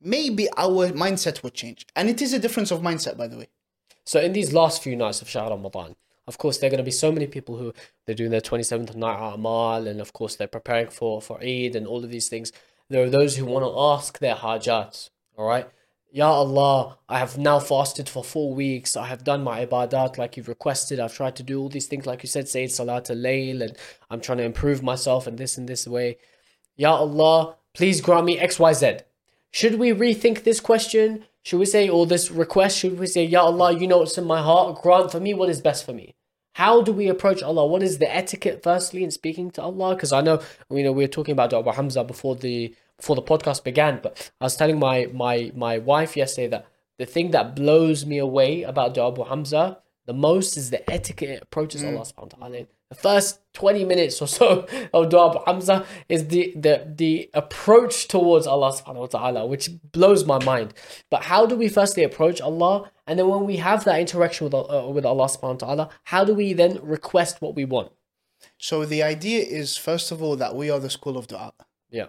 maybe 0.00 0.48
our 0.56 0.88
mindset 0.92 1.42
would 1.42 1.54
change. 1.54 1.86
And 1.94 2.08
it 2.08 2.20
is 2.22 2.32
a 2.32 2.38
difference 2.38 2.70
of 2.70 2.80
mindset, 2.80 3.16
by 3.16 3.26
the 3.28 3.38
way. 3.38 3.48
So 4.04 4.20
in 4.20 4.32
these 4.32 4.52
last 4.52 4.82
few 4.82 4.94
nights 4.96 5.20
of 5.22 5.28
Shahr 5.28 5.50
Ramadan, 5.50 5.96
of 6.28 6.38
course, 6.38 6.58
there 6.58 6.68
are 6.68 6.70
going 6.70 6.78
to 6.78 6.84
be 6.84 6.90
so 6.90 7.12
many 7.12 7.26
people 7.26 7.56
who 7.56 7.72
they're 8.04 8.14
doing 8.14 8.30
their 8.30 8.40
27th 8.40 8.94
night 8.96 9.18
A'mal, 9.18 9.86
and 9.88 10.00
of 10.00 10.12
course 10.12 10.36
they're 10.36 10.48
preparing 10.48 10.88
for 10.88 11.20
for 11.20 11.38
Eid 11.42 11.76
and 11.76 11.86
all 11.86 12.02
of 12.04 12.10
these 12.10 12.28
things. 12.28 12.52
There 12.88 13.02
are 13.04 13.10
those 13.10 13.36
who 13.36 13.44
want 13.44 13.64
to 13.64 13.78
ask 13.78 14.18
their 14.18 14.34
hajat. 14.36 15.10
All 15.36 15.46
right, 15.46 15.68
Ya 16.16 16.30
Allah, 16.30 16.96
I 17.10 17.18
have 17.18 17.36
now 17.36 17.58
fasted 17.58 18.08
for 18.08 18.24
four 18.24 18.54
weeks. 18.54 18.96
I 18.96 19.04
have 19.04 19.22
done 19.22 19.44
my 19.44 19.66
ibadat 19.66 20.16
like 20.16 20.38
you've 20.38 20.48
requested. 20.48 20.98
I've 20.98 21.14
tried 21.14 21.36
to 21.36 21.42
do 21.42 21.60
all 21.60 21.68
these 21.68 21.88
things 21.88 22.06
like 22.06 22.22
you 22.22 22.26
said, 22.26 22.48
Sayyid 22.48 22.72
Salat 22.72 23.10
al-Layl, 23.10 23.60
and 23.60 23.76
I'm 24.08 24.22
trying 24.22 24.38
to 24.38 24.44
improve 24.44 24.82
myself 24.82 25.28
in 25.28 25.36
this 25.36 25.58
and 25.58 25.68
this 25.68 25.86
way. 25.86 26.16
Ya 26.74 26.96
Allah, 26.96 27.56
please 27.74 28.00
grant 28.00 28.24
me 28.24 28.38
X, 28.38 28.58
Y, 28.58 28.72
Z. 28.72 29.00
Should 29.50 29.74
we 29.74 29.90
rethink 29.90 30.44
this 30.44 30.58
question? 30.58 31.26
Should 31.42 31.58
we 31.58 31.66
say, 31.66 31.86
or 31.86 32.06
this 32.06 32.30
request, 32.30 32.78
should 32.78 32.98
we 32.98 33.08
say, 33.08 33.22
Ya 33.22 33.42
Allah, 33.42 33.78
you 33.78 33.86
know 33.86 33.98
what's 33.98 34.16
in 34.16 34.24
my 34.24 34.40
heart, 34.40 34.80
grant 34.80 35.12
for 35.12 35.20
me 35.20 35.34
what 35.34 35.50
is 35.50 35.60
best 35.60 35.84
for 35.84 35.92
me? 35.92 36.14
How 36.54 36.80
do 36.80 36.92
we 36.92 37.08
approach 37.08 37.42
Allah? 37.42 37.66
What 37.66 37.82
is 37.82 37.98
the 37.98 38.10
etiquette, 38.10 38.62
firstly, 38.62 39.04
in 39.04 39.10
speaking 39.10 39.50
to 39.50 39.62
Allah? 39.62 39.94
Because 39.94 40.14
I 40.14 40.22
know, 40.22 40.40
you 40.70 40.82
know, 40.82 40.92
we 40.92 41.04
were 41.04 41.08
talking 41.08 41.34
about 41.34 41.52
Abu 41.52 41.72
Hamza 41.72 42.04
before 42.04 42.36
the 42.36 42.74
before 42.98 43.16
the 43.16 43.22
podcast 43.22 43.64
began, 43.64 44.00
but 44.02 44.30
I 44.40 44.44
was 44.44 44.56
telling 44.56 44.78
my 44.78 45.06
my 45.12 45.52
my 45.54 45.78
wife 45.78 46.16
yesterday 46.16 46.48
that 46.48 46.66
the 46.98 47.06
thing 47.06 47.30
that 47.32 47.54
blows 47.54 48.06
me 48.06 48.18
away 48.18 48.62
about 48.62 48.96
Abu 48.96 49.24
Hamza 49.24 49.78
the 50.06 50.14
most 50.14 50.56
is 50.56 50.70
the 50.70 50.88
etiquette 50.90 51.30
it 51.30 51.42
approaches 51.42 51.82
Allah 51.82 52.02
subhanahu 52.02 52.38
wa 52.38 52.48
ta'ala. 52.48 52.66
The 52.90 52.94
first 52.94 53.40
20 53.54 53.84
minutes 53.84 54.22
or 54.22 54.28
so 54.28 54.66
of 54.94 55.08
Dua 55.08 55.30
Abu 55.30 55.44
Hamza 55.44 55.84
is 56.08 56.28
the, 56.28 56.52
the, 56.56 56.86
the 56.96 57.28
approach 57.34 58.06
towards 58.06 58.46
Allah 58.46 58.70
subhanahu 58.72 59.00
wa 59.00 59.06
ta'ala, 59.06 59.46
which 59.46 59.68
blows 59.90 60.24
my 60.24 60.42
mind. 60.44 60.74
But 61.10 61.24
how 61.24 61.44
do 61.46 61.56
we 61.56 61.68
firstly 61.68 62.04
approach 62.04 62.40
Allah? 62.40 62.92
And 63.08 63.18
then 63.18 63.26
when 63.26 63.44
we 63.44 63.56
have 63.56 63.82
that 63.84 63.98
interaction 63.98 64.44
with, 64.44 64.54
uh, 64.54 64.88
with 64.88 65.04
Allah 65.04 65.26
subhanahu 65.26 65.62
wa 65.62 65.66
ta'ala, 65.66 65.88
how 66.04 66.24
do 66.24 66.34
we 66.34 66.52
then 66.52 66.78
request 66.80 67.42
what 67.42 67.56
we 67.56 67.64
want? 67.64 67.90
So 68.58 68.84
the 68.84 69.02
idea 69.02 69.42
is, 69.42 69.76
first 69.76 70.12
of 70.12 70.22
all, 70.22 70.36
that 70.36 70.54
we 70.54 70.70
are 70.70 70.78
the 70.78 70.90
school 70.90 71.18
of 71.18 71.26
dua. 71.26 71.52
Yeah. 71.90 72.06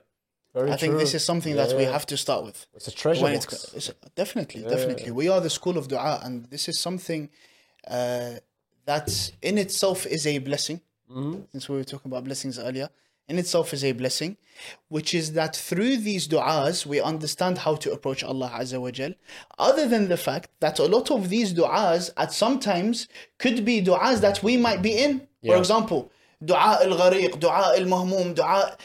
Very 0.58 0.72
I 0.72 0.78
think 0.78 0.98
this 0.98 1.14
is 1.14 1.24
something 1.24 1.56
that 1.56 1.72
we 1.78 1.84
have 1.84 2.06
to 2.08 2.18
start 2.18 2.42
with. 2.48 2.66
It's 2.74 2.88
a 2.88 2.96
treasure 3.04 3.24
when 3.24 3.34
box. 3.34 3.46
it's, 3.76 3.90
it's 3.90 3.92
definitely 4.16 4.64
definitely. 4.64 5.12
We 5.12 5.30
are 5.30 5.42
the 5.48 5.54
school 5.60 5.78
of 5.78 5.88
dua 5.88 6.20
and 6.24 6.34
this 6.54 6.68
is 6.72 6.80
something 6.88 7.30
uh, 7.88 8.32
that 8.86 9.08
in 9.50 9.56
itself 9.60 10.08
is 10.08 10.26
a 10.26 10.40
blessing. 10.40 10.82
Mm-hmm. 11.10 11.44
since 11.54 11.70
we 11.70 11.78
were 11.78 11.86
talking 11.86 12.12
about 12.12 12.26
blessings 12.26 12.60
earlier 12.60 12.90
in 13.30 13.38
itself 13.40 13.74
is 13.74 13.82
a 13.86 13.94
blessing 13.94 14.36
which 14.90 15.14
is 15.14 15.32
that 15.40 15.56
through 15.56 15.96
these 15.96 16.28
du'as 16.28 16.86
we 16.86 17.00
understand 17.00 17.60
how 17.60 17.76
to 17.76 17.94
approach 17.94 18.26
Allah 18.26 18.52
Azza 18.54 18.82
wa 18.82 18.92
Jal. 18.92 19.14
Other 19.58 19.88
than 19.88 20.10
the 20.10 20.18
fact 20.18 20.50
that 20.60 20.80
a 20.80 20.84
lot 20.96 21.10
of 21.10 21.30
these 21.30 21.54
du'as 21.54 22.10
at 22.18 22.34
sometimes 22.34 23.08
could 23.38 23.64
be 23.64 23.82
du'as 23.82 24.20
that 24.20 24.44
we 24.44 24.58
might 24.58 24.82
be 24.82 24.94
in. 25.06 25.28
For 25.46 25.56
example 25.56 26.12
du'a 26.44 26.82
al-ghariq 26.88 27.40
du'a 27.40 27.78
al-mahmum 27.80 28.36
du'a 28.36 28.76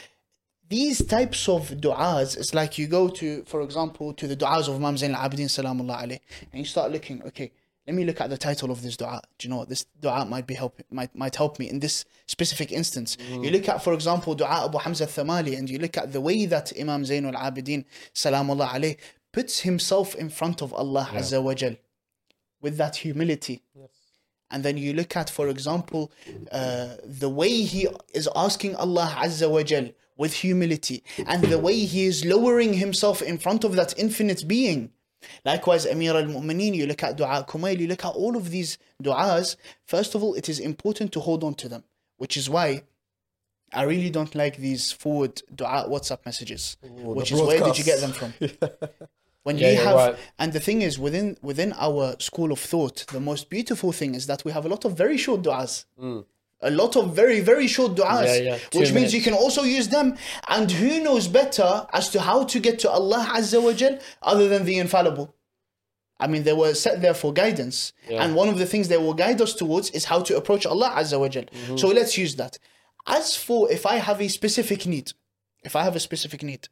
these 0.76 0.98
types 1.16 1.42
of 1.56 1.62
du'as, 1.84 2.36
it's 2.40 2.54
like 2.60 2.72
you 2.78 2.86
go 2.86 3.02
to, 3.20 3.28
for 3.52 3.60
example, 3.66 4.06
to 4.20 4.24
the 4.26 4.36
du'as 4.42 4.68
of 4.68 4.74
Imam 4.80 4.96
Zain 4.96 5.14
al-Abidin 5.14 5.50
salamullah 5.56 5.98
alayh, 6.04 6.20
and 6.50 6.56
you 6.62 6.64
start 6.64 6.90
looking, 6.90 7.22
okay, 7.28 7.48
let 7.86 7.94
me 7.98 8.04
look 8.04 8.20
at 8.24 8.30
the 8.30 8.38
title 8.38 8.70
of 8.70 8.80
this 8.84 8.96
du'a. 8.96 9.20
Do 9.36 9.40
you 9.46 9.50
know 9.50 9.58
what? 9.58 9.68
This 9.68 9.84
du'a 10.00 10.26
might 10.34 10.46
be 10.46 10.54
help 10.54 10.80
might 10.98 11.12
might 11.22 11.36
help 11.42 11.58
me 11.58 11.66
in 11.68 11.80
this 11.80 11.96
specific 12.26 12.68
instance. 12.80 13.10
You 13.44 13.50
look 13.56 13.68
at, 13.68 13.78
for 13.86 13.92
example, 13.92 14.34
du'a 14.34 14.66
Abu 14.66 14.78
Hamza 14.78 15.06
Thamali, 15.06 15.58
and 15.58 15.68
you 15.68 15.78
look 15.84 15.96
at 16.02 16.12
the 16.16 16.22
way 16.28 16.46
that 16.46 16.72
Imam 16.82 17.04
Zain 17.04 17.24
al-Abidin 17.26 17.84
salamullah 18.14 18.68
alayh 18.76 18.96
puts 19.32 19.54
himself 19.68 20.14
in 20.14 20.28
front 20.38 20.62
of 20.62 20.72
Allah 20.72 21.06
Azza 21.12 21.42
wa 21.42 21.54
Jal 21.54 21.74
with 22.64 22.76
that 22.82 22.94
humility. 23.04 23.56
And 24.52 24.62
then 24.66 24.76
you 24.84 24.92
look 25.00 25.16
at, 25.16 25.28
for 25.38 25.48
example, 25.48 26.12
uh, 26.60 26.96
the 27.22 27.30
way 27.40 27.52
he 27.74 27.88
is 28.20 28.28
asking 28.36 28.76
Allah 28.76 29.08
Azza 29.26 29.50
wa 29.50 29.62
Jal 29.62 29.88
with 30.16 30.32
humility 30.34 31.02
and 31.26 31.42
the 31.44 31.58
way 31.58 31.78
he 31.78 32.04
is 32.04 32.24
lowering 32.24 32.74
himself 32.74 33.22
in 33.22 33.38
front 33.38 33.64
of 33.64 33.74
that 33.76 33.98
infinite 33.98 34.46
being. 34.46 34.90
Likewise, 35.44 35.86
Amir 35.86 36.16
al 36.16 36.24
Mu'mineen, 36.24 36.74
you 36.74 36.86
look 36.86 37.02
at 37.02 37.16
Dua 37.16 37.44
Kumail, 37.48 37.78
you 37.78 37.86
look 37.86 38.04
at 38.04 38.14
all 38.14 38.36
of 38.36 38.50
these 38.50 38.76
du'as. 39.02 39.56
First 39.86 40.14
of 40.14 40.22
all, 40.22 40.34
it 40.34 40.48
is 40.48 40.58
important 40.58 41.12
to 41.12 41.20
hold 41.20 41.44
on 41.44 41.54
to 41.54 41.68
them, 41.68 41.84
which 42.16 42.36
is 42.36 42.50
why 42.50 42.82
I 43.72 43.84
really 43.84 44.10
don't 44.10 44.34
like 44.34 44.56
these 44.58 44.92
forward 44.92 45.40
dua 45.54 45.86
WhatsApp 45.88 46.26
messages. 46.26 46.76
which 46.82 47.32
is 47.32 47.40
where 47.40 47.60
did 47.60 47.78
you 47.78 47.84
get 47.84 48.00
them 48.00 48.12
from? 48.12 48.34
When 49.44 49.58
Yeah, 49.58 49.70
you 49.72 49.78
have, 49.78 49.96
right. 49.96 50.16
and 50.38 50.52
the 50.52 50.60
thing 50.60 50.82
is, 50.82 51.00
within 51.00 51.36
within 51.42 51.72
our 51.76 52.14
school 52.20 52.52
of 52.52 52.60
thought, 52.60 53.04
the 53.08 53.18
most 53.18 53.50
beautiful 53.50 53.90
thing 53.90 54.14
is 54.14 54.26
that 54.28 54.44
we 54.44 54.52
have 54.52 54.64
a 54.64 54.68
lot 54.68 54.84
of 54.84 54.96
very 54.96 55.16
short 55.18 55.42
du'as. 55.42 55.84
A 56.62 56.70
lot 56.70 56.96
of 56.96 57.14
very, 57.14 57.40
very 57.40 57.66
short 57.66 57.94
du'as. 57.94 58.26
Yeah, 58.26 58.36
yeah, 58.36 58.58
Which 58.72 58.92
means 58.92 59.12
you 59.12 59.20
can 59.20 59.34
also 59.34 59.62
use 59.62 59.88
them. 59.88 60.16
And 60.48 60.70
who 60.70 61.02
knows 61.02 61.28
better 61.28 61.86
as 61.92 62.08
to 62.10 62.20
how 62.20 62.44
to 62.44 62.60
get 62.60 62.78
to 62.80 62.90
Allah 62.90 63.26
Azza 63.36 63.62
wa 63.62 63.72
Jal 63.72 63.98
other 64.22 64.48
than 64.48 64.64
the 64.64 64.78
infallible? 64.78 65.34
I 66.20 66.28
mean, 66.28 66.44
they 66.44 66.52
were 66.52 66.74
set 66.74 67.02
there 67.02 67.14
for 67.14 67.32
guidance. 67.32 67.92
And 68.08 68.36
one 68.36 68.48
of 68.48 68.58
the 68.58 68.66
things 68.66 68.88
they 68.88 68.96
will 68.96 69.14
guide 69.14 69.40
us 69.40 69.54
towards 69.54 69.90
is 69.90 70.04
how 70.04 70.20
to 70.22 70.36
approach 70.36 70.64
Allah 70.64 70.94
Azza 70.96 71.18
wa 71.18 71.28
Jal. 71.28 71.44
Mm-hmm. 71.44 71.76
So 71.76 71.88
let's 71.88 72.16
use 72.16 72.36
that. 72.36 72.58
As 73.06 73.36
for 73.36 73.70
if 73.70 73.84
I 73.84 73.96
have 73.96 74.20
a 74.20 74.28
specific 74.28 74.86
need, 74.86 75.12
if 75.64 75.74
I 75.74 75.82
have 75.82 75.96
a 75.96 76.00
specific 76.00 76.42
need, 76.44 76.68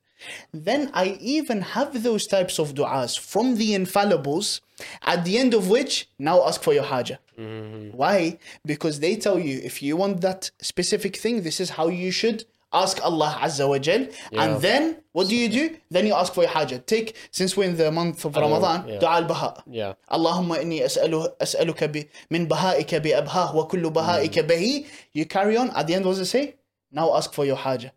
then 0.52 0.90
I 0.94 1.18
even 1.20 1.62
have 1.62 2.02
those 2.02 2.26
types 2.26 2.58
of 2.58 2.74
du'as 2.74 3.18
from 3.18 3.56
the 3.56 3.70
infallibles, 3.72 4.60
at 5.02 5.24
the 5.24 5.38
end 5.38 5.54
of 5.54 5.68
which, 5.68 6.08
now 6.18 6.46
ask 6.46 6.62
for 6.62 6.72
your 6.72 6.84
haja. 6.84 7.18
Mm-hmm. 7.38 7.96
Why? 7.96 8.38
Because 8.64 9.00
they 9.00 9.16
tell 9.16 9.38
you 9.38 9.60
if 9.62 9.82
you 9.82 9.96
want 9.96 10.20
that 10.22 10.50
specific 10.60 11.16
thing, 11.16 11.42
this 11.42 11.60
is 11.60 11.70
how 11.70 11.88
you 11.88 12.10
should 12.10 12.44
ask 12.72 13.04
Allah 13.04 13.36
Azza 13.40 13.68
wa 13.68 13.78
Jal. 13.78 14.06
Yeah. 14.30 14.44
And 14.44 14.62
then 14.62 14.96
what 15.12 15.28
do 15.28 15.36
you 15.36 15.48
do? 15.48 15.76
Then 15.90 16.06
you 16.06 16.14
ask 16.14 16.32
for 16.32 16.42
your 16.42 16.50
haja. 16.50 16.78
Take, 16.78 17.16
since 17.30 17.56
we're 17.56 17.64
in 17.64 17.76
the 17.76 17.90
month 17.90 18.24
of 18.24 18.36
oh, 18.36 18.40
Ramadan, 18.40 18.88
yeah. 18.88 18.98
dua 18.98 19.10
al-baha. 19.16 19.62
Yeah. 19.66 19.94
Allahumma 20.10 20.62
inni 20.62 20.80
as'aluka 20.82 21.92
bi, 21.92 22.08
min 22.30 22.46
baha'ika 22.46 23.02
bi 23.02 23.10
abhah 23.10 23.54
wa 23.54 23.66
kullu 23.66 23.92
baha'ika 23.92 24.42
mm. 24.44 24.48
bahi. 24.48 24.86
You 25.12 25.26
carry 25.26 25.56
on. 25.56 25.70
At 25.70 25.86
the 25.88 25.94
end, 25.94 26.04
what 26.04 26.12
does 26.12 26.20
it 26.20 26.26
say? 26.26 26.54
Now 26.92 27.14
ask 27.14 27.32
for 27.32 27.44
your 27.44 27.56
haja. 27.56 27.92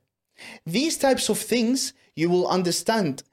These 0.65 0.97
types 0.97 1.29
of 1.29 1.37
things, 1.37 1.93
you 2.15 2.29
will 2.29 2.47
understand. 2.47 3.23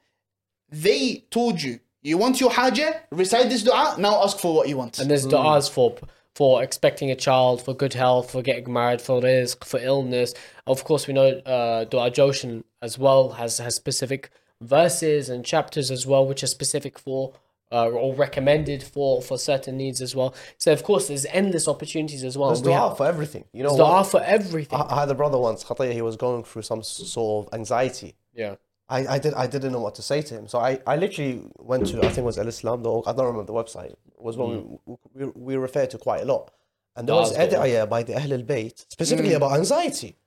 They 0.69 1.25
told 1.31 1.61
you 1.61 1.79
You 2.03 2.17
want 2.17 2.39
your 2.39 2.49
haja, 2.51 2.93
recite 3.11 3.49
this 3.49 3.63
dua, 3.63 3.95
now 3.99 4.23
ask 4.23 4.39
for 4.39 4.55
what 4.55 4.67
you 4.69 4.77
want. 4.77 4.97
And 4.99 5.09
there's 5.09 5.27
du'as 5.27 5.69
for 5.69 5.95
for 6.33 6.63
expecting 6.63 7.11
a 7.11 7.15
child, 7.15 7.61
for 7.61 7.73
good 7.73 7.93
health, 7.93 8.31
for 8.31 8.41
getting 8.41 8.71
married, 8.71 9.01
for 9.01 9.21
rizq, 9.21 9.63
for 9.65 9.79
illness. 9.79 10.33
Of 10.65 10.83
course, 10.85 11.05
we 11.07 11.13
know 11.13 11.27
uh, 11.45 11.85
du'a 11.85 12.09
Joshan 12.11 12.63
as 12.81 12.97
well 12.97 13.23
has 13.33 13.57
has 13.59 13.75
specific 13.75 14.29
verses 14.61 15.29
and 15.29 15.43
chapters 15.45 15.91
as 15.91 16.07
well, 16.07 16.25
which 16.25 16.41
are 16.43 16.47
specific 16.47 16.97
for 16.97 17.33
uh, 17.71 17.87
or 17.89 18.15
recommended 18.15 18.81
for 18.81 19.21
for 19.21 19.37
certain 19.37 19.77
needs 19.77 20.01
as 20.01 20.15
well. 20.15 20.33
So 20.57 20.71
of 20.71 20.83
course, 20.83 21.07
there's 21.09 21.25
endless 21.27 21.67
opportunities 21.67 22.23
as 22.23 22.37
well. 22.37 22.49
There's 22.49 22.59
And 22.59 22.67
we 22.67 22.73
dua 22.73 22.89
have 22.89 22.97
for 22.97 23.05
everything. 23.05 23.43
You 23.53 23.63
know, 23.63 23.75
du'a 23.77 24.09
for 24.09 24.23
everything. 24.23 24.79
I, 24.79 24.95
I 24.95 24.99
had 25.01 25.09
a 25.11 25.15
brother 25.15 25.37
once, 25.37 25.63
Khataya, 25.63 25.93
he 25.93 26.01
was 26.01 26.15
going 26.15 26.43
through 26.45 26.63
some 26.63 26.81
sort 26.81 27.47
of 27.47 27.53
anxiety. 27.53 28.15
yeah. 28.33 28.55
I, 28.91 29.15
I 29.15 29.19
did 29.19 29.33
I 29.33 29.47
didn't 29.47 29.71
know 29.71 29.79
what 29.79 29.95
to 29.95 30.01
say 30.01 30.21
to 30.21 30.33
him. 30.37 30.47
So 30.47 30.59
I, 30.59 30.79
I 30.85 30.95
literally 30.97 31.41
went 31.57 31.87
to 31.87 31.99
I 31.99 32.09
think 32.09 32.19
it 32.19 32.23
was 32.31 32.37
Al 32.37 32.47
Islam 32.47 32.79
I 32.81 33.13
don't 33.13 33.29
remember 33.33 33.45
the 33.45 33.59
website. 33.61 33.91
It 33.91 34.21
was 34.27 34.37
one 34.37 34.49
mm. 34.49 34.79
we, 34.85 34.95
we, 35.15 35.25
we 35.47 35.55
refer 35.55 35.85
to 35.87 35.97
quite 35.97 36.21
a 36.21 36.25
lot. 36.25 36.51
And 36.95 37.07
there 37.07 37.15
ah, 37.15 37.21
was 37.21 37.37
Du'as, 37.37 37.53
oh 37.57 37.63
yeah. 37.63 37.85
by 37.85 38.03
the 38.03 38.15
Ahl 38.15 38.33
al 38.33 38.43
Bayt 38.43 38.85
specifically 38.89 39.31
mm. 39.31 39.37
about 39.37 39.53
anxiety. 39.53 40.17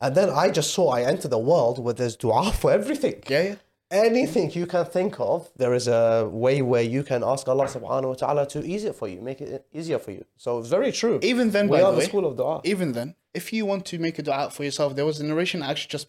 And 0.00 0.14
then 0.14 0.30
I 0.30 0.50
just 0.50 0.72
saw 0.74 0.90
I 0.90 1.02
entered 1.02 1.30
the 1.30 1.38
world 1.38 1.78
where 1.78 1.94
there's 1.94 2.16
dua 2.16 2.52
for 2.62 2.72
everything. 2.72 3.22
yeah, 3.28 3.42
yeah. 3.42 3.54
Anything 3.92 4.52
you 4.52 4.66
can 4.66 4.84
think 4.84 5.18
of, 5.18 5.50
there 5.56 5.74
is 5.74 5.88
a 5.88 6.28
way 6.30 6.62
where 6.62 6.82
you 6.82 7.02
can 7.02 7.24
ask 7.24 7.48
Allah 7.48 7.66
subhanahu 7.66 8.10
wa 8.10 8.14
ta'ala 8.14 8.46
to 8.50 8.64
ease 8.64 8.84
it 8.84 8.94
for 8.94 9.08
you, 9.08 9.20
make 9.20 9.40
it 9.40 9.66
easier 9.72 9.98
for 9.98 10.12
you. 10.12 10.24
So 10.36 10.60
it's 10.60 10.68
very 10.68 10.92
true. 10.92 11.18
Even 11.22 11.50
then, 11.50 11.66
we 11.66 11.76
by 11.76 11.82
are 11.82 11.86
the 11.86 11.96
the 11.96 11.98
way, 11.98 12.04
school 12.04 12.24
of 12.24 12.36
dua. 12.36 12.60
even 12.62 12.92
then, 12.92 13.16
if 13.34 13.52
you 13.52 13.66
want 13.66 13.84
to 13.86 13.98
make 13.98 14.16
a 14.20 14.22
dua 14.22 14.50
for 14.50 14.62
yourself, 14.62 14.94
there 14.94 15.04
was 15.04 15.18
a 15.18 15.24
narration, 15.24 15.60
I 15.60 15.70
actually 15.72 15.90
just 15.98 16.06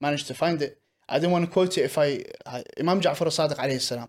managed 0.00 0.28
to 0.28 0.34
find 0.34 0.62
it. 0.62 0.80
I 1.08 1.18
didn't 1.18 1.32
want 1.32 1.44
to 1.44 1.50
quote 1.50 1.76
it 1.78 1.82
if 1.82 1.98
I. 1.98 2.24
I 2.46 2.64
Imam 2.78 3.00
Ja'far 3.00 3.22
al-Sadiq 3.22 3.56
alayhi 3.56 3.80
salam. 3.80 4.08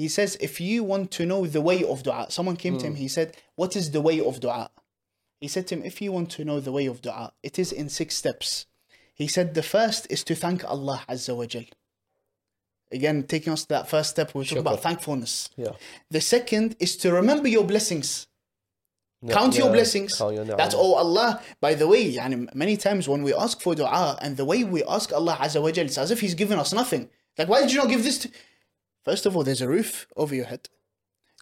He 0.00 0.08
says, 0.08 0.38
if 0.40 0.62
you 0.62 0.82
want 0.82 1.10
to 1.10 1.26
know 1.26 1.46
the 1.46 1.60
way 1.60 1.84
of 1.84 2.02
dua, 2.02 2.26
someone 2.30 2.56
came 2.56 2.78
to 2.78 2.86
him, 2.86 2.94
hmm. 2.94 3.00
he 3.00 3.08
said, 3.08 3.36
What 3.54 3.76
is 3.76 3.90
the 3.90 4.00
way 4.00 4.18
of 4.18 4.40
dua? 4.40 4.70
He 5.42 5.48
said 5.48 5.66
to 5.66 5.74
him, 5.74 5.82
If 5.84 6.00
you 6.00 6.10
want 6.10 6.30
to 6.30 6.44
know 6.44 6.58
the 6.58 6.72
way 6.72 6.86
of 6.86 7.02
dua, 7.02 7.34
it 7.42 7.58
is 7.58 7.70
in 7.70 7.90
six 7.90 8.16
steps. 8.16 8.64
He 9.14 9.28
said, 9.28 9.52
The 9.52 9.62
first 9.62 10.06
is 10.08 10.24
to 10.24 10.34
thank 10.34 10.64
Allah 10.64 11.04
Azza 11.06 11.36
wa 11.36 11.44
Jal. 11.44 11.64
Again, 12.90 13.24
taking 13.24 13.52
us 13.52 13.64
to 13.64 13.68
that 13.68 13.90
first 13.90 14.08
step, 14.08 14.34
we 14.34 14.46
talk 14.46 14.58
about 14.58 14.80
thankfulness. 14.80 15.50
Yeah. 15.56 15.72
The 16.10 16.22
second 16.22 16.76
is 16.78 16.96
to 16.98 17.12
remember 17.12 17.46
your 17.48 17.64
blessings. 17.64 18.26
Yeah, 19.22 19.34
Count 19.34 19.56
your 19.58 19.70
blessings. 19.70 20.18
your 20.18 20.44
That's 20.44 20.74
oh 20.74 20.94
Allah. 20.94 21.42
By 21.60 21.74
the 21.74 21.86
way, 21.86 22.12
yani 22.14 22.54
many 22.54 22.76
times 22.76 23.06
when 23.06 23.22
we 23.22 23.34
ask 23.34 23.60
for 23.60 23.74
dua 23.74 24.18
and 24.22 24.36
the 24.36 24.46
way 24.46 24.64
we 24.64 24.82
ask 24.84 25.12
Allah 25.12 25.36
Azza 25.38 25.60
wa 25.60 25.70
Jal, 25.70 25.84
it's 25.84 25.98
as 25.98 26.10
if 26.10 26.20
He's 26.20 26.34
given 26.34 26.58
us 26.58 26.72
nothing. 26.72 27.10
Like, 27.36 27.48
why 27.48 27.60
did 27.60 27.72
you 27.72 27.78
not 27.78 27.88
give 27.90 28.02
this 28.02 28.18
to 28.18 28.30
First 29.04 29.26
of 29.26 29.36
all, 29.36 29.42
there's 29.42 29.62
a 29.62 29.68
roof 29.68 30.06
over 30.16 30.34
your 30.34 30.44
head. 30.46 30.68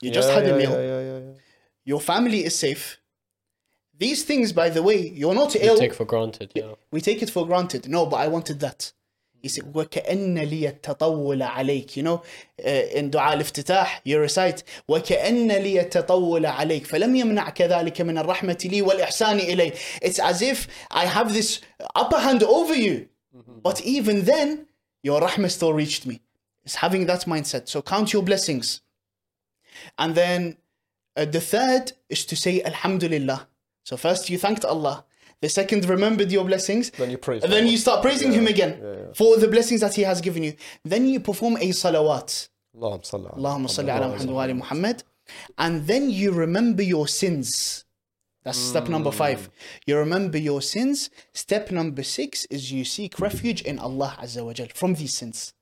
You 0.01 0.11
just 0.11 0.29
Yeah, 0.29 0.35
had 0.35 0.49
a 0.49 0.57
meal. 0.57 1.37
Your 1.85 2.01
family 2.01 2.45
is 2.45 2.55
safe. 2.55 2.99
These 3.97 4.25
things, 4.25 4.53
by 4.53 4.71
the 4.71 4.83
way, 4.83 5.09
you're 5.09 5.35
not 5.35 5.57
ill. 5.57 5.77
take 5.77 5.95
for 5.95 6.05
granted. 6.05 6.53
Yeah. 6.55 6.75
we 6.93 7.01
take 7.01 7.21
it 7.21 7.31
for 7.31 7.47
granted. 7.47 7.89
No, 7.89 8.07
but 8.07 8.19
I 8.19 8.29
wanted 8.29 8.61
that. 8.61 8.93
وَكَأَنَّ 9.45 10.39
لِيَ 10.39 10.69
التَّطَوُّلَ 10.69 11.43
عَلَيْك 11.43 11.97
You 11.97 12.03
know, 12.03 12.23
uh, 12.65 12.69
in 12.69 13.11
dua 13.11 13.33
al-iftitah, 13.33 13.87
you 14.05 14.19
recite, 14.19 14.65
وَكَأَنَّ 14.89 15.49
لِيَ 15.49 15.81
التَّطَوُّلَ 15.81 16.47
عَلَيْك 16.47 16.87
فَلَمْ 16.87 17.15
يَمْنَعْكَ 17.17 17.63
ذَلِكَ 17.63 18.01
مِنَ 18.01 18.19
الرَّحْمَةِ 18.19 18.69
لِي 18.71 18.83
وَالْإِحْسَانِ 18.83 19.41
إِلَيْ 19.41 19.99
It's 20.03 20.19
as 20.19 20.43
if 20.43 20.67
I 20.91 21.07
have 21.07 21.33
this 21.33 21.61
upper 21.95 22.19
hand 22.19 22.43
over 22.43 22.75
you. 22.75 23.09
But 23.63 23.81
even 23.83 24.25
then, 24.25 24.67
your 25.03 25.21
rahmah 25.21 25.51
still 25.51 25.73
reached 25.73 26.07
me. 26.07 26.21
It's 26.65 26.77
having 26.77 27.07
that 27.07 27.23
mindset. 27.23 27.69
So 27.69 27.83
count 27.83 28.13
your 28.13 28.23
blessings. 28.23 28.83
And 29.97 30.15
then 30.15 30.57
uh, 31.17 31.25
the 31.25 31.41
third 31.41 31.93
is 32.09 32.25
to 32.27 32.37
say 32.37 32.63
Alhamdulillah. 32.63 33.49
So 33.85 33.97
first 33.97 34.29
you 34.29 34.39
thanked 34.39 34.65
Allah. 34.65 35.05
The 35.41 35.49
second, 35.49 35.85
remembered 35.89 36.33
your 36.33 36.45
blessings. 36.45 36.91
Then 36.91 37.11
you 37.11 37.19
praise. 37.19 37.43
Then 37.43 37.67
you 37.67 37.79
start 37.79 38.03
praising 38.03 38.33
yeah, 38.33 38.39
Him 38.39 38.47
again 38.49 38.81
yeah, 38.83 38.91
yeah. 38.91 39.13
for 39.15 39.37
the 39.37 39.49
blessings 39.49 39.81
that 39.83 39.95
He 39.95 40.03
has 40.03 40.21
given 40.21 40.43
you. 40.43 40.55
Then 40.85 41.07
you 41.07 41.21
perform 41.21 41.57
a 41.57 41.69
salawat. 41.71 42.49
Allahumma 42.77 43.03
salli, 43.03 43.69
salli 43.69 43.97
ala 43.97 44.09
Muhammad 44.09 44.31
wa 44.31 44.43
ali 44.43 44.53
Muhammad. 44.53 45.05
And 45.57 45.87
then 45.87 46.11
you 46.11 46.33
remember 46.33 46.83
your 46.83 47.07
sins. 47.07 47.85
That's 48.45 48.59
mm. 48.59 48.71
step 48.71 48.87
hmm. 48.87 48.93
number 48.93 49.11
five. 49.11 49.51
You 49.87 49.99
remember 49.99 50.39
your 50.39 50.63
sins. 50.63 51.11
Step 51.35 51.71
number 51.71 52.03
six 52.03 52.47
is 52.47 52.73
you 52.73 52.85
seek 52.85 53.21
refuge 53.21 53.63
in 53.63 53.79
Allah 53.79 54.17
Azza 54.21 54.45
wa 54.45 54.53
Jal 54.53 54.69
from 54.75 54.95
these 54.95 55.15
sins. 55.15 55.53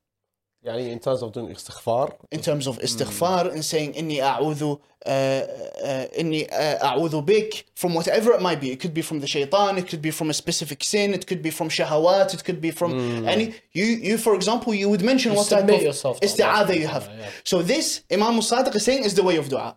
يعني 0.66 0.92
in 0.92 1.00
terms 1.00 1.22
of 1.24 1.32
doing 1.32 1.50
istighfar 1.50 2.14
in 2.32 2.40
terms 2.40 2.68
of 2.68 2.78
istighfar 2.80 3.52
and 3.52 3.66
saying 3.66 3.94
inni 3.94 4.20
a'udhu 4.20 4.80
uh, 5.06 5.10
uh, 5.10 6.06
inni 6.22 6.48
uh, 6.52 6.90
a'udhu 6.90 7.26
bik 7.26 7.64
from 7.74 7.96
whatever 7.96 8.32
it 8.34 8.42
might 8.42 8.62
be 8.62 8.70
it 8.72 8.80
could 8.80 8.94
be 8.94 9.02
from 9.02 9.20
the 9.22 9.28
shaitan 9.28 9.78
it 9.80 9.88
could 9.88 10.02
be 10.02 10.12
from 10.12 10.30
a 10.30 10.34
specific 10.34 10.84
sin 10.84 11.16
it 11.16 11.26
could 11.26 11.42
be 11.42 11.50
from 11.50 11.68
shahawat 11.68 12.34
it 12.36 12.44
could 12.44 12.62
be 12.62 12.70
from 12.70 12.92
any 13.28 13.56
you 13.72 13.86
you 13.86 14.18
for 14.20 14.36
example 14.36 14.72
you 14.74 14.88
would 14.88 15.02
mention 15.02 15.34
what 15.34 15.48
type 15.50 15.62
submit 15.62 15.78
of 15.78 15.82
yourself 15.82 16.20
to 16.20 16.28
isti'adha 16.28 16.70
Allah 16.70 16.76
you 16.76 16.88
have 16.88 17.06
subhanahu 17.06 17.18
wa 17.18 17.24
ta'ala, 17.24 17.34
yeah. 17.34 17.50
so 17.52 17.64
this 17.64 18.04
Imam 18.12 18.36
al-Sadiq 18.36 18.76
is 18.76 18.84
saying 18.86 19.04
is 19.04 19.16
the 19.16 19.24
way 19.24 19.38
of 19.38 19.50
dua 19.50 19.76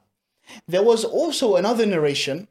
there 0.69 0.83
was 0.83 1.03
also 1.05 1.57
another 1.57 1.87
narration 1.87 2.47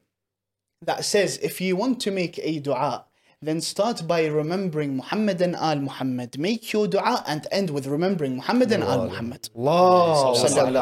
that 0.82 1.06
says 1.06 1.38
if 1.50 1.62
you 1.62 1.76
want 1.76 2.02
to 2.02 2.10
make 2.10 2.40
a 2.42 2.60
dua 2.60 3.06
then 3.41 3.61
start 3.61 4.09
by 4.09 4.27
remembering 4.27 4.97
Muhammad 4.97 5.41
and 5.41 5.55
Al 5.55 5.77
Muhammad. 5.77 6.37
Make 6.41 6.73
your 6.73 6.89
dua 6.89 7.23
and 7.29 7.47
end 7.53 7.71
with 7.71 7.87
remembering 7.87 8.35
Muhammad 8.35 8.73
and 8.73 8.83
Al 8.83 9.07
Muhammad. 9.07 9.49
Now 9.55 10.81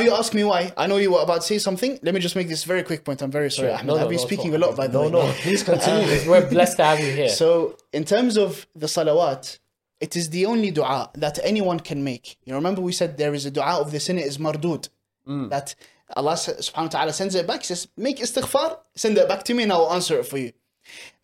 you 0.00 0.12
ask 0.12 0.34
me 0.34 0.42
why. 0.42 0.72
I 0.76 0.88
know 0.88 0.96
you 0.96 1.12
were 1.12 1.22
about 1.22 1.42
to 1.42 1.46
say 1.46 1.58
something. 1.58 2.00
Let 2.02 2.14
me 2.14 2.20
just 2.20 2.34
make 2.34 2.48
this 2.48 2.64
very 2.64 2.82
quick 2.82 3.04
point. 3.04 3.22
I'm 3.22 3.30
very 3.30 3.48
sorry, 3.48 3.70
Ahmed. 3.70 3.86
No, 3.86 3.94
no, 3.94 4.02
I've 4.02 4.08
been 4.08 4.16
no, 4.16 4.24
speaking 4.24 4.52
a 4.56 4.58
lot 4.58 4.76
by 4.76 4.88
the 4.88 4.98
way. 4.98 5.08
No, 5.08 5.24
no, 5.24 5.32
please 5.34 5.62
continue. 5.62 6.08
we're 6.30 6.50
blessed 6.50 6.78
to 6.78 6.84
have 6.84 6.98
you 6.98 7.12
here. 7.12 7.28
So, 7.28 7.76
in 7.92 8.04
terms 8.04 8.36
of 8.36 8.66
the 8.74 8.86
salawat, 8.86 9.60
it 10.00 10.16
is 10.16 10.30
the 10.30 10.46
only 10.46 10.72
dua 10.72 11.10
that 11.14 11.38
anyone 11.44 11.78
can 11.78 12.02
make. 12.02 12.38
You 12.44 12.56
remember 12.56 12.80
we 12.80 12.90
said 12.90 13.18
there 13.18 13.34
is 13.34 13.46
a 13.46 13.52
dua 13.52 13.78
of 13.80 13.92
the 13.92 14.00
sinner 14.00 14.22
is 14.22 14.38
mardud. 14.38 14.88
Mm. 15.28 15.48
That 15.50 15.76
Allah 16.16 16.32
subhanahu 16.32 16.76
wa 16.76 16.88
ta'ala 16.88 17.12
sends 17.12 17.36
it 17.36 17.46
back, 17.46 17.62
says, 17.62 17.86
make 17.96 18.18
istighfar, 18.18 18.78
send 18.96 19.16
it 19.16 19.28
back 19.28 19.44
to 19.44 19.54
me 19.54 19.62
and 19.62 19.72
I 19.72 19.76
will 19.76 19.92
answer 19.92 20.18
it 20.18 20.26
for 20.26 20.38
you. 20.38 20.50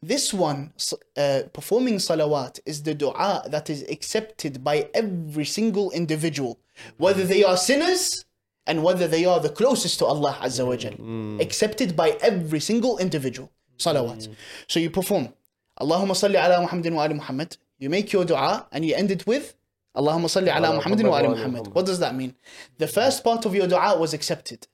This 0.03 0.35
one, 0.35 0.73
uh, 1.17 1.43
performing 1.53 1.95
salawat, 1.97 2.61
is 2.67 2.83
the 2.83 2.95
dua 2.95 3.45
that 3.49 3.71
is 3.71 3.83
accepted 3.89 4.63
by 4.63 4.89
every 4.95 5.45
single 5.45 5.91
individual, 5.91 6.59
whether 6.99 7.25
they 7.25 7.43
are 7.45 7.57
sinners 7.57 8.25
and 8.67 8.83
whether 8.83 9.07
they 9.07 9.25
are 9.25 9.41
the 9.41 9.49
closest 9.49 9.99
to 10.01 10.07
Allah 10.07 10.39
Azza 10.43 10.67
wa 10.67 10.77
Jal. 10.77 10.93
Mm, 10.93 10.99
mm. 11.37 11.41
Accepted 11.41 11.97
by 11.97 12.11
every 12.21 12.61
single 12.61 12.99
individual. 12.99 13.51
Salawat. 13.79 14.29
Mm. 14.29 14.35
So 14.69 14.81
you 14.81 14.91
perform. 14.91 15.29
Allahumma 15.81 16.15
salli 16.15 16.37
ala 16.37 16.67
Muhammadin 16.67 16.95
wa 16.95 17.03
ali 17.03 17.15
Muhammad. 17.15 17.57
You 17.79 17.91
make 17.91 18.13
your 18.13 18.25
dua 18.25 18.67
and 18.73 18.85
you 18.85 18.95
end 18.95 19.11
it 19.11 19.27
with 19.27 19.55
Allahumma 19.97 20.29
salli 20.29 20.55
ala 20.55 20.81
Muhammadin 20.81 21.09
wa 21.09 21.19
ali 21.19 21.29
Muhammad. 21.29 21.69
What 21.69 21.87
does 21.87 21.99
that 21.99 22.15
mean? 22.15 22.35
The 22.79 22.89
first 22.89 23.25
part 23.25 23.45
of 23.45 23.55
your 23.55 23.67
dua 23.67 23.99
was 23.99 24.15
accepted. 24.15 24.67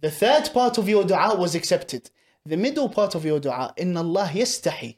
The 0.00 0.10
third 0.10 0.50
part 0.52 0.78
of 0.78 0.88
your 0.88 1.04
dua 1.04 1.36
was 1.36 1.54
accepted 1.54 2.10
The 2.49 2.57
middle 2.57 2.89
part 2.89 3.15
of 3.15 3.25
your 3.25 3.39
dua, 3.39 3.73
Inna 3.77 4.01
Allah 4.01 4.29
yastahi. 4.33 4.97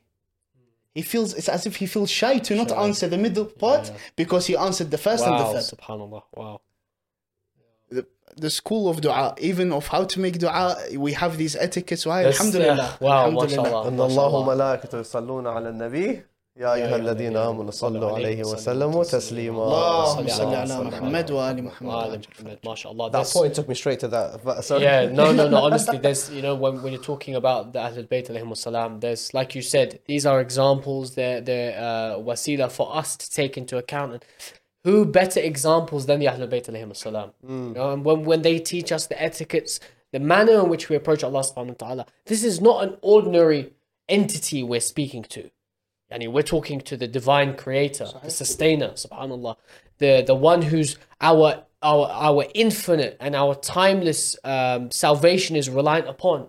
He 0.94 1.02
feels 1.04 1.34
it's 1.34 1.48
as 1.48 1.66
if 1.66 1.76
he 1.78 1.86
feels 1.86 2.10
shy 2.10 2.40
to 2.40 2.56
not 2.56 2.72
answer 2.72 3.08
the 3.08 3.18
middle 3.20 3.46
part 3.46 3.92
because 4.16 4.48
he 4.48 4.58
answered 4.58 4.90
the 4.92 4.98
first 4.98 5.24
and 5.26 5.34
the 5.40 5.44
wow, 5.44 5.54
third. 5.54 5.64
subhanallah. 5.64 6.24
Wow. 6.36 6.62
The, 7.90 8.06
the 8.36 8.50
school 8.50 8.90
of 8.90 9.00
dua, 9.02 9.36
even 9.40 9.72
of 9.72 9.88
how 9.88 10.04
to 10.06 10.20
make 10.20 10.40
dua, 10.40 10.76
we 10.98 11.14
have 11.14 11.38
these 11.38 11.56
etiquettes. 11.56 12.06
Why? 12.06 12.24
That's- 12.24 12.40
Alhamdulillah. 12.40 12.98
yeah. 13.00 13.08
Wow, 13.08 13.26
Alhamdulillah. 13.26 13.64
mashallah. 13.64 13.92
إن 13.92 14.00
الله 14.02 14.30
وملائكته 14.36 15.00
يصلون 15.00 15.48
على 15.48 15.70
النبي 15.70 16.24
يا 16.58 16.74
أيها 16.74 16.96
الذين 16.96 17.38
آمنوا 17.38 17.72
صلوا 17.72 18.12
عليه 18.12 18.42
وسلموا 18.44 19.04
تسليما 19.04 19.64
اللهم 19.64 20.28
صل 20.28 20.34
صل 20.34 20.46
على 20.46 20.74
على 20.74 20.84
محمد 20.84 21.32
وآل 21.32 21.64
محمد. 21.64 22.26
Muhammad, 22.40 22.60
mashallah. 22.66 23.12
That 23.12 23.18
That's- 23.20 23.34
point 23.34 23.54
took 23.54 23.68
me 23.70 23.76
straight 23.76 24.00
to 24.00 24.08
that. 24.08 24.44
but- 24.44 24.64
Sorry. 24.66 24.82
Yeah, 24.82 25.06
no, 25.06 25.32
no, 25.32 25.48
no. 25.48 25.58
Honestly, 25.66 26.00
there's 26.00 26.32
you 26.32 26.42
know 26.42 26.56
when, 26.56 26.82
when 26.82 26.94
you're 26.94 27.10
talking 27.14 27.36
about 27.36 27.74
the 27.74 27.80
Ahlul 27.80 28.08
Bayt 28.08 28.26
alayhim 28.32 28.58
salam, 28.58 29.00
there's 29.02 29.34
like 29.36 29.54
you 29.54 29.62
said, 29.62 30.00
these 30.08 30.26
are 30.26 30.42
examples. 30.42 31.14
They're 31.14 31.42
they're 31.42 31.74
uh, 31.80 32.18
wasila 32.28 32.72
for 32.72 32.88
us 33.02 33.10
to 33.18 33.26
take 33.40 33.54
into 33.62 33.78
account. 33.78 34.10
And 34.16 34.26
who 34.84 35.06
better 35.06 35.40
examples 35.40 36.08
than 36.08 36.18
the 36.22 36.26
Ahlul 36.26 36.50
Bayt 36.54 36.66
alayhim 36.72 36.96
salam? 36.96 37.30
You 37.48 37.74
know, 37.78 37.92
and 37.94 38.04
when 38.04 38.26
when 38.26 38.42
they 38.42 38.58
teach 38.74 38.90
us 38.92 39.06
the 39.06 39.18
etiquettes, 39.30 39.80
the 40.12 40.20
manner 40.34 40.58
in 40.64 40.70
which 40.70 40.90
we 40.90 40.96
approach 41.02 41.22
Allah 41.24 41.42
subhanahu 41.50 41.76
wa 41.80 41.88
taala, 41.88 42.04
this 42.26 42.44
is 42.44 42.60
not 42.68 42.78
an 42.86 42.98
ordinary 43.14 43.62
entity 44.10 44.64
we're 44.64 44.80
speaking 44.94 45.22
to. 45.36 45.44
Yani 46.13 46.31
we're 46.31 46.43
talking 46.43 46.81
to 46.83 46.97
the 46.97 47.09
divine 47.09 47.57
creator, 47.57 48.07
the 48.23 48.31
sustainer, 48.31 48.91
subhanallah, 48.91 49.57
the 49.99 50.23
the 50.27 50.35
one 50.35 50.63
who's 50.63 50.99
our 51.21 51.65
our 51.83 52.09
our 52.11 52.45
infinite 52.55 53.17
and 53.21 53.35
our 53.35 53.55
timeless 53.55 54.37
um, 54.45 54.91
salvation 54.91 55.57
is 55.57 55.69
reliant 55.69 56.09
upon. 56.09 56.49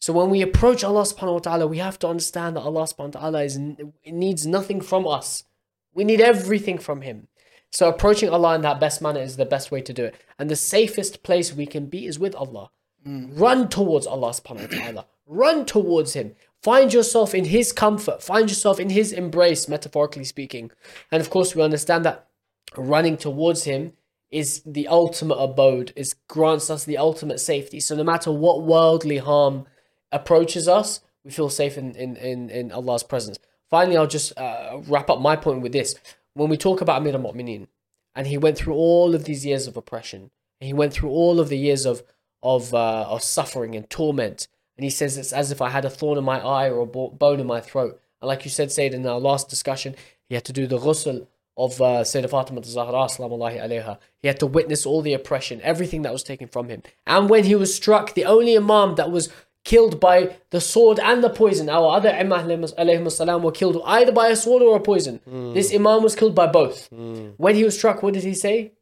So 0.00 0.12
when 0.12 0.30
we 0.30 0.42
approach 0.42 0.84
Allah 0.84 1.02
subhanahu 1.02 1.32
wa 1.32 1.38
ta'ala, 1.38 1.66
we 1.66 1.78
have 1.78 1.98
to 2.00 2.08
understand 2.08 2.56
that 2.56 2.60
Allah 2.60 2.82
subhanahu 2.82 3.14
wa 3.14 3.20
ta'ala 3.20 3.42
is, 3.42 3.58
needs 4.06 4.46
nothing 4.46 4.80
from 4.80 5.06
us. 5.06 5.44
We 5.94 6.04
need 6.04 6.20
everything 6.20 6.78
from 6.78 7.00
Him. 7.00 7.28
So 7.72 7.88
approaching 7.88 8.28
Allah 8.28 8.54
in 8.54 8.60
that 8.60 8.78
best 8.78 9.02
manner 9.02 9.20
is 9.20 9.36
the 9.36 9.46
best 9.46 9.70
way 9.70 9.80
to 9.80 9.92
do 9.92 10.04
it. 10.04 10.14
And 10.38 10.50
the 10.50 10.56
safest 10.56 11.22
place 11.22 11.52
we 11.52 11.66
can 11.66 11.86
be 11.86 12.06
is 12.06 12.18
with 12.18 12.34
Allah. 12.34 12.70
Run 13.04 13.68
towards 13.68 14.06
Allah 14.06 14.30
subhanahu 14.30 14.70
wa 14.72 14.78
ta'ala. 14.78 15.06
Run 15.26 15.64
towards 15.64 16.12
Him. 16.14 16.34
Find 16.62 16.92
yourself 16.92 17.34
in 17.34 17.46
His 17.46 17.72
comfort. 17.72 18.22
Find 18.22 18.48
yourself 18.48 18.80
in 18.80 18.90
His 18.90 19.12
embrace, 19.12 19.68
metaphorically 19.68 20.24
speaking. 20.24 20.70
And 21.12 21.20
of 21.20 21.30
course, 21.30 21.54
we 21.54 21.62
understand 21.62 22.04
that 22.04 22.28
running 22.76 23.16
towards 23.16 23.64
Him 23.64 23.92
is 24.30 24.62
the 24.66 24.88
ultimate 24.88 25.36
abode, 25.36 25.92
is 25.94 26.14
grants 26.28 26.68
us 26.68 26.84
the 26.84 26.98
ultimate 26.98 27.38
safety. 27.38 27.80
So 27.80 27.94
no 27.94 28.04
matter 28.04 28.32
what 28.32 28.62
worldly 28.62 29.18
harm 29.18 29.66
approaches 30.10 30.66
us, 30.66 31.00
we 31.24 31.30
feel 31.30 31.50
safe 31.50 31.78
in, 31.78 31.94
in, 31.94 32.16
in, 32.16 32.50
in 32.50 32.72
Allah's 32.72 33.02
presence. 33.02 33.38
Finally, 33.70 33.96
I'll 33.96 34.06
just 34.06 34.36
uh, 34.38 34.80
wrap 34.86 35.10
up 35.10 35.20
my 35.20 35.36
point 35.36 35.60
with 35.60 35.72
this. 35.72 35.94
When 36.34 36.48
we 36.48 36.56
talk 36.56 36.80
about 36.80 37.00
Amir 37.00 37.14
al-Mu'mineen, 37.14 37.66
and 38.14 38.26
he 38.26 38.38
went 38.38 38.56
through 38.56 38.74
all 38.74 39.14
of 39.14 39.24
these 39.24 39.44
years 39.44 39.66
of 39.66 39.76
oppression, 39.76 40.30
and 40.60 40.66
he 40.66 40.72
went 40.72 40.92
through 40.92 41.10
all 41.10 41.40
of 41.40 41.48
the 41.48 41.58
years 41.58 41.84
of 41.84 42.02
of 42.42 42.72
uh, 42.74 43.06
of 43.08 43.22
suffering 43.22 43.74
and 43.74 43.88
torment, 43.90 44.48
and 44.76 44.84
he 44.84 44.90
says 44.90 45.16
it's 45.16 45.32
as 45.32 45.50
if 45.50 45.62
I 45.62 45.70
had 45.70 45.84
a 45.84 45.90
thorn 45.90 46.18
in 46.18 46.24
my 46.24 46.40
eye 46.40 46.70
or 46.70 46.80
a 46.80 46.86
bone 46.86 47.40
in 47.40 47.46
my 47.46 47.60
throat. 47.60 48.00
And 48.20 48.28
like 48.28 48.44
you 48.44 48.50
said, 48.50 48.70
Sayyid, 48.72 48.94
in 48.94 49.06
our 49.06 49.18
last 49.18 49.48
discussion, 49.48 49.94
he 50.28 50.34
had 50.34 50.44
to 50.44 50.52
do 50.52 50.66
the 50.66 50.78
ghusl 50.78 51.26
of 51.56 51.80
uh, 51.80 52.02
Sayyidina 52.02 52.30
Fatima 52.30 52.62
Zahra, 52.62 53.06
salamullahi 53.06 53.58
alayha. 53.58 53.98
He 54.20 54.28
had 54.28 54.38
to 54.40 54.46
witness 54.46 54.84
all 54.84 55.00
the 55.00 55.14
oppression, 55.14 55.60
everything 55.62 56.02
that 56.02 56.12
was 56.12 56.22
taken 56.22 56.48
from 56.48 56.68
him. 56.68 56.82
And 57.06 57.30
when 57.30 57.44
he 57.44 57.54
was 57.54 57.74
struck, 57.74 58.14
the 58.14 58.26
only 58.26 58.56
imam 58.56 58.96
that 58.96 59.10
was 59.10 59.30
killed 59.64 59.98
by 59.98 60.36
the 60.50 60.60
sword 60.60 61.00
and 61.00 61.24
the 61.24 61.30
poison, 61.30 61.68
our 61.70 61.96
other 61.96 62.10
imam 62.10 62.46
alayhi 62.46 63.42
were 63.42 63.52
killed 63.52 63.82
either 63.86 64.12
by 64.12 64.28
a 64.28 64.36
sword 64.36 64.62
or 64.62 64.76
a 64.76 64.80
poison. 64.80 65.20
Mm. 65.28 65.54
This 65.54 65.74
imam 65.74 66.02
was 66.02 66.14
killed 66.14 66.34
by 66.34 66.46
both. 66.46 66.90
Mm. 66.90 67.34
When 67.38 67.54
he 67.54 67.64
was 67.64 67.76
struck, 67.76 68.02
what 68.02 68.14
did 68.14 68.24
he 68.24 68.34
say? 68.34 68.72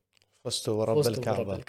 Fuztu 0.45 0.77
wa 0.77 0.85
rabb 0.85 1.07
al-Kaaba. 1.07 1.63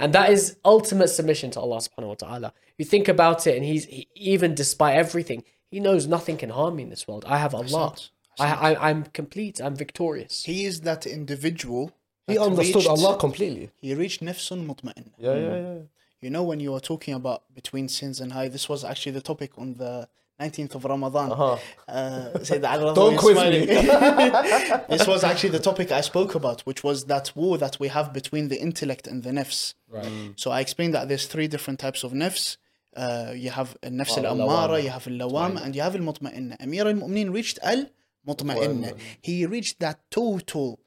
And 0.00 0.14
that 0.14 0.30
is 0.30 0.56
ultimate 0.64 1.08
submission 1.08 1.50
to 1.52 1.60
Allah 1.60 1.76
subhanahu 1.76 2.08
wa 2.08 2.14
ta'ala. 2.14 2.52
You 2.78 2.86
think 2.86 3.06
about 3.06 3.46
it, 3.46 3.54
and 3.56 3.64
he's 3.64 3.84
he, 3.84 4.08
even 4.16 4.54
despite 4.54 4.96
everything, 4.96 5.44
he 5.70 5.78
knows 5.78 6.06
nothing 6.06 6.36
can 6.38 6.50
harm 6.50 6.76
me 6.76 6.84
in 6.84 6.88
this 6.88 7.06
world. 7.06 7.24
I 7.28 7.36
have 7.36 7.54
Allah. 7.54 7.94
I, 8.38 8.48
I, 8.68 8.88
I'm 8.88 9.04
complete. 9.20 9.60
I'm 9.60 9.76
victorious. 9.76 10.44
He 10.44 10.64
is 10.64 10.80
that 10.88 11.06
individual. 11.06 11.92
He 12.26 12.34
that 12.34 12.42
understood 12.42 12.76
reached- 12.76 12.88
Allah 12.88 13.18
completely. 13.18 13.70
He 13.76 13.94
reached 13.94 14.22
nafsun 14.22 14.66
mutma'in. 14.66 15.08
Yeah, 15.18 15.34
yeah, 15.34 15.56
yeah. 15.56 15.78
You 16.22 16.30
know, 16.30 16.44
when 16.44 16.60
you 16.60 16.72
were 16.72 16.80
talking 16.80 17.14
about 17.14 17.42
between 17.54 17.88
sins 17.88 18.20
and 18.20 18.32
high, 18.32 18.48
this 18.48 18.68
was 18.68 18.84
actually 18.84 19.12
the 19.12 19.20
topic 19.20 19.52
on 19.58 19.74
the 19.74 20.08
19th 20.40 20.74
of 20.76 20.84
Ramadan. 20.84 21.32
Uh-huh. 21.32 21.56
Uh, 21.86 22.42
Sayyid 22.42 22.64
Ali 22.64 22.94
Don't 22.94 23.10
Radha 23.14 23.18
quiz 23.18 23.36
me. 23.36 23.66
this 24.96 25.06
was 25.06 25.22
actually 25.22 25.50
the 25.50 25.58
topic 25.58 25.92
I 25.92 26.00
spoke 26.00 26.34
about, 26.34 26.58
which 26.62 26.82
was 26.82 27.04
that 27.06 27.26
war 27.36 27.58
that 27.58 27.78
we 27.78 27.88
have 27.88 28.12
between 28.12 28.48
the 28.48 28.58
intellect 28.60 29.06
and 29.06 29.22
the 29.22 29.30
nafs. 29.30 29.74
Right. 29.88 30.32
So 30.36 30.50
I 30.50 30.60
explained 30.60 30.94
that 30.94 31.08
there's 31.08 31.26
three 31.26 31.48
different 31.54 31.78
types 31.78 32.02
of 32.04 32.12
nafs. 32.12 32.56
Uh, 32.96 33.32
you 33.36 33.50
have 33.50 33.76
al-nafs 33.82 34.14
Oh, 34.16 34.24
al-ammara, 34.24 34.78
al-lawam. 34.78 34.82
you 34.82 34.90
have 34.90 35.06
al-lawam, 35.06 35.62
and 35.64 35.76
you 35.76 35.82
have 35.82 35.94
al-mutma'inna. 35.94 36.56
Amir 36.60 36.86
al-Mu'mineen 36.88 37.32
reached 37.32 37.58
al-mutma'inna. 37.62 38.96
He 39.20 39.46
reached 39.46 39.78
that 39.80 40.00
total, 40.10 40.80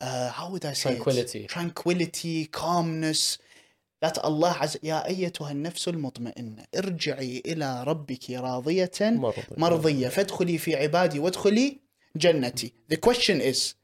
uh, 0.00 0.30
how 0.30 0.50
would 0.50 0.64
I 0.64 0.72
say 0.72 0.90
it? 0.92 0.94
Tranquility. 0.94 1.46
Tranquility, 1.46 2.46
calmness. 2.46 3.38
That 4.02 4.18
Allah 4.18 4.52
has, 4.60 4.76
يا 4.82 5.06
أيتها 5.06 5.50
النفس 5.52 5.88
المطمئنة 5.88 6.64
ارجعي 6.74 7.42
إلى 7.46 7.84
ربك 7.84 8.30
راضية 8.30 8.90
مرضية. 9.00 9.46
مرضية 9.56 10.08
فادخلي 10.08 10.58
في 10.58 10.76
عبادي 10.76 11.18
وادخلي 11.18 11.78
جنتي. 12.16 12.72
The 12.88 12.96
question 12.96 13.40
is, 13.40 13.74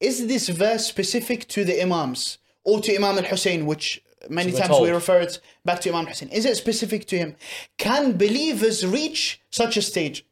is 0.00 0.26
this 0.26 0.48
verse 0.50 0.86
specific 0.86 1.48
to 1.48 1.64
the 1.64 1.80
Imams 1.80 2.38
or 2.62 2.80
to 2.80 2.94
Imam 2.94 3.16
al 3.16 3.24
Hussein, 3.24 3.64
which 3.64 4.02
many 4.28 4.52
we're 4.52 4.58
times 4.58 4.70
we 4.80 4.88
told. 4.88 4.90
refer 4.90 5.20
it 5.20 5.40
back 5.64 5.80
to 5.80 5.88
Imam 5.88 6.06
Hussein? 6.06 6.28
Is 6.28 6.44
it 6.44 6.56
specific 6.56 7.06
to 7.06 7.16
him? 7.16 7.36
Can 7.78 8.18
believers 8.18 8.86
reach 8.86 9.40
such 9.50 9.78
a 9.78 9.82
stage? 9.82 10.26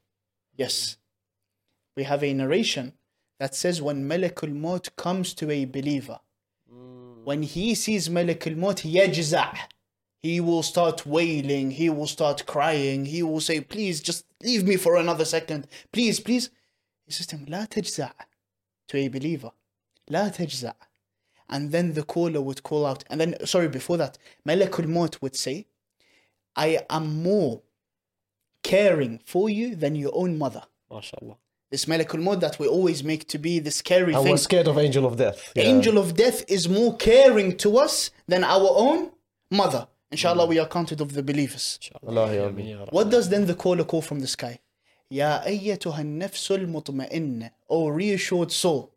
Yes. 0.57 0.99
We 1.97 2.05
have 2.05 2.23
a 2.23 2.35
narration 2.35 2.93
that 3.41 3.55
says 3.55 3.81
when 3.81 4.07
Malakul 4.09 4.53
Maut 4.55 4.95
comes 4.97 5.33
to 5.35 5.51
a 5.51 5.65
believer, 5.65 6.21
when 7.24 7.44
he 7.44 7.76
sees 7.76 8.10
Malakul 8.10 8.56
Maut, 8.56 8.78
yajza' 8.78 9.58
he 10.20 10.40
will 10.40 10.64
start 10.64 11.06
wailing, 11.06 11.72
he 11.72 11.90
will 11.90 12.08
start 12.08 12.46
crying, 12.46 13.06
he 13.06 13.22
will 13.22 13.40
say, 13.40 13.62
Please 13.62 14.02
just 14.02 14.26
leave 14.42 14.66
me 14.66 14.76
for 14.76 14.96
another 14.98 15.26
second. 15.26 15.68
Please, 15.92 16.20
please. 16.20 16.50
He 17.06 17.12
says 17.12 17.28
to 17.28 17.38
him, 17.38 17.46
لا 17.46 17.68
تجزع 17.68 18.12
to 18.88 18.98
a 18.98 19.08
believer. 19.10 19.52
لا 20.10 20.30
تجزع. 20.36 20.74
And 21.50 21.72
then 21.72 21.94
the 21.94 22.04
caller 22.04 22.42
would 22.42 22.64
call 22.64 22.86
out. 22.86 23.04
And 23.10 23.22
then, 23.22 23.46
sorry, 23.46 23.70
before 23.70 23.98
that, 23.98 24.18
Malakul 24.46 24.88
Maut 24.88 25.22
would 25.22 25.36
say, 25.36 25.68
I 26.56 26.80
am 26.90 27.24
more 27.24 27.62
caring 28.64 29.20
for 29.26 29.50
you 29.50 29.76
than 29.76 29.96
your 29.96 30.12
own 30.14 30.38
mother. 30.38 30.64
MashaAllah. 30.92 31.38
This 31.73 31.87
Malakul 31.87 32.21
Maut 32.21 32.39
that 32.41 32.59
we 32.59 32.67
always 32.69 33.03
make 33.03 33.27
to 33.29 33.39
be 33.39 33.59
the 33.59 33.71
scary 33.71 34.13
And 34.13 34.23
thing. 34.23 34.33
we're 34.33 34.37
scared 34.51 34.69
of 34.69 34.77
angel 34.87 35.07
of 35.07 35.17
death. 35.17 35.39
Yeah. 35.57 35.63
Angel 35.75 35.97
of 35.97 36.15
death 36.15 36.45
is 36.47 36.69
more 36.69 36.95
caring 36.99 37.57
to 37.65 37.79
us 37.79 38.11
than 38.29 38.45
our 38.45 38.69
own 38.87 39.11
mother. 39.51 39.89
Inshallah, 40.11 40.45
we 40.53 40.59
are 40.59 40.69
counted 40.69 41.01
of 41.01 41.15
the 41.15 41.23
believers. 41.23 41.81
What 42.03 43.09
does 43.09 43.31
then 43.31 43.47
the 43.47 43.55
caller 43.55 43.85
call 43.85 44.03
from 44.03 44.21
the 44.21 44.27
sky? 44.27 44.59
يا 45.13 45.47
أيتها 45.47 46.01
النفس 46.01 46.53
المطمئنة 46.53 47.51
O 47.71 47.87
reassured 47.89 48.51
soul 48.53 48.89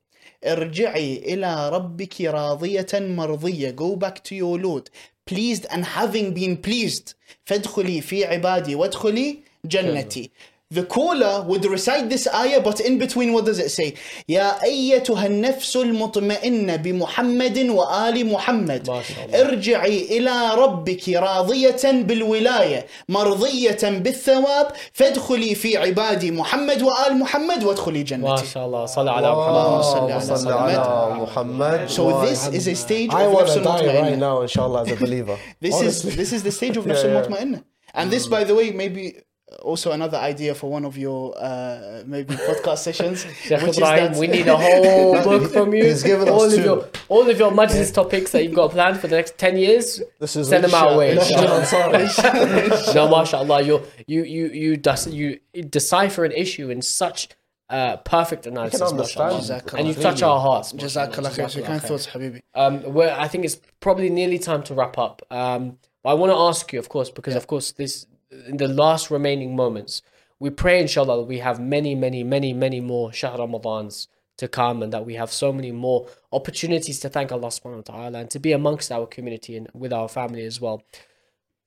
ارجعي 0.45 1.17
إلى 1.33 1.69
ربك 1.69 2.21
راضية 2.21 2.87
مرضية 2.93 3.71
Go 3.75 3.95
back 3.95 4.23
to 4.23 4.35
your 4.35 4.57
Lord 4.59 4.89
pleased 5.25 5.65
and 5.69 5.85
having 5.85 6.33
been 6.33 6.57
pleased 6.57 7.15
فادخلي 7.45 8.01
في 8.01 8.25
عبادي 8.25 8.75
وادخلي 8.75 9.39
جنتي 9.65 10.31
The 10.71 10.83
caller 10.83 11.43
would 11.47 11.63
recite 11.65 12.09
this 12.09 12.27
ayah, 12.27 12.59
but 12.59 12.79
in 12.79 12.97
between, 12.97 13.33
what 13.33 13.45
does 13.45 13.59
it 13.59 13.69
say? 13.69 13.93
يا 14.29 14.63
أيتها 14.63 15.25
النفس 15.25 15.75
المطمئنة 15.77 16.75
بمحمد 16.75 17.57
وآل 17.69 18.25
محمد 18.25 18.89
ما 18.89 19.01
شاء 19.01 19.25
الله. 19.25 19.41
ارجعي 19.41 20.17
إلى 20.17 20.55
ربك 20.55 21.09
راضية 21.09 21.81
بالولاية 21.83 22.85
مرضية 23.09 23.77
بالثواب 23.83 24.67
فادخلي 24.93 25.55
في 25.55 25.77
عبادي 25.77 26.31
محمد 26.31 26.81
وآل 26.81 27.17
محمد 27.19 27.63
وادخلي 27.63 28.03
جنتي 28.03 28.25
MashaAllah. 28.43 28.87
Salah 28.89 29.17
ala 29.19 29.35
Muhammad. 29.35 29.85
اللهم 29.85 29.97
اللهم 29.97 30.19
صل 30.19 30.37
صل 30.37 30.51
على 30.51 30.73
على 30.77 31.21
محمد 31.21 31.89
So 31.89 32.25
this 32.25 32.47
is 32.47 32.67
a 32.67 32.75
stage 32.75 33.13
I 33.13 33.23
of 33.25 33.41
نفس 33.41 33.57
المطمئنة. 33.57 34.01
right 34.01 34.17
now, 34.17 34.41
inshallah, 34.41 34.81
as 34.81 34.91
a 34.91 34.95
believer. 34.95 35.37
This 35.61 35.75
Honestly. 35.75 36.09
is 36.09 36.15
this 36.17 36.33
is 36.33 36.41
the 36.41 36.51
stage 36.51 36.75
of 36.75 36.87
نفس 36.87 37.03
Yeah. 37.05 37.59
And 37.93 38.11
this, 38.11 38.25
by 38.27 38.43
the 38.43 38.55
way, 38.55 38.71
maybe 38.71 39.15
also 39.61 39.91
another 39.91 40.17
idea 40.17 40.53
for 40.55 40.69
one 40.69 40.85
of 40.85 40.97
your 40.97 41.33
uh, 41.37 42.03
maybe 42.05 42.33
podcast 42.49 42.79
sessions. 42.79 43.25
Which 43.25 43.51
is 43.51 43.77
Ibrahim, 43.77 44.11
that- 44.13 44.19
we 44.19 44.27
need 44.27 44.47
a 44.47 44.57
whole 44.57 45.21
book 45.29 45.51
from 45.51 45.73
you. 45.73 45.83
He's 45.85 46.03
given 46.03 46.27
us 46.27 46.33
all 46.33 46.45
of 46.45 46.51
two. 46.53 46.61
your 46.63 46.89
all 47.09 47.29
of 47.29 47.37
your 47.39 47.51
majlis 47.51 47.93
topics 47.93 48.31
that 48.31 48.43
you've 48.43 48.55
got 48.55 48.71
planned 48.71 48.99
for 48.99 49.07
the 49.07 49.15
next 49.15 49.37
ten 49.37 49.57
years. 49.57 50.01
This 50.19 50.35
is 50.35 50.49
Send 50.49 50.63
them 50.63 50.73
our 50.73 50.97
way. 50.97 51.15
Masjid 51.15 51.37
inshallah. 51.39 51.99
Ansari. 51.99 52.95
no, 52.95 53.09
mashallah, 53.09 53.61
you 53.61 53.81
you 54.07 54.23
you 54.23 54.47
you 54.47 54.77
dec- 54.77 55.11
you 55.13 55.39
decipher 55.63 56.25
an 56.25 56.31
issue 56.31 56.69
in 56.69 56.81
such 56.81 57.29
uh, 57.69 57.97
perfect 57.97 58.45
analysis, 58.45 58.81
understand. 58.81 59.33
mashallah. 59.37 59.61
And 59.77 59.87
you 59.87 59.93
touch 59.95 60.21
our 60.21 60.39
hearts. 60.39 60.73
Jazakallah 60.73 61.31
khair. 61.35 61.65
Kind 61.65 61.81
thoughts, 61.81 62.07
Habibi. 62.07 62.41
Um, 62.53 62.81
where 62.93 63.17
I 63.19 63.27
think 63.27 63.43
it's 63.45 63.57
probably 63.79 64.09
nearly 64.09 64.37
time 64.37 64.61
to 64.63 64.73
wrap 64.73 64.97
up. 64.97 65.21
Um, 65.31 65.77
I 66.03 66.13
want 66.13 66.31
to 66.31 66.37
ask 66.37 66.71
you, 66.71 66.77
of 66.77 66.89
course, 66.89 67.09
because 67.09 67.35
of 67.35 67.47
course 67.47 67.71
this 67.71 68.05
in 68.47 68.57
the 68.57 68.67
last 68.67 69.09
remaining 69.11 69.55
moments, 69.55 70.01
we 70.39 70.49
pray 70.49 70.81
inshallah 70.81 71.17
that 71.17 71.27
we 71.27 71.39
have 71.39 71.59
many, 71.59 71.95
many, 71.95 72.23
many, 72.23 72.53
many 72.53 72.81
more 72.81 73.13
Shahr 73.13 73.37
Ramadans 73.37 74.07
to 74.37 74.47
come, 74.47 74.83
and 74.83 74.91
that 74.91 75.05
we 75.05 75.15
have 75.15 75.31
so 75.31 75.53
many 75.53 75.71
more 75.71 76.07
opportunities 76.31 76.99
to 76.99 77.09
thank 77.09 77.31
Allah 77.31 77.47
Subhanahu 77.47 77.87
wa 77.87 77.95
Taala 77.95 78.21
and 78.21 78.29
to 78.31 78.39
be 78.39 78.51
amongst 78.51 78.91
our 78.91 79.07
community 79.07 79.55
and 79.55 79.69
with 79.73 79.93
our 79.93 80.09
family 80.09 80.45
as 80.45 80.59
well. 80.59 80.83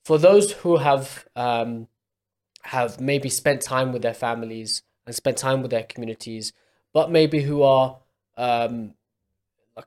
For 0.05 0.19
those 0.19 0.53
who 0.53 0.77
have 0.77 1.27
um, 1.35 1.89
have 2.63 3.01
maybe 3.01 3.31
spent 3.31 3.63
time 3.63 3.93
with 3.93 4.03
their 4.03 4.15
families 4.15 4.83
and 5.07 5.15
spent 5.15 5.39
time 5.39 5.63
with 5.63 5.71
their 5.71 5.85
communities, 5.85 6.53
but 6.93 7.11
maybe 7.11 7.43
who 7.43 7.63
are 7.63 7.99
um, 8.37 8.95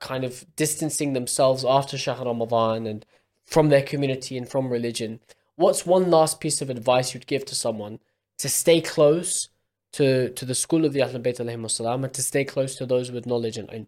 kind 0.00 0.24
of 0.24 0.44
distancing 0.56 1.12
themselves 1.12 1.64
after 1.64 1.96
Shahr 1.96 2.24
Ramadan 2.24 2.86
and 2.86 3.06
from 3.44 3.68
their 3.68 3.82
community 3.82 4.36
and 4.36 4.48
from 4.48 4.68
religion 4.68 5.20
What's 5.61 5.85
one 5.85 6.09
last 6.11 6.39
piece 6.39 6.61
of 6.61 6.69
advice 6.69 7.13
you'd 7.13 7.27
give 7.27 7.45
to 7.45 7.55
someone 7.55 7.99
to 8.37 8.49
stay 8.49 8.81
close 8.81 9.49
to, 9.93 10.29
to 10.29 10.45
the 10.45 10.53
school 10.53 10.85
of 10.85 10.93
the 10.93 10.99
Ahlul 10.99 11.23
Bayt 11.23 11.39
alayhimu 11.39 11.69
salam 11.71 12.03
and 12.03 12.13
to 12.13 12.21
stay 12.21 12.45
close 12.45 12.75
to 12.75 12.85
those 12.85 13.11
with 13.11 13.25
knowledge 13.25 13.57
and 13.57 13.67
ilm? 13.69 13.87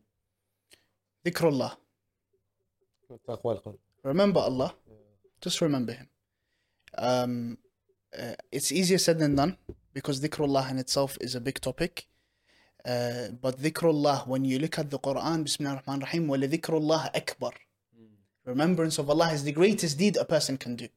Dhikrullah. 1.26 1.76
Remember 4.04 4.40
Allah. 4.40 4.74
Just 5.42 5.62
remember 5.62 5.94
Him. 5.94 6.10
Um, 6.98 7.58
uh, 8.18 8.34
it's 8.52 8.72
easier 8.72 8.98
said 8.98 9.20
than 9.20 9.36
done 9.36 9.58
because 9.94 10.22
dhikrullah 10.22 10.72
in 10.72 10.80
itself 10.80 11.18
is 11.22 11.36
a 11.36 11.42
big 11.42 11.62
topic. 11.62 12.08
Uh, 12.86 13.30
but 13.42 13.60
dhikrullah, 13.60 14.28
when 14.28 14.46
you 14.46 14.58
look 14.58 14.80
at 14.80 14.90
the 14.90 15.00
Quran, 15.00 15.44
Bismillah 15.44 15.76
ar-Rahman 15.76 16.02
ar-Rahim, 16.04 16.28
وَلَذِكْرُ 16.28 17.10
akbar. 17.16 17.52
Remembrance 18.46 18.98
of 18.98 19.10
Allah 19.10 19.32
is 19.32 19.44
the 19.44 19.52
greatest 19.52 19.98
deed 20.00 20.18
a 20.18 20.26
person 20.26 20.58
can 20.58 20.76
do. 20.76 20.88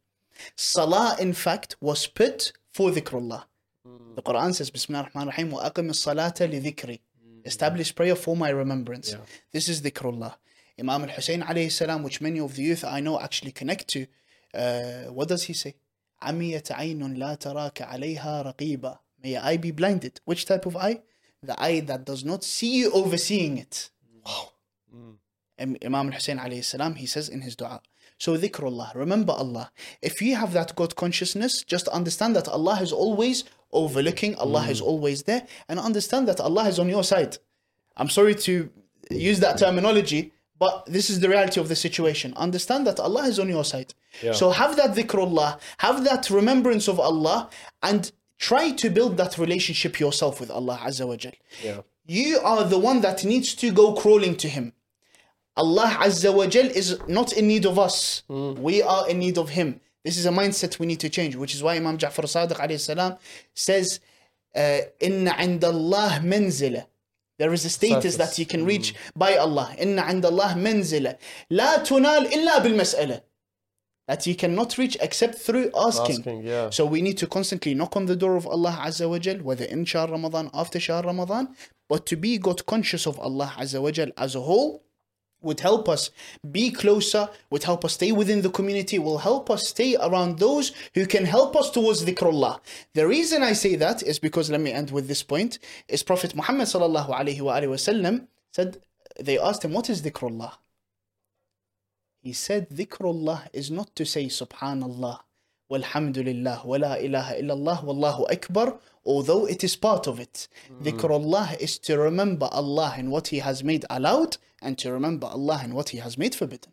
Salah, 0.57 1.17
in 1.21 1.33
fact, 1.33 1.77
was 1.81 2.07
put 2.07 2.53
for 2.71 2.91
dhikrullah. 2.91 3.45
The 4.15 4.23
Quran 4.23 4.55
says, 4.55 4.71
Bismillah 4.71 5.05
ar-Rahman 5.05 5.29
ar-Rahim, 5.29 5.51
وَأَقِمِ 5.53 5.91
الصَّلَاةَ 5.91 6.37
لِذِكْرِ 6.53 7.01
Establish 7.45 7.95
prayer 7.95 8.15
for 8.15 8.37
my 8.37 8.51
remembrance. 8.51 9.13
Yeah. 9.13 9.19
This 9.53 9.69
is 9.69 9.81
dhikrullah. 9.83 10.35
Imam 10.79 11.03
al-Hussein 11.03 11.43
alayhi 11.43 11.71
salam, 11.73 12.03
which 12.03 12.21
many 12.21 12.39
of 12.41 12.55
the 12.57 12.63
youth 12.63 12.85
I 12.85 13.01
know 13.01 13.19
actually 13.21 13.53
connect 13.53 13.89
to, 13.89 14.07
uh, 14.55 15.13
what 15.13 15.29
does 15.29 15.45
he 15.45 15.53
say? 15.53 15.75
عمية 16.23 16.63
عين 16.71 17.17
لا 17.19 17.35
تراك 17.35 17.83
عليها 17.83 18.43
رقيبة. 18.55 18.99
May 19.25 19.37
I 19.37 19.57
be 19.57 19.71
blinded. 19.71 20.21
Which 20.25 20.47
type 20.47 20.67
of 20.67 20.77
eye? 20.77 21.01
The 21.43 21.61
eye 21.61 21.81
that 21.81 22.05
does 22.05 22.25
not 22.25 22.45
see 22.45 22.77
you 22.79 22.93
overseeing 22.93 23.59
it. 23.59 23.91
Im- 25.59 25.77
Imam 25.85 26.07
al-Hussein 26.09 26.39
alayhi 26.39 26.65
salam, 26.65 26.95
he 26.95 27.07
says 27.07 27.29
in 27.29 27.41
his 27.41 27.57
dua. 27.57 27.81
so 28.18 28.38
dhikrullah, 28.38 28.96
remember 28.96 29.34
Allah. 29.34 29.72
If 30.02 30.22
you 30.22 30.36
have 30.36 30.54
that 30.54 30.76
God 30.76 30.96
consciousness, 30.96 31.64
just 31.64 31.88
understand 31.90 32.36
that 32.36 32.48
Allah 32.48 32.80
is 32.82 32.92
always 32.92 33.44
overlooking, 33.72 34.36
Allah 34.36 34.66
is 34.68 34.82
mm. 34.82 34.86
always 34.86 35.24
there, 35.24 35.46
and 35.70 35.80
understand 35.80 36.28
that 36.28 36.40
Allah 36.40 36.68
is 36.68 36.80
on 36.80 36.90
your 36.90 37.04
side. 37.04 37.38
I'm 37.96 38.10
sorry 38.10 38.36
to 38.36 38.70
use 39.12 39.40
that 39.42 39.58
terminology, 39.58 40.32
but 40.60 40.86
this 40.88 41.10
is 41.10 41.20
the 41.20 41.30
reality 41.30 41.60
of 41.60 41.70
the 41.70 41.76
situation. 41.76 42.34
Understand 42.36 42.88
that 42.88 43.00
Allah 43.00 43.26
is 43.28 43.40
on 43.40 43.50
your 43.50 43.64
side. 43.64 43.94
So 44.34 44.50
have 44.50 44.76
that 44.78 44.96
dhikrullah, 44.96 45.60
have 45.78 46.04
that 46.06 46.30
remembrance 46.32 46.88
of 46.88 47.00
Allah, 47.00 47.50
and 47.84 48.12
try 48.40 48.72
to 48.72 48.90
build 48.90 49.18
that 49.18 49.38
relationship 49.38 50.00
yourself 50.00 50.40
with 50.40 50.50
Allah 50.50 50.80
Azza 50.84 51.08
wa 51.08 51.16
Jal. 51.16 51.34
Yeah. 51.64 51.82
You 52.08 52.40
are 52.40 52.64
the 52.64 52.80
one 52.80 53.02
that 53.02 53.24
needs 53.26 53.54
to 53.56 53.72
go 53.72 53.94
crawling 53.94 54.36
to 54.38 54.48
Him. 54.48 54.74
Allah 55.58 55.98
Azza 56.00 56.34
wa 56.34 56.46
Jal 56.48 56.68
is 56.68 57.00
not 57.08 57.34
in 57.34 57.48
need 57.48 57.66
of 57.66 57.78
us. 57.80 58.24
We 58.30 58.82
are 58.84 59.10
in 59.10 59.20
need 59.20 59.38
of 59.38 59.50
Him. 59.50 59.80
This 60.06 60.18
is 60.18 60.26
a 60.26 60.30
mindset 60.32 60.80
we 60.80 60.86
need 60.86 61.02
to 61.02 61.10
change, 61.10 61.36
which 61.36 61.54
is 61.54 61.62
why 61.62 61.76
Imam 61.76 61.98
Ja'far 61.98 62.26
Sadiq 62.26 62.58
alayhi 62.58 62.80
salam 62.80 63.18
says, 63.54 64.00
uh, 64.56 64.80
Inna 65.02 65.32
inda 65.32 65.66
Allah 65.66 66.20
manzila. 66.24 66.86
There 67.40 67.54
is 67.54 67.66
a 67.66 67.70
status 67.70 68.14
Status. 68.16 68.18
that 68.18 68.40
you 68.40 68.46
can 68.46 68.66
reach 68.66 68.96
by 69.16 69.36
Allah. 69.36 69.76
Inna 69.78 70.04
inda 70.04 70.26
Allah 70.26 70.54
manzila. 70.58 71.18
La 71.50 71.80
tunal 71.84 72.32
illa 72.32 72.62
bil 72.64 72.74
mas'ala. 72.74 73.22
That 74.08 74.26
you 74.26 74.36
cannot 74.36 74.78
reach 74.78 74.96
except 75.02 75.36
through 75.36 75.70
asking. 75.78 76.20
Asking, 76.20 76.44
yeah. 76.44 76.70
So 76.70 76.86
we 76.86 77.02
need 77.02 77.18
to 77.18 77.28
constantly 77.28 77.74
knock 77.74 77.98
on 77.98 78.06
the 78.06 78.16
door 78.16 78.38
of 78.38 78.48
Allah 78.48 78.80
Azza 78.82 79.10
wa 79.10 79.20
Jal, 79.20 79.40
whether 79.40 79.66
in 79.66 79.84
Shahr 79.84 80.08
Ramadan, 80.08 80.50
after 80.54 80.80
Shahr 80.80 81.04
Ramadan, 81.04 81.50
but 81.90 82.06
to 82.06 82.16
be 82.16 82.38
God 82.38 82.66
conscious 82.66 83.06
of 83.06 83.20
Allah 83.20 83.54
Azza 83.58 83.82
wa 83.82 83.92
Jal 83.92 84.12
as 84.18 84.34
a 84.36 84.40
whole 84.42 84.84
would 85.42 85.60
help 85.60 85.88
us 85.88 86.10
be 86.52 86.72
closer, 86.72 87.30
would 87.50 87.64
help 87.64 87.86
us 87.86 87.94
stay 87.94 88.12
within 88.12 88.42
the 88.42 88.50
community, 88.50 88.98
will 89.00 89.20
help 89.20 89.50
us 89.50 89.68
stay 89.68 89.96
around 89.96 90.40
those 90.40 90.72
who 90.96 91.06
can 91.06 91.26
help 91.26 91.56
us 91.56 91.70
towards 91.70 92.06
dhikrullah. 92.06 92.60
The 92.94 93.08
reason 93.08 93.44
I 93.44 93.54
say 93.54 93.76
that 93.76 94.02
is 94.04 94.20
because, 94.20 94.50
let 94.50 94.62
me 94.62 94.72
end 94.72 94.92
with 94.92 95.08
this 95.08 95.24
point, 95.24 95.60
is 95.88 96.04
Prophet 96.04 96.36
Muhammad 96.36 96.68
sallallahu 96.68 97.10
alayhi 97.10 97.42
wa 97.42 97.60
wasallam 97.60 98.28
said, 98.52 98.82
they 99.20 99.38
asked 99.38 99.64
him, 99.64 99.74
what 99.74 99.90
is 99.90 100.02
dhikrullah? 100.02 100.54
He 102.22 102.34
said, 102.34 102.70
dhikrullah 102.70 103.48
is 103.54 103.70
not 103.72 103.96
to 103.96 104.06
say 104.06 104.26
subhanallah, 104.26 105.20
walhamdulillah, 105.72 106.66
wa 106.66 106.78
la 106.78 106.94
ilaha 106.96 107.36
illallah, 107.42 107.84
wallahu 107.84 108.32
akbar, 108.32 108.78
although 109.06 109.46
it 109.48 109.64
is 109.64 109.76
part 109.76 110.08
of 110.08 110.20
it. 110.20 110.48
Dhikrullah 110.82 111.60
is 111.60 111.78
to 111.80 111.98
remember 111.98 112.48
Allah 112.52 112.94
and 112.98 113.12
what 113.12 113.28
He 113.30 113.40
has 113.40 113.64
made 113.64 113.86
allowed 113.90 114.38
and 114.62 114.78
to 114.80 114.92
remember 114.92 115.28
Allah 115.28 115.60
and 115.64 115.74
what 115.74 115.90
He 115.90 115.98
has 116.00 116.18
made 116.18 116.34
forbidden. 116.36 116.72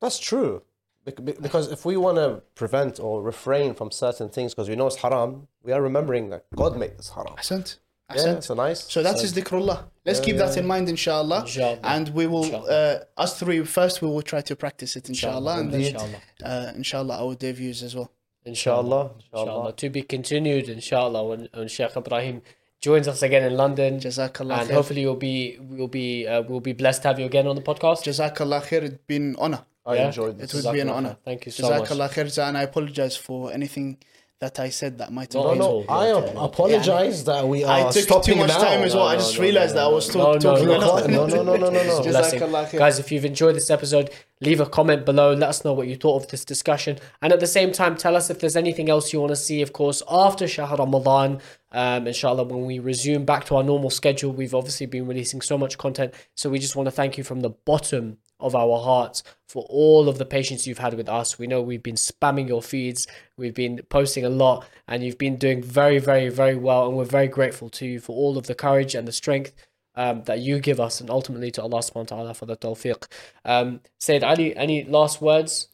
That's 0.00 0.18
true. 0.18 0.62
Because 1.04 1.70
if 1.70 1.84
we 1.84 1.96
want 1.98 2.16
to 2.16 2.42
prevent 2.54 2.98
or 2.98 3.22
refrain 3.22 3.74
from 3.74 3.90
certain 3.90 4.30
things 4.30 4.54
because 4.54 4.70
we 4.70 4.76
know 4.76 4.86
it's 4.86 4.96
haram, 4.96 5.48
we 5.62 5.72
are 5.72 5.82
remembering 5.82 6.30
that 6.30 6.46
God 6.56 6.78
made 6.78 6.96
this 6.96 7.10
haram. 7.10 7.34
Ahsant. 7.36 7.78
Yeah, 8.14 8.40
so 8.40 8.54
nice. 8.54 8.80
So 8.92 9.02
that 9.02 9.22
is 9.22 9.32
dhikrullah. 9.32 9.84
Let's 10.04 10.20
keep 10.20 10.36
that 10.36 10.56
in 10.56 10.66
mind, 10.66 10.88
inshallah. 10.88 11.40
Inshallah. 11.40 11.80
And 11.82 12.08
we 12.10 12.26
will, 12.26 12.44
Inshallah. 12.44 13.00
uh, 13.16 13.20
us 13.22 13.38
three, 13.38 13.64
first 13.64 14.02
we 14.02 14.08
will 14.08 14.22
try 14.22 14.40
to 14.42 14.54
practice 14.56 14.94
it, 14.96 15.08
inshallah. 15.08 15.58
And 15.60 15.72
then, 15.72 15.80
Inshallah. 15.80 16.20
uh, 16.44 16.72
inshallah, 16.76 17.16
our 17.22 17.34
debuts 17.34 17.82
as 17.82 17.94
well. 17.96 18.10
Inshallah. 18.44 19.10
Inshallah. 19.32 19.42
Inshallah. 19.44 19.72
To 19.72 19.90
be 19.90 20.02
continued, 20.02 20.68
inshallah, 20.68 21.24
when, 21.24 21.48
when 21.54 21.68
Sheikh 21.68 21.96
Ibrahim 21.96 22.42
joins 22.80 23.08
us 23.08 23.22
again 23.22 23.44
in 23.44 23.56
London. 23.56 23.98
Jazakallah 23.98 24.60
and 24.60 24.68
khair. 24.70 24.74
hopefully 24.74 25.00
you'll 25.00 25.16
be 25.16 25.58
we'll 25.60 25.88
be 25.88 26.26
uh, 26.26 26.42
we'll 26.42 26.60
be 26.60 26.72
blessed 26.74 27.02
to 27.02 27.08
have 27.08 27.18
you 27.18 27.26
again 27.26 27.46
on 27.46 27.56
the 27.56 27.62
podcast. 27.62 28.04
Jazakallah 28.08 28.62
khair. 28.62 28.82
It's 28.82 28.98
been 29.06 29.34
honor. 29.38 29.64
I 29.86 29.94
Yeah. 29.96 30.06
enjoyed 30.06 30.38
this. 30.38 30.54
It 30.54 30.64
would 30.64 30.72
be 30.74 30.80
an 30.80 30.90
honor. 30.90 31.16
Thank 31.24 31.46
you 31.46 31.52
so 31.52 31.68
much. 31.70 31.88
Jazakallah 31.88 32.10
khair, 32.10 32.48
and 32.48 32.58
I 32.58 32.62
apologize 32.62 33.16
for 33.16 33.52
anything 33.52 33.98
that 34.44 34.60
I 34.60 34.68
said 34.80 34.98
that 34.98 35.10
might 35.12 35.32
have 35.32 35.42
No, 35.42 35.50
been. 35.50 35.58
No, 35.58 35.84
I 35.88 36.06
ap- 36.18 36.36
apologize 36.50 37.24
that 37.24 37.42
we 37.52 37.64
are 37.64 37.88
I 37.88 37.90
took 37.90 38.02
stopping 38.04 38.34
too 38.34 38.40
much 38.40 38.48
now. 38.48 38.58
time 38.68 38.80
as 38.88 38.94
well. 38.94 39.08
I 39.08 39.14
no, 39.14 39.20
just 39.20 39.36
no, 39.36 39.42
realized 39.42 39.74
no, 39.74 39.80
that 39.80 39.86
I 39.90 39.92
was 39.98 40.14
no, 40.14 40.22
talk- 40.24 40.42
no, 40.42 40.50
talking 40.50 40.68
no, 40.68 40.76
a 40.76 40.78
lot. 40.78 41.10
no, 41.10 41.26
no, 41.26 41.42
no, 41.42 41.56
no, 41.56 41.70
no. 41.70 42.68
Guys, 42.78 42.98
if 42.98 43.10
you've 43.10 43.24
enjoyed 43.24 43.56
this 43.56 43.70
episode, 43.70 44.10
leave 44.40 44.60
a 44.60 44.66
comment 44.66 45.04
below. 45.06 45.32
Let 45.32 45.48
us 45.48 45.64
know 45.64 45.72
what 45.72 45.88
you 45.88 45.96
thought 45.96 46.22
of 46.22 46.28
this 46.30 46.44
discussion. 46.44 46.98
And 47.22 47.32
at 47.32 47.40
the 47.40 47.46
same 47.46 47.72
time, 47.72 47.96
tell 47.96 48.16
us 48.16 48.30
if 48.30 48.38
there's 48.40 48.56
anything 48.56 48.88
else 48.90 49.12
you 49.12 49.20
want 49.20 49.30
to 49.30 49.36
see, 49.36 49.62
of 49.62 49.72
course, 49.72 50.02
after 50.10 50.46
Shahr 50.46 50.76
Ramadan. 50.76 51.40
Um, 51.72 52.06
inshallah, 52.06 52.44
when 52.44 52.66
we 52.66 52.78
resume 52.78 53.24
back 53.24 53.46
to 53.46 53.56
our 53.56 53.64
normal 53.64 53.90
schedule, 53.90 54.32
we've 54.32 54.54
obviously 54.54 54.86
been 54.86 55.06
releasing 55.06 55.40
so 55.40 55.58
much 55.58 55.76
content. 55.78 56.14
So 56.36 56.48
we 56.50 56.58
just 56.60 56.76
want 56.76 56.86
to 56.86 56.92
thank 56.92 57.18
you 57.18 57.24
from 57.24 57.40
the 57.40 57.50
bottom 57.50 58.18
of 58.44 58.54
our 58.54 58.78
hearts 58.78 59.22
for 59.48 59.66
all 59.68 60.08
of 60.08 60.18
the 60.18 60.24
patience 60.24 60.66
you've 60.66 60.78
had 60.78 60.94
with 60.94 61.08
us. 61.08 61.38
We 61.38 61.46
know 61.46 61.60
we've 61.60 61.82
been 61.82 61.96
spamming 61.96 62.48
your 62.48 62.62
feeds, 62.62 63.06
we've 63.36 63.54
been 63.54 63.80
posting 63.88 64.24
a 64.24 64.28
lot, 64.28 64.66
and 64.86 65.02
you've 65.02 65.18
been 65.18 65.36
doing 65.36 65.62
very, 65.62 65.98
very, 65.98 66.28
very 66.28 66.56
well. 66.56 66.86
And 66.86 66.96
we're 66.96 67.04
very 67.04 67.28
grateful 67.28 67.68
to 67.70 67.86
you 67.86 68.00
for 68.00 68.14
all 68.14 68.38
of 68.38 68.46
the 68.46 68.54
courage 68.54 68.94
and 68.94 69.08
the 69.08 69.12
strength 69.12 69.52
um, 69.96 70.22
that 70.24 70.40
you 70.40 70.60
give 70.60 70.80
us, 70.80 71.00
and 71.00 71.10
ultimately 71.10 71.50
to 71.52 71.62
Allah 71.62 71.80
subhanahu 71.80 72.10
wa 72.10 72.16
ta'ala 72.16 72.34
for 72.34 72.46
the 72.46 72.56
tawfiq. 72.56 73.06
Um, 73.44 73.80
Sayyid 73.98 74.24
Ali, 74.24 74.56
any 74.56 74.84
last 74.84 75.20
words? 75.20 75.68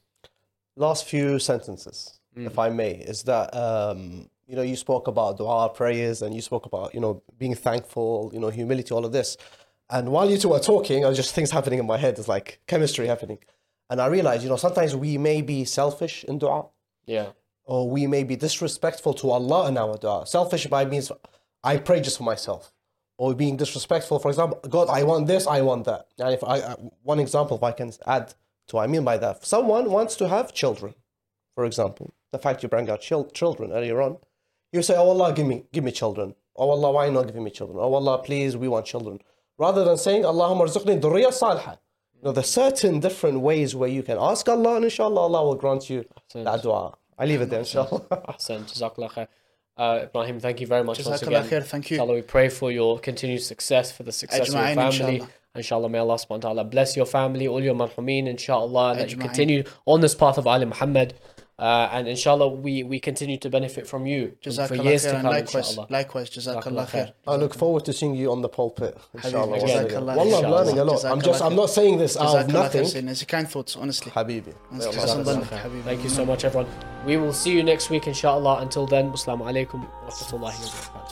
last 0.77 1.05
few 1.05 1.39
sentences, 1.39 2.19
if 2.35 2.59
I 2.59 2.71
may, 2.71 2.93
is 2.93 3.23
that 3.25 3.55
um, 3.55 4.29
you 4.47 4.57
know 4.57 4.63
you 4.63 4.77
spoke 4.77 5.07
about 5.07 5.37
dua, 5.39 5.69
prayers, 5.69 6.23
and 6.23 6.35
you 6.35 6.41
spoke 6.41 6.67
about 6.67 6.95
you 6.95 7.01
know 7.01 7.23
being 7.39 7.55
thankful, 7.55 8.31
you 8.33 8.41
know 8.41 8.49
humility, 8.49 8.93
all 8.93 9.05
of 9.05 9.13
this. 9.13 9.37
And 9.91 10.11
while 10.13 10.31
you 10.31 10.39
two 10.39 10.51
were 10.51 10.61
talking, 10.61 11.05
I 11.05 11.09
was 11.09 11.17
just 11.17 11.35
things 11.35 11.51
happening 11.51 11.79
in 11.79 11.87
my 11.87 11.99
head. 11.99 12.19
It's 12.19 12.29
like 12.29 12.61
chemistry 12.67 13.07
happening, 13.07 13.39
and 13.89 14.01
I 14.01 14.07
realized 14.07 14.43
you 14.45 14.49
know 14.49 14.57
sometimes 14.57 14.95
we 14.95 15.19
may 15.19 15.43
be 15.43 15.65
selfish 15.65 16.25
in 16.25 16.39
dua, 16.39 16.67
Yeah. 17.07 17.29
or 17.65 17.89
we 17.91 18.07
may 18.07 18.23
be 18.25 18.37
disrespectful 18.37 19.15
to 19.15 19.31
Allah 19.31 19.69
in 19.69 19.77
our 19.77 19.97
dua. 19.99 20.27
Selfish 20.27 20.67
by 20.69 20.85
means 20.85 21.11
I 21.65 21.77
pray 21.79 22.01
just 22.01 22.19
for 22.19 22.23
myself, 22.25 22.73
or 23.19 23.35
being 23.35 23.57
disrespectful. 23.57 24.19
For 24.21 24.29
example, 24.31 24.61
God, 24.69 24.89
I 24.89 25.03
want 25.03 25.27
this, 25.27 25.47
I 25.47 25.61
want 25.63 25.85
that. 25.87 26.07
And 26.19 26.33
if 26.35 26.45
I, 26.45 26.57
I 26.61 26.75
one 27.03 27.19
example, 27.19 27.57
if 27.57 27.63
I 27.65 27.73
can 27.73 27.93
add 28.07 28.35
to 28.69 28.77
what 28.77 28.83
I 28.85 28.87
mean 28.87 29.05
by 29.05 29.17
that, 29.19 29.45
someone 29.45 29.91
wants 29.91 30.15
to 30.17 30.29
have 30.29 30.55
children, 30.55 30.95
for 31.57 31.65
example, 31.65 32.15
the 32.31 32.39
fact 32.39 32.63
you 32.63 32.69
bring 32.69 32.89
out 32.89 33.01
chil- 33.01 33.31
children 33.41 33.73
earlier 33.73 34.01
on, 34.01 34.19
you 34.73 34.83
say, 34.83 34.95
"Oh 34.97 35.09
Allah, 35.11 35.33
give 35.33 35.47
me, 35.49 35.65
give 35.73 35.83
me 35.83 35.91
children." 35.91 36.37
Oh 36.55 36.71
Allah, 36.71 36.93
why 36.93 37.09
not 37.11 37.27
giving 37.27 37.43
me 37.43 37.51
children? 37.51 37.79
Oh 37.81 37.93
Allah, 37.95 38.19
please, 38.23 38.57
we 38.57 38.69
want 38.69 38.87
children. 38.87 39.21
Rather 39.61 39.85
than 39.85 39.99
saying, 39.99 40.23
"Allahumma 40.23 40.65
rzuqni 40.75 40.99
dhurriya 41.05 41.33
salihah." 41.43 41.77
You 42.17 42.23
know, 42.25 42.33
there's 42.33 42.49
certain 42.63 42.99
different 43.01 43.41
ways 43.41 43.75
where 43.75 43.91
you 43.97 44.03
can 44.03 44.17
ask 44.19 44.49
Allah, 44.49 44.77
and 44.77 44.85
inshallah, 44.85 45.21
Allah 45.29 45.45
will 45.45 45.55
grant 45.55 45.91
you 45.91 46.05
that 46.35 46.63
dua. 46.63 46.95
I 47.19 47.27
leave 47.27 47.43
it 47.43 47.51
there, 47.51 47.61
inshallah. 47.61 48.01
Ahsan, 48.33 48.61
Jazakallah 48.71 49.11
khair. 49.13 49.29
Uh, 49.77 50.01
Ibrahim, 50.05 50.41
thank 50.41 50.61
you 50.63 50.67
very 50.67 50.83
much 50.83 51.05
once 51.05 51.23
Jazakallah 51.23 51.47
again. 51.47 51.51
khair, 51.51 51.65
thank 51.65 51.91
you. 51.91 51.97
Inshallah, 51.97 52.15
we 52.15 52.23
pray 52.23 52.49
for 52.49 52.73
your 52.73 52.99
continued 52.99 53.43
success, 53.43 53.93
for 53.93 54.03
the 54.03 54.13
success 54.13 54.49
of 54.49 54.55
your 54.55 54.75
family. 54.75 55.17
inshallah. 55.17 55.29
Inshallah, 55.55 55.89
may 55.89 55.99
Allah 55.99 56.15
subhanahu 56.15 56.45
wa 56.45 56.49
ta'ala 56.49 56.65
bless 56.65 56.97
your 56.97 57.07
family, 57.07 57.49
all 57.49 57.63
your 57.63 57.75
marhumin, 57.75 58.29
inshallah, 58.29 58.95
that 58.97 59.11
you 59.11 59.17
continue 59.17 59.65
on 59.85 60.01
this 60.01 60.15
path 60.15 60.39
of 60.39 60.47
Ali 60.47 60.65
Muhammad. 60.65 61.15
Uh, 61.61 61.91
and 61.93 62.09
inshallah, 62.09 62.49
we, 62.49 62.83
we 62.83 62.99
continue 62.99 63.37
to 63.37 63.51
benefit 63.51 63.87
from 63.87 64.07
you 64.07 64.35
for 64.67 64.75
years 64.77 65.03
to 65.03 65.13
come, 65.13 65.25
likewise, 65.25 65.69
inshallah. 65.69 65.87
likewise, 65.91 66.31
Jazakallah 66.31 66.63
Jazakallah 66.63 66.89
khair. 66.89 67.13
I 67.27 67.37
look 67.37 67.55
forward 67.55 67.85
to 67.85 67.93
seeing 67.93 68.15
you 68.15 68.33
on 68.33 68.41
the 68.41 68.49
pulpit, 68.49 68.97
inshallah. 69.13 69.59
Habibi, 69.59 69.61
once. 69.61 69.93
Jazakallah 69.93 70.17
Wallah, 70.17 70.43
I'm 70.43 70.51
learning 70.51 70.79
a 70.79 70.85
lot. 70.85 71.05
I'm 71.05 71.21
just, 71.21 71.43
I'm 71.43 71.55
not 71.55 71.69
saying 71.69 71.99
this 71.99 72.17
out 72.17 72.35
of 72.35 72.49
nothing. 72.49 72.85
Sayyidina. 72.85 73.11
It's 73.11 73.25
kind 73.25 73.47
thoughts, 73.47 73.77
honestly. 73.77 74.11
Habibi. 74.11 74.55
May 74.73 74.85
Allah 74.87 74.97
Jazakallah 74.97 75.25
bless 75.25 75.37
you. 75.37 75.43
khair, 75.43 75.63
Habibi. 75.65 75.83
Thank 75.83 76.03
you 76.03 76.09
so 76.09 76.25
much, 76.25 76.45
everyone. 76.45 76.71
We 77.05 77.19
will 77.19 77.35
see 77.35 77.53
you 77.53 77.63
next 77.63 77.91
week, 77.91 78.07
inshallah. 78.07 78.63
Until 78.63 78.87
then, 78.87 79.11
wassalamu 79.13 79.45
alaikum 79.45 79.81
wa 79.81 80.09
rahmatullahi 80.09 80.41
wa 80.41 80.51
barakatuh. 80.51 81.10